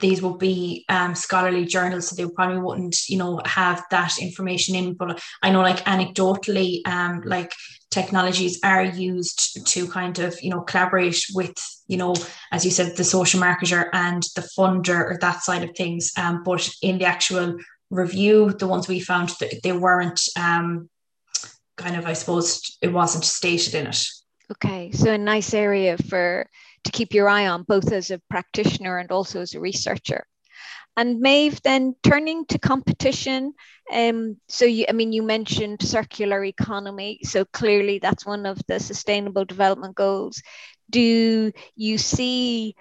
these 0.00 0.22
would 0.22 0.38
be 0.38 0.84
um, 0.88 1.12
scholarly 1.16 1.64
journals, 1.64 2.06
so 2.06 2.14
they 2.14 2.30
probably 2.30 2.58
wouldn't, 2.58 3.08
you 3.08 3.18
know, 3.18 3.40
have 3.44 3.82
that 3.90 4.16
information 4.20 4.76
in. 4.76 4.94
But 4.94 5.20
I 5.42 5.50
know, 5.50 5.60
like 5.60 5.84
anecdotally, 5.86 6.86
um, 6.86 7.22
like 7.24 7.52
technologies 7.90 8.60
are 8.62 8.84
used 8.84 9.66
to 9.66 9.88
kind 9.88 10.20
of, 10.20 10.40
you 10.40 10.50
know, 10.50 10.60
collaborate 10.60 11.20
with, 11.34 11.54
you 11.88 11.96
know, 11.96 12.14
as 12.52 12.64
you 12.64 12.70
said, 12.70 12.96
the 12.96 13.02
social 13.02 13.40
marketer 13.40 13.88
and 13.92 14.22
the 14.36 14.48
funder 14.56 15.00
or 15.10 15.18
that 15.20 15.42
side 15.42 15.64
of 15.64 15.74
things. 15.76 16.12
Um, 16.16 16.44
but 16.44 16.68
in 16.80 16.98
the 16.98 17.04
actual 17.06 17.58
review, 17.92 18.52
the 18.52 18.66
ones 18.66 18.88
we 18.88 18.98
found, 18.98 19.28
that 19.38 19.60
they 19.62 19.72
weren't 19.72 20.20
um, 20.36 20.88
kind 21.76 21.96
of, 21.96 22.06
I 22.06 22.14
suppose, 22.14 22.78
it 22.80 22.92
wasn't 22.92 23.24
stated 23.24 23.74
in 23.74 23.86
it. 23.86 24.04
Okay, 24.50 24.90
so 24.92 25.12
a 25.12 25.18
nice 25.18 25.54
area 25.54 25.96
for 25.96 26.48
to 26.84 26.90
keep 26.90 27.14
your 27.14 27.28
eye 27.28 27.46
on, 27.46 27.62
both 27.62 27.92
as 27.92 28.10
a 28.10 28.20
practitioner 28.28 28.98
and 28.98 29.12
also 29.12 29.40
as 29.40 29.54
a 29.54 29.60
researcher. 29.60 30.26
And 30.96 31.20
Maeve, 31.20 31.60
then 31.62 31.94
turning 32.02 32.44
to 32.46 32.58
competition. 32.58 33.54
Um, 33.90 34.36
so, 34.48 34.64
you, 34.64 34.84
I 34.88 34.92
mean, 34.92 35.12
you 35.12 35.22
mentioned 35.22 35.82
circular 35.82 36.44
economy. 36.44 37.20
So 37.22 37.44
clearly, 37.46 37.98
that's 37.98 38.26
one 38.26 38.44
of 38.44 38.60
the 38.68 38.78
Sustainable 38.78 39.44
Development 39.44 39.94
Goals. 39.94 40.42
Do 40.90 41.52
you 41.76 41.98
see 41.98 42.74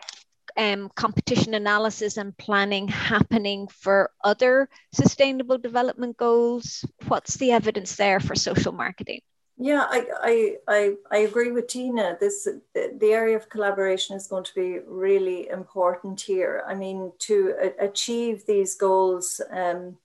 um, 0.62 0.90
competition 0.96 1.56
analysis 1.56 2.18
and 2.18 2.38
planning 2.38 2.88
happening 2.88 3.68
for 3.68 4.12
other 4.24 4.70
Sustainable 4.94 5.58
Development 5.58 6.16
Goals? 6.16 6.86
What's 7.08 7.36
the 7.36 7.52
evidence 7.52 7.96
there 7.96 8.20
for 8.20 8.36
social 8.36 8.72
marketing? 8.72 9.22
Yeah, 9.58 9.86
I, 9.90 10.06
I, 10.22 10.56
I, 10.68 10.94
I 11.12 11.18
agree 11.20 11.52
with 11.52 11.68
Tina. 11.68 12.18
This 12.20 12.48
the, 12.74 13.12
area 13.12 13.36
of 13.36 13.50
collaboration 13.50 14.16
is 14.16 14.28
going 14.28 14.44
to 14.46 14.56
be 14.56 14.80
really 14.88 15.50
important 15.50 16.22
here. 16.22 16.64
I 16.68 16.74
mean, 16.76 17.12
to 17.20 17.72
achieve 17.80 18.46
these 18.46 18.76
goals 18.76 19.42
um, 19.52 19.98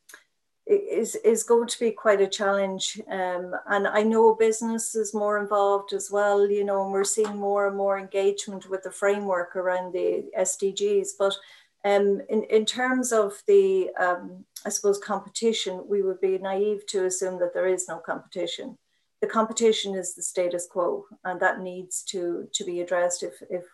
is 0.66 1.14
is 1.16 1.42
going 1.42 1.68
to 1.68 1.78
be 1.78 1.90
quite 1.92 2.20
a 2.20 2.26
challenge. 2.26 3.00
Um, 3.08 3.54
and 3.68 3.86
I 3.86 4.02
know 4.02 4.34
business 4.34 4.94
is 4.94 5.14
more 5.14 5.38
involved 5.38 5.92
as 5.92 6.10
well. 6.10 6.48
You 6.50 6.64
know, 6.64 6.82
and 6.82 6.92
we're 6.92 7.04
seeing 7.04 7.36
more 7.36 7.68
and 7.68 7.76
more 7.76 7.98
engagement 7.98 8.68
with 8.68 8.82
the 8.82 8.90
framework 8.90 9.56
around 9.56 9.92
the 9.92 10.24
SDGs. 10.38 11.10
But 11.18 11.36
um, 11.84 12.20
in 12.28 12.44
in 12.44 12.64
terms 12.64 13.12
of 13.12 13.42
the, 13.46 13.90
um, 13.98 14.44
I 14.64 14.70
suppose, 14.70 14.98
competition, 14.98 15.84
we 15.88 16.02
would 16.02 16.20
be 16.20 16.38
naive 16.38 16.86
to 16.88 17.04
assume 17.04 17.38
that 17.40 17.54
there 17.54 17.68
is 17.68 17.88
no 17.88 17.98
competition 17.98 18.76
the 19.20 19.26
competition 19.26 19.94
is 19.94 20.14
the 20.14 20.22
status 20.22 20.66
quo, 20.66 21.06
and 21.24 21.40
that 21.40 21.60
needs 21.60 22.02
to 22.04 22.48
to 22.52 22.64
be 22.64 22.80
addressed 22.80 23.22
if 23.22 23.34
if 23.48 23.64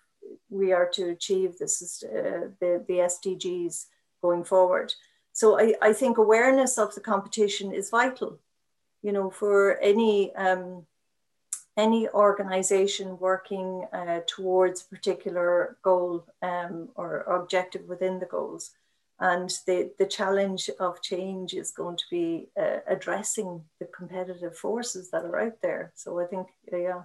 we 0.51 0.73
are 0.73 0.89
to 0.91 1.11
achieve 1.11 1.59
this 1.59 2.03
uh, 2.05 2.49
the 2.61 2.85
the 2.87 2.95
SDGs 2.95 3.87
going 4.23 4.45
forward. 4.45 4.95
So 5.33 5.59
I, 5.59 5.75
I 5.81 5.93
think 5.93 6.19
awareness 6.19 6.79
of 6.79 6.95
the 6.95 7.01
competition 7.01 7.73
is 7.73 7.91
vital, 7.91 8.39
you 9.03 9.13
know, 9.13 9.31
for 9.31 9.79
any 9.79 10.35
um, 10.35 10.87
any 11.77 12.09
organization 12.11 13.19
working 13.19 13.87
uh, 13.93 14.21
towards 14.27 14.83
a 14.83 14.95
particular 14.95 15.79
goal 15.83 16.27
um, 16.43 16.91
or 16.97 17.21
objective 17.21 17.83
within 17.89 18.19
the 18.19 18.27
goals. 18.27 18.73
And 19.19 19.49
the, 19.67 19.93
the 19.99 20.07
challenge 20.07 20.69
of 20.81 21.01
change 21.01 21.55
is 21.55 21.71
going 21.71 21.97
to 21.97 22.05
be 22.11 22.49
uh, 22.61 22.79
addressing 22.87 23.63
the 23.79 23.87
competitive 23.87 24.57
forces 24.57 25.11
that 25.11 25.25
are 25.25 25.39
out 25.39 25.63
there. 25.63 25.93
So 25.95 26.21
I 26.21 26.27
think, 26.27 26.49
yeah, 26.71 27.03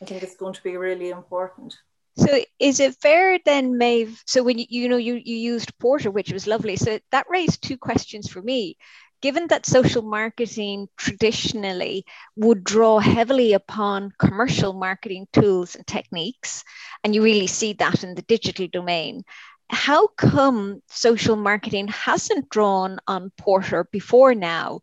I 0.00 0.04
think 0.04 0.22
it's 0.22 0.36
going 0.36 0.54
to 0.54 0.62
be 0.62 0.76
really 0.76 1.10
important. 1.10 1.78
So 2.16 2.42
is 2.58 2.80
it 2.80 2.96
fair 3.00 3.38
then, 3.44 3.78
Maeve? 3.78 4.22
So 4.26 4.42
when 4.42 4.58
you, 4.58 4.66
you 4.68 4.88
know 4.88 4.96
you, 4.98 5.14
you 5.14 5.36
used 5.36 5.78
Porter, 5.78 6.10
which 6.10 6.32
was 6.32 6.46
lovely. 6.46 6.76
So 6.76 6.98
that 7.10 7.26
raised 7.30 7.62
two 7.62 7.78
questions 7.78 8.28
for 8.28 8.42
me. 8.42 8.76
Given 9.22 9.46
that 9.48 9.66
social 9.66 10.02
marketing 10.02 10.88
traditionally 10.96 12.04
would 12.36 12.64
draw 12.64 12.98
heavily 12.98 13.52
upon 13.52 14.12
commercial 14.18 14.72
marketing 14.72 15.28
tools 15.32 15.76
and 15.76 15.86
techniques, 15.86 16.64
and 17.04 17.14
you 17.14 17.22
really 17.22 17.46
see 17.46 17.72
that 17.74 18.02
in 18.02 18.14
the 18.16 18.22
digital 18.22 18.66
domain, 18.66 19.22
how 19.70 20.08
come 20.08 20.82
social 20.88 21.36
marketing 21.36 21.88
hasn't 21.88 22.50
drawn 22.50 22.98
on 23.06 23.30
Porter 23.38 23.88
before 23.92 24.34
now, 24.34 24.80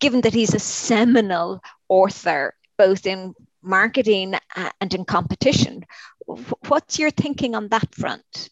given 0.00 0.22
that 0.22 0.34
he's 0.34 0.54
a 0.54 0.58
seminal 0.58 1.60
author, 1.88 2.54
both 2.78 3.06
in 3.06 3.34
marketing 3.62 4.34
and 4.80 4.94
in 4.94 5.04
competition? 5.04 5.84
What's 6.26 6.98
your 6.98 7.10
thinking 7.10 7.54
on 7.54 7.68
that 7.68 7.94
front? 7.94 8.48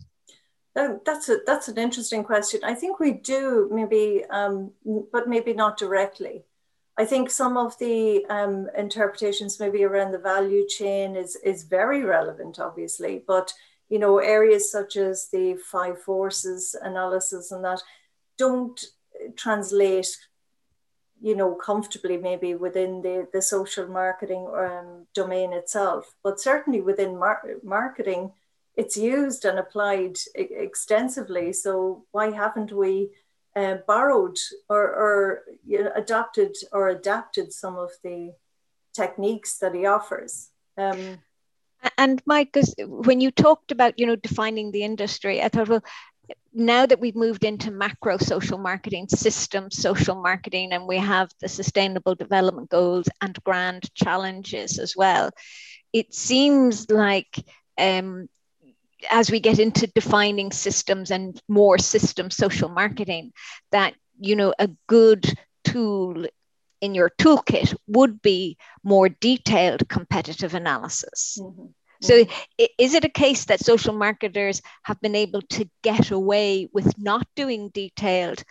Um, 0.77 1.01
that's 1.05 1.29
a 1.29 1.39
that's 1.47 1.69
an 1.69 1.79
interesting 1.79 2.25
question. 2.25 2.61
I 2.65 2.75
think 2.75 2.99
we 2.99 3.13
do 3.13 3.69
maybe, 3.73 4.25
um, 4.31 4.73
but 5.13 5.29
maybe 5.29 5.55
not 5.55 5.79
directly. 5.79 6.45
I 6.97 7.05
think 7.05 7.31
some 7.31 7.57
of 7.57 7.77
the 7.79 8.25
um, 8.27 8.69
interpretations 8.77 9.59
maybe 9.59 9.85
around 9.85 10.13
the 10.13 10.19
value 10.19 10.67
chain 10.67 11.17
is 11.17 11.37
is 11.37 11.65
very 11.65 12.03
relevant, 12.03 12.59
obviously, 12.59 13.23
but 13.27 13.53
you 13.89 13.99
know, 13.99 14.19
areas 14.19 14.71
such 14.71 14.97
as 14.97 15.29
the 15.31 15.55
five 15.55 16.01
forces 16.01 16.75
analysis 16.83 17.53
and 17.53 17.65
that 17.65 17.81
don't 18.39 18.85
translate, 19.37 20.09
you 21.25 21.35
know, 21.35 21.55
comfortably 21.55 22.19
maybe 22.19 22.55
within 22.55 23.01
the, 23.01 23.27
the 23.33 23.41
social 23.41 23.87
marketing 23.87 24.47
um, 24.55 25.07
domain 25.15 25.55
itself, 25.55 26.15
but 26.23 26.39
certainly 26.39 26.83
within 26.83 27.19
mar- 27.19 27.61
marketing, 27.63 28.31
it's 28.77 28.99
used 28.99 29.47
and 29.47 29.59
applied 29.59 30.19
extensively. 30.35 31.51
So 31.55 32.05
why 32.13 32.31
haven't 32.31 32.73
we 32.73 33.09
uh, 33.57 33.77
borrowed 33.87 34.39
or, 34.69 34.83
or 34.83 35.43
you 35.67 35.85
know, 35.85 35.93
adopted 35.97 36.57
or 36.73 36.91
adapted 36.91 37.55
some 37.55 37.77
of 37.77 37.93
the 38.03 38.35
techniques 38.93 39.57
that 39.61 39.75
he 39.75 39.87
offers? 39.87 40.51
Um, 40.77 41.23
and 41.97 42.21
Mike, 42.27 42.55
when 42.87 43.23
you 43.23 43.31
talked 43.31 43.73
about, 43.73 43.99
you 43.99 44.07
know, 44.07 44.17
defining 44.17 44.73
the 44.73 44.85
industry, 44.85 45.43
I 45.43 45.49
thought, 45.49 45.71
well, 45.71 45.85
now 46.55 46.87
that 46.87 47.01
we've 47.01 47.17
moved 47.17 47.45
into 47.45 47.71
macro 47.71 48.17
social 48.17 48.59
marketing 48.59 49.09
systems, 49.09 49.77
social 49.77 50.15
marketing, 50.15 50.73
and 50.73 50.87
we 50.87 50.99
have 50.99 51.31
the 51.41 51.49
sustainable 51.49 52.15
development 52.15 52.71
goals 52.71 53.09
and 53.21 53.43
grand 53.45 53.93
challenges 53.95 54.79
as 54.79 54.95
well, 54.97 55.31
it 55.93 56.15
seems 56.15 56.89
like 56.91 57.45
um, 57.77 58.29
as 59.11 59.31
we 59.31 59.41
get 59.41 59.59
into 59.59 59.87
defining 59.89 60.53
systems 60.53 61.11
and 61.11 61.41
more 61.49 61.79
system 61.79 62.31
social 62.31 62.69
marketing, 62.69 63.33
that 63.73 63.95
you 64.19 64.37
know 64.37 64.55
a 64.59 64.69
good 64.87 65.27
tool 65.65 66.25
in 66.81 66.95
your 66.95 67.11
toolkit 67.19 67.75
would 67.87 68.23
be 68.23 68.57
more 68.83 69.09
detailed 69.09 69.89
competitive 69.89 70.55
analysis. 70.55 71.39
Mm-hmm. 71.41 71.67
So, 72.01 72.25
mm-hmm. 72.25 72.65
is 72.79 72.95
it 72.95 73.05
a 73.05 73.09
case 73.09 73.47
that 73.47 73.61
social 73.61 73.95
marketers 73.95 74.63
have 74.83 75.01
been 75.01 75.15
able 75.15 75.43
to 75.43 75.69
get 75.83 76.11
away 76.11 76.69
with 76.73 76.99
not 76.99 77.27
doing 77.35 77.71
detailed 77.71 78.43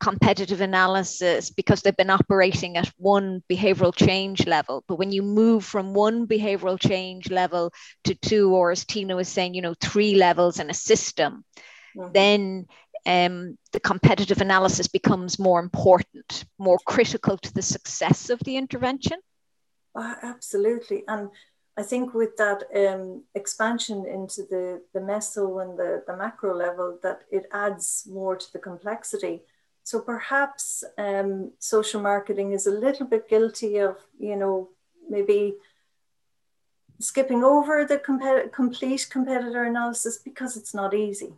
competitive 0.00 0.60
analysis 0.60 1.50
because 1.50 1.82
they've 1.82 1.96
been 1.96 2.10
operating 2.10 2.76
at 2.76 2.92
one 2.96 3.42
behavioral 3.50 3.94
change 3.94 4.46
level? 4.46 4.84
But 4.88 4.96
when 4.96 5.12
you 5.12 5.22
move 5.22 5.64
from 5.64 5.94
one 5.94 6.26
behavioral 6.26 6.78
change 6.78 7.30
level 7.30 7.72
to 8.04 8.14
two, 8.14 8.54
or 8.54 8.70
as 8.70 8.84
Tina 8.84 9.16
was 9.16 9.28
saying, 9.28 9.54
you 9.54 9.62
know, 9.62 9.74
three 9.80 10.14
levels 10.14 10.58
in 10.58 10.70
a 10.70 10.74
system, 10.74 11.44
mm-hmm. 11.96 12.12
then 12.12 12.66
um, 13.06 13.58
the 13.72 13.80
competitive 13.80 14.40
analysis 14.40 14.88
becomes 14.88 15.38
more 15.38 15.60
important, 15.60 16.44
more 16.58 16.78
critical 16.86 17.38
to 17.38 17.54
the 17.54 17.62
success 17.62 18.30
of 18.30 18.38
the 18.40 18.56
intervention? 18.56 19.18
Uh, 19.94 20.14
absolutely. 20.22 21.04
And 21.08 21.30
I 21.78 21.82
think 21.82 22.12
with 22.12 22.36
that 22.36 22.64
um, 22.74 23.22
expansion 23.34 24.04
into 24.04 24.42
the, 24.42 24.82
the 24.92 25.00
meso 25.00 25.62
and 25.62 25.78
the, 25.78 26.02
the 26.06 26.16
macro 26.16 26.54
level, 26.54 26.98
that 27.02 27.22
it 27.30 27.46
adds 27.52 28.06
more 28.10 28.36
to 28.36 28.52
the 28.52 28.58
complexity. 28.58 29.42
So 29.84 30.00
perhaps 30.00 30.84
um, 30.98 31.52
social 31.58 32.02
marketing 32.02 32.52
is 32.52 32.66
a 32.66 32.78
little 32.86 33.06
bit 33.06 33.28
guilty 33.28 33.78
of, 33.78 33.96
you 34.18 34.36
know, 34.36 34.70
maybe 35.08 35.54
skipping 36.98 37.44
over 37.44 37.84
the 37.84 37.98
compet- 37.98 38.52
complete 38.52 39.06
competitor 39.08 39.62
analysis 39.62 40.18
because 40.18 40.56
it's 40.56 40.74
not 40.74 40.94
easy 40.94 41.32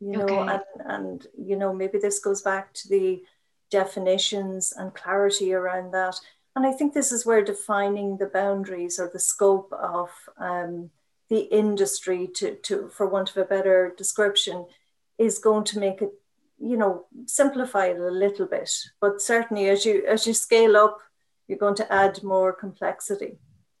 you 0.00 0.12
know 0.12 0.24
okay. 0.24 0.52
and, 0.52 0.62
and 0.86 1.26
you 1.38 1.56
know 1.56 1.72
maybe 1.72 1.98
this 1.98 2.18
goes 2.18 2.42
back 2.42 2.72
to 2.74 2.88
the 2.88 3.22
definitions 3.70 4.72
and 4.76 4.94
clarity 4.94 5.52
around 5.52 5.92
that 5.92 6.16
and 6.56 6.66
i 6.66 6.72
think 6.72 6.92
this 6.92 7.12
is 7.12 7.24
where 7.24 7.44
defining 7.44 8.16
the 8.16 8.26
boundaries 8.26 8.98
or 8.98 9.08
the 9.12 9.20
scope 9.20 9.72
of 9.72 10.10
um, 10.38 10.90
the 11.28 11.40
industry 11.40 12.28
to, 12.34 12.56
to 12.56 12.88
for 12.88 13.06
want 13.06 13.30
of 13.30 13.36
a 13.36 13.44
better 13.44 13.94
description 13.96 14.66
is 15.18 15.38
going 15.38 15.64
to 15.64 15.78
make 15.78 16.02
it 16.02 16.10
you 16.58 16.76
know 16.76 17.06
simplify 17.26 17.86
it 17.86 17.98
a 17.98 18.10
little 18.10 18.46
bit. 18.46 18.70
But 19.00 19.20
certainly 19.20 19.68
as 19.68 19.84
you 19.84 20.04
as 20.06 20.26
you 20.26 20.34
scale 20.34 20.76
up 20.76 20.98
you're 21.48 21.58
going 21.58 21.76
to 21.76 21.92
add 21.92 22.22
more 22.22 22.52
complexity 22.52 23.38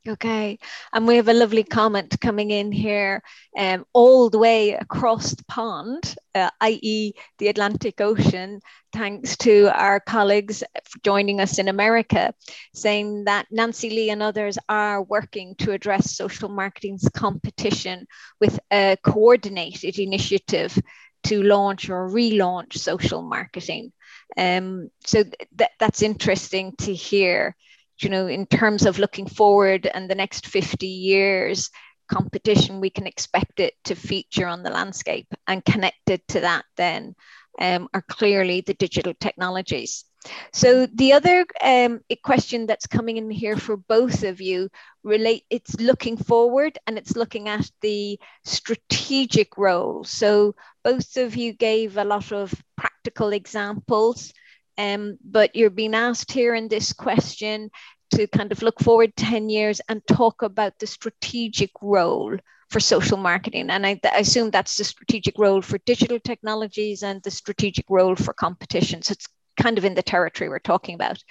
Okay, 0.08 0.58
and 0.92 1.06
we 1.06 1.16
have 1.16 1.26
a 1.26 1.32
lovely 1.32 1.64
comment 1.64 2.20
coming 2.20 2.52
in 2.52 2.70
here, 2.70 3.22
um, 3.58 3.84
all 3.92 4.30
the 4.30 4.38
way 4.38 4.72
across 4.74 5.32
the 5.32 5.44
pond, 5.46 6.14
uh, 6.34 6.50
i.e., 6.60 7.12
the 7.38 7.48
Atlantic 7.48 8.00
Ocean, 8.00 8.60
thanks 8.92 9.36
to 9.38 9.68
our 9.76 9.98
colleagues 9.98 10.62
joining 11.02 11.40
us 11.40 11.58
in 11.58 11.66
America, 11.66 12.32
saying 12.72 13.24
that 13.24 13.46
Nancy 13.50 13.90
Lee 13.90 14.10
and 14.10 14.22
others 14.22 14.58
are 14.68 15.02
working 15.02 15.56
to 15.56 15.72
address 15.72 16.14
social 16.14 16.48
marketing's 16.50 17.08
competition 17.08 18.06
with 18.40 18.60
a 18.70 18.96
coordinated 19.02 19.98
initiative 19.98 20.78
to 21.24 21.42
launch 21.42 21.90
or 21.90 22.08
relaunch 22.08 22.74
social 22.74 23.22
marketing. 23.22 23.92
Um, 24.36 24.90
so 25.04 25.24
th- 25.24 25.70
that's 25.80 26.02
interesting 26.02 26.76
to 26.78 26.94
hear 26.94 27.56
you 28.02 28.10
know, 28.10 28.26
in 28.26 28.46
terms 28.46 28.86
of 28.86 28.98
looking 28.98 29.26
forward 29.26 29.86
and 29.92 30.08
the 30.08 30.14
next 30.14 30.46
50 30.46 30.86
years 30.86 31.70
competition, 32.08 32.80
we 32.80 32.90
can 32.90 33.06
expect 33.06 33.60
it 33.60 33.74
to 33.84 33.94
feature 33.94 34.46
on 34.46 34.62
the 34.62 34.70
landscape 34.70 35.26
and 35.46 35.64
connected 35.64 36.20
to 36.28 36.40
that 36.40 36.64
then 36.76 37.14
um, 37.60 37.88
are 37.94 38.02
clearly 38.02 38.60
the 38.60 38.74
digital 38.74 39.14
technologies. 39.18 40.04
So 40.52 40.86
the 40.86 41.12
other 41.12 41.46
um, 41.62 42.00
question 42.24 42.66
that's 42.66 42.86
coming 42.86 43.16
in 43.16 43.30
here 43.30 43.56
for 43.56 43.76
both 43.76 44.24
of 44.24 44.40
you 44.40 44.68
relate 45.04 45.44
it's 45.50 45.78
looking 45.78 46.16
forward 46.16 46.78
and 46.86 46.98
it's 46.98 47.14
looking 47.14 47.48
at 47.48 47.70
the 47.80 48.18
strategic 48.44 49.56
role. 49.56 50.02
So 50.04 50.56
both 50.82 51.16
of 51.16 51.36
you 51.36 51.52
gave 51.52 51.96
a 51.96 52.04
lot 52.04 52.32
of 52.32 52.52
practical 52.76 53.32
examples 53.32 54.32
um, 54.78 55.18
but 55.24 55.54
you're 55.56 55.70
being 55.70 55.94
asked 55.94 56.30
here 56.30 56.54
in 56.54 56.68
this 56.68 56.92
question 56.92 57.70
to 58.14 58.26
kind 58.26 58.52
of 58.52 58.62
look 58.62 58.80
forward 58.80 59.16
10 59.16 59.48
years 59.48 59.80
and 59.88 60.06
talk 60.06 60.42
about 60.42 60.78
the 60.78 60.86
strategic 60.86 61.70
role 61.82 62.36
for 62.70 62.80
social 62.80 63.16
marketing. 63.16 63.70
And 63.70 63.86
I, 63.86 64.00
I, 64.04 64.18
assume 64.18 64.50
that's 64.50 64.76
the 64.76 64.84
strategic 64.84 65.38
role 65.38 65.62
for 65.62 65.78
digital 65.78 66.18
technologies 66.18 67.02
and 67.02 67.22
the 67.22 67.30
strategic 67.30 67.86
role 67.88 68.16
for 68.16 68.32
competition. 68.32 69.02
So 69.02 69.12
it's 69.12 69.28
kind 69.60 69.78
of 69.78 69.84
in 69.84 69.94
the 69.94 70.02
territory 70.02 70.48
we're 70.48 70.58
talking 70.58 70.94
about. 70.94 71.22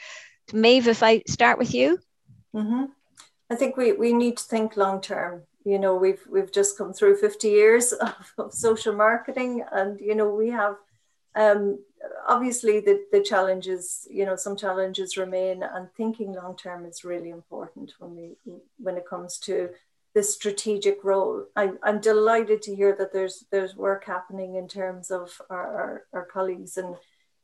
Maeve, 0.54 0.88
if 0.88 1.04
I 1.04 1.24
start 1.28 1.58
with 1.58 1.74
you. 1.74 2.00
Mm-hmm. 2.56 2.86
I 3.50 3.56
think 3.56 3.78
we, 3.78 3.92
we 3.92 4.14
need 4.14 4.38
to 4.38 4.44
think 4.44 4.78
long 4.78 5.02
term. 5.02 5.44
You 5.66 5.80
know, 5.80 5.96
we've 5.96 6.22
we've 6.30 6.52
just 6.52 6.78
come 6.78 6.94
through 6.94 7.18
50 7.18 7.48
years 7.50 7.92
of, 7.94 8.34
of 8.38 8.54
social 8.54 8.96
marketing, 8.96 9.64
and 9.72 10.00
you 10.00 10.16
know, 10.16 10.30
we 10.30 10.50
have 10.50 10.76
um, 11.36 11.80
obviously 12.28 12.80
the, 12.80 13.06
the 13.12 13.22
challenges, 13.22 14.08
you 14.10 14.26
know, 14.26 14.36
some 14.36 14.56
challenges 14.56 15.18
remain 15.18 15.64
and 15.64 15.90
thinking 15.98 16.34
long 16.34 16.56
term 16.56 16.86
is 16.86 17.04
really 17.04 17.30
important 17.30 17.94
when 18.00 18.16
we 18.16 18.36
when 18.78 18.98
it 18.98 19.08
comes 19.08 19.38
to 19.40 19.70
the 20.14 20.24
strategic 20.24 21.04
role. 21.04 21.46
I, 21.56 21.72
I'm 21.84 22.00
delighted 22.00 22.62
to 22.64 22.76
hear 22.76 22.96
that 22.98 23.12
there's 23.12 23.46
there's 23.52 23.76
work 23.76 24.06
happening 24.06 24.56
in 24.56 24.68
terms 24.68 25.12
of 25.12 25.42
our, 25.50 25.68
our, 25.78 26.04
our 26.14 26.26
colleagues 26.26 26.78
and 26.78 26.96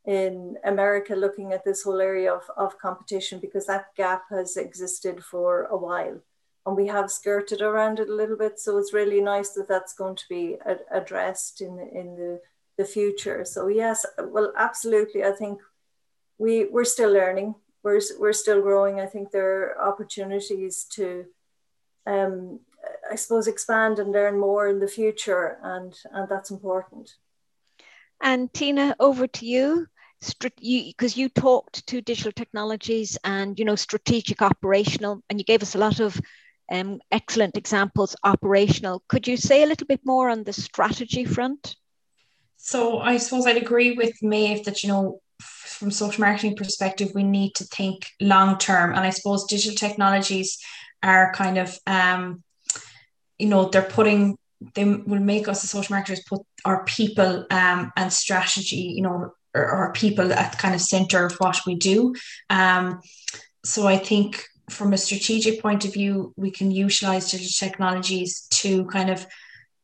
in 0.06 0.58
America 0.64 1.16
looking 1.16 1.54
at 1.54 1.64
this 1.64 1.84
whole 1.84 2.02
area 2.02 2.34
of, 2.34 2.44
of 2.58 2.80
competition 2.80 3.39
because 3.39 3.68
that 3.68 3.94
gap 3.96 4.24
has 4.32 4.58
existed 4.58 5.24
for 5.24 5.66
a 5.66 5.78
while 5.78 6.20
and 6.66 6.76
we 6.76 6.88
have 6.88 7.12
skirted 7.12 7.62
around 7.62 8.00
it 8.00 8.10
a 8.10 8.16
little 8.16 8.38
bit. 8.38 8.60
So 8.60 8.78
it's 8.78 8.94
really 8.94 9.22
nice 9.22 9.52
that 9.52 9.68
that's 9.68 9.94
going 9.94 10.16
to 10.16 10.24
be 10.30 10.58
addressed 10.92 11.62
in, 11.62 11.80
in 11.94 12.16
the 12.16 12.42
the 12.82 12.88
future. 12.88 13.46
So 13.46 13.68
yes, 13.68 14.06
well, 14.18 14.54
absolutely. 14.58 15.24
I 15.24 15.32
think 15.32 15.62
we 16.38 16.66
we're 16.66 16.94
still 16.96 17.12
learning. 17.12 17.56
We're 17.84 18.02
we're 18.20 18.42
still 18.44 18.62
growing. 18.62 19.00
I 19.00 19.06
think 19.06 19.32
there 19.32 19.52
are 19.52 19.90
opportunities 19.90 20.86
to, 20.96 21.26
um, 22.06 22.60
I 23.12 23.16
suppose, 23.16 23.48
expand 23.48 24.00
and 24.00 24.12
learn 24.12 24.40
more 24.40 24.68
in 24.68 24.80
the 24.80 24.88
future, 25.00 25.58
and 25.64 25.94
and 26.12 26.28
that's 26.30 26.52
important. 26.52 27.16
And 28.22 28.54
Tina, 28.54 28.96
over 29.00 29.28
to 29.28 29.46
you 29.46 29.88
because 30.20 31.18
you, 31.18 31.24
you, 31.24 31.30
talked 31.30 31.88
to 31.88 32.00
digital 32.00 32.32
technologies 32.32 33.18
and 33.24 33.58
you 33.58 33.66
know 33.66 33.76
strategic 33.76 34.40
operational 34.42 35.24
and 35.30 35.40
you 35.40 35.46
gave 35.46 35.64
us 35.64 35.74
a 35.74 35.80
lot 35.80 36.00
of 36.00 36.22
um, 36.72 37.00
excellent 37.12 37.58
examples 37.58 38.16
operational 38.24 39.02
could 39.08 39.28
you 39.28 39.36
say 39.36 39.64
a 39.64 39.66
little 39.66 39.88
bit 39.88 40.02
more 40.06 40.30
on 40.30 40.44
the 40.44 40.54
strategy 40.54 41.26
front 41.26 41.76
so 42.64 42.99
I 42.99 43.18
suppose 43.18 43.47
I'd 43.47 43.57
agree 43.57 43.93
with 43.93 44.22
Maeve 44.22 44.66
that, 44.66 44.84
you 44.84 44.89
know, 44.89 45.20
from 45.41 45.89
social 45.89 46.22
marketing 46.22 46.55
perspective, 46.55 47.12
we 47.16 47.24
need 47.24 47.55
to 47.55 47.64
think 47.64 48.05
long 48.22 48.59
term. 48.59 48.91
And 48.91 48.99
I 48.99 49.09
suppose 49.09 49.45
digital 49.45 49.76
technologies 49.76 50.59
are 51.01 51.34
kind 51.34 51.57
of, 51.57 51.78
um, 51.88 52.43
you 53.39 53.47
know, 53.47 53.70
they're 53.70 53.82
putting, 53.82 54.38
they 54.76 54.86
will 54.86 55.20
make 55.20 55.47
us 55.47 55.64
as 55.64 55.72
social 55.72 55.95
marketers 55.95 56.24
put 56.30 56.41
our 56.64 56.86
people 56.86 57.47
um, 57.49 57.91
and 57.97 58.14
strategy, 58.14 58.93
you 58.95 59.01
know, 59.01 59.34
or, 59.55 59.72
or 59.72 59.93
people 59.93 60.32
at 60.32 60.59
kind 60.59 60.76
of 60.76 60.82
center 60.82 61.26
of 61.26 61.34
what 61.39 61.59
we 61.66 61.74
do. 61.74 62.14
Um, 62.51 63.01
so 63.66 63.88
I 63.88 63.97
think 63.97 64.45
from 64.70 64.93
a 64.93 64.97
strategic 64.97 65.64
point 65.64 65.84
of 65.84 65.93
view, 65.93 66.32
we 66.38 66.51
can 66.51 66.70
utilize 66.70 67.32
digital 67.32 67.68
technologies 67.68 68.47
to 68.51 68.86
kind 68.86 69.09
of 69.09 69.26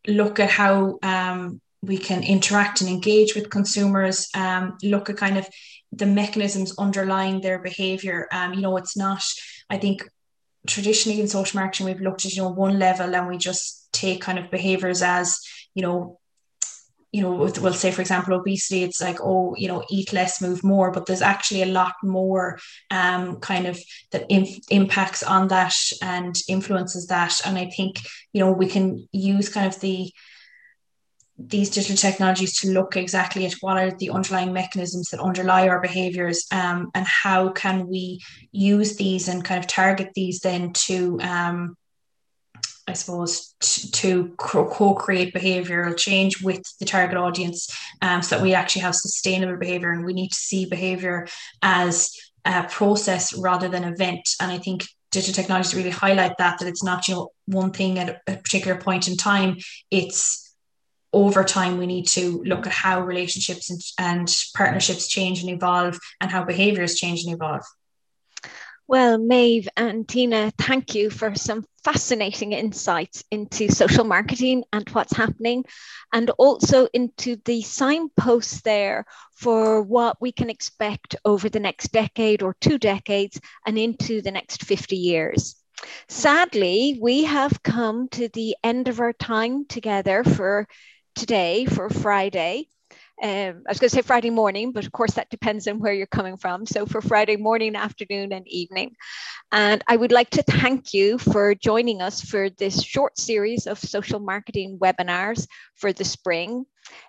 look 0.06 0.40
at 0.40 0.52
how 0.52 1.00
um, 1.02 1.60
we 1.88 1.98
can 1.98 2.22
interact 2.24 2.82
and 2.82 2.90
engage 2.90 3.34
with 3.34 3.50
consumers, 3.50 4.28
um, 4.36 4.78
look 4.84 5.10
at 5.10 5.18
kind 5.18 5.38
of 5.38 5.48
the 5.92 6.06
mechanisms 6.06 6.78
underlying 6.78 7.42
their 7.42 7.60
behavior. 7.60 8.28
Um, 8.32 8.54
you 8.54 8.62
know, 8.62 8.76
it's 8.78 8.98
not, 8.98 9.24
I 9.70 9.78
think 9.78 10.04
traditionally 10.68 11.22
in 11.22 11.28
social 11.28 11.60
marketing, 11.60 11.88
we've 11.88 12.02
looked 12.02 12.26
at, 12.26 12.34
you 12.34 12.42
know, 12.42 12.50
one 12.50 12.78
level 12.78 13.16
and 13.16 13.28
we 13.28 13.38
just 13.38 13.92
take 13.94 14.22
kind 14.22 14.38
of 14.38 14.52
behaviors 14.52 15.02
as, 15.02 15.40
you 15.74 15.82
know, 15.82 16.20
you 17.14 17.22
know, 17.22 17.32
we'll 17.32 17.74
say, 17.74 17.90
for 17.90 18.02
example, 18.02 18.34
obesity, 18.34 18.84
it's 18.84 19.02
like, 19.02 19.20
oh, 19.22 19.56
you 19.58 19.70
know, 19.70 19.82
eat 19.90 20.12
less, 20.12 20.42
move 20.42 20.62
more, 20.64 20.92
but 20.92 21.06
there's 21.06 21.22
actually 21.22 21.64
a 21.64 21.68
lot 21.68 21.94
more 22.04 22.60
um, 22.92 23.40
kind 23.40 23.66
of 23.66 23.80
that 24.12 24.26
inf- 24.30 24.60
impacts 24.70 25.24
on 25.24 25.48
that 25.48 25.74
and 26.02 26.36
influences 26.50 27.08
that. 27.08 27.40
And 27.46 27.58
I 27.58 27.72
think, 27.76 28.02
you 28.34 28.42
know, 28.42 28.52
we 28.52 28.68
can 28.68 29.08
use 29.14 29.48
kind 29.48 29.66
of 29.66 29.80
the, 29.80 30.12
these 31.38 31.70
digital 31.70 31.96
technologies 31.96 32.60
to 32.60 32.72
look 32.72 32.98
exactly 32.98 33.46
at 33.46 33.54
what 33.62 33.78
are 33.78 33.92
the 33.92 34.10
underlying 34.10 34.54
mechanisms 34.54 35.10
that 35.10 35.20
underlie 35.20 35.68
our 35.68 35.80
behaviors 35.80 36.48
um, 36.52 36.90
and 36.96 37.06
how 37.06 37.50
can 37.50 37.88
we 37.88 38.20
use 38.52 38.96
these 38.96 39.28
and 39.28 39.46
kind 39.46 39.60
of 39.60 39.68
target 39.68 40.12
these 40.16 40.40
then 40.40 40.74
to 40.74 41.20
um, 41.22 41.78
I 42.88 42.94
suppose 42.94 43.54
to, 43.60 43.92
to 43.92 44.34
co-create 44.38 45.34
behavioral 45.34 45.96
change 45.96 46.42
with 46.42 46.64
the 46.80 46.86
target 46.86 47.18
audience 47.18 47.70
um, 48.02 48.22
so 48.22 48.36
that 48.38 48.44
we 48.44 48.54
actually 48.54 48.84
have 48.84 48.96
sustainable 48.96 49.58
behavior 49.58 49.92
and 49.92 50.06
we 50.06 50.14
need 50.14 50.30
to 50.30 50.36
see 50.36 50.66
behavior 50.66 51.28
as 51.62 52.12
a 52.46 52.64
process 52.64 53.38
rather 53.38 53.68
than 53.68 53.84
event. 53.84 54.28
And 54.40 54.52
I 54.52 54.58
think 54.58 54.86
digital 55.12 55.34
technologies 55.34 55.76
really 55.76 55.90
highlight 55.90 56.38
that 56.38 56.60
that 56.60 56.68
it's 56.68 56.84
not 56.84 57.08
you 57.08 57.16
know 57.16 57.32
one 57.46 57.72
thing 57.72 58.00
at 58.00 58.22
a 58.26 58.38
particular 58.38 58.80
point 58.80 59.10
in 59.10 59.18
time. 59.18 59.58
It's 59.92 60.47
over 61.14 61.44
time 61.44 61.78
we 61.78 61.86
need 61.86 62.08
to 62.08 62.44
look 62.44 62.68
at 62.68 62.74
how 62.74 63.02
relationships 63.02 63.70
and, 63.70 63.82
and 64.00 64.36
partnerships 64.56 65.08
change 65.08 65.42
and 65.42 65.50
evolve 65.50 65.98
and 66.22 66.32
how 66.32 66.44
behaviors 66.44 66.96
change 66.96 67.24
and 67.24 67.34
evolve 67.34 67.64
well, 68.90 69.18
Maeve 69.18 69.68
and 69.76 70.08
Tina, 70.08 70.54
thank 70.58 70.96
you 70.96 71.10
for 71.10 71.36
some 71.36 71.66
fascinating 71.84 72.54
insights 72.54 73.22
into 73.32 73.70
social 73.70 74.06
marketing 74.06 74.64
and 74.72 74.88
what's 74.92 75.12
happening, 75.12 75.66
and 76.14 76.30
also 76.38 76.88
into 76.94 77.36
the 77.44 77.62
signposts 77.64 78.62
there 78.62 79.04
for 79.34 79.82
what 79.82 80.16
we 80.22 80.32
can 80.32 80.50
expect 80.50 81.18
over 81.26 81.50
the 81.50 81.60
next 81.60 81.92
decade 81.92 82.42
or 82.42 82.56
two 82.62 82.78
decades 82.78 83.42
and 83.66 83.78
into 83.78 84.22
the 84.22 84.32
next 84.32 84.64
50 84.64 84.96
years. 84.96 85.58
Sadly, 86.08 86.98
we 87.02 87.26
have 87.26 87.62
come 87.64 88.08
to 88.12 88.30
the 88.30 88.56
end 88.64 88.88
of 88.88 89.02
our 89.02 89.12
time 89.12 89.66
together 89.66 90.24
for 90.24 90.66
today 91.18 91.66
for 91.66 91.90
Friday. 91.90 92.68
Um, 93.22 93.64
I 93.66 93.70
was 93.70 93.80
going 93.80 93.90
to 93.90 93.96
say 93.96 94.02
Friday 94.04 94.30
morning, 94.30 94.72
but 94.74 94.86
of 94.86 94.92
course 94.92 95.14
that 95.16 95.32
depends 95.32 95.68
on 95.68 95.80
where 95.80 95.94
you're 95.94 96.06
coming 96.06 96.38
from. 96.38 96.68
So 96.68 96.86
for 96.86 97.02
Friday 97.02 97.36
morning, 97.36 97.76
afternoon, 97.76 98.32
and 98.32 98.48
evening. 98.48 98.96
And 99.52 99.84
I 99.88 99.96
would 99.98 100.12
like 100.12 100.30
to 100.32 100.44
thank 100.44 100.94
you 100.94 101.18
for 101.18 101.56
joining 101.56 102.02
us 102.02 102.22
for 102.22 102.50
this 102.52 102.84
short 102.84 103.18
series 103.18 103.66
of 103.66 103.80
social 103.80 104.20
marketing 104.20 104.78
webinars 104.80 105.48
for 105.76 105.92
the 105.92 106.06
spring. 106.06 106.66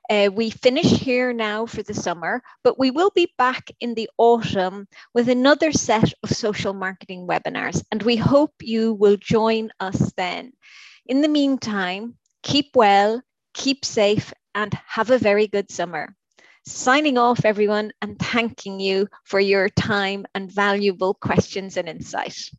Uh, 0.09 0.30
we 0.32 0.50
finish 0.50 0.90
here 0.90 1.32
now 1.32 1.66
for 1.66 1.82
the 1.82 1.94
summer, 1.94 2.42
but 2.64 2.78
we 2.78 2.90
will 2.90 3.12
be 3.14 3.32
back 3.36 3.70
in 3.80 3.94
the 3.94 4.09
autumn 4.18 4.88
with 5.14 5.28
another 5.28 5.72
set 5.72 6.12
of 6.22 6.30
social 6.30 6.72
marketing 6.72 7.26
webinars, 7.28 7.84
and 7.92 8.02
we 8.02 8.16
hope 8.16 8.54
you 8.62 8.94
will 8.94 9.16
join 9.18 9.70
us 9.80 10.12
then. 10.16 10.52
In 11.06 11.20
the 11.20 11.28
meantime, 11.28 12.16
keep 12.42 12.74
well 12.74 13.22
keep 13.59 13.84
safe, 13.84 14.32
and 14.54 14.72
have 14.86 15.11
a 15.11 15.18
very 15.18 15.46
good 15.46 15.70
summer. 15.70 16.14
Signing 16.64 17.18
off, 17.18 17.44
everyone, 17.44 17.92
and 18.00 18.18
thanking 18.18 18.80
you 18.80 19.09
for 19.24 19.38
your 19.40 19.68
time 19.68 20.24
and 20.34 20.50
valuable 20.50 21.14
questions 21.14 21.76
and 21.76 21.88
insight. 21.88 22.50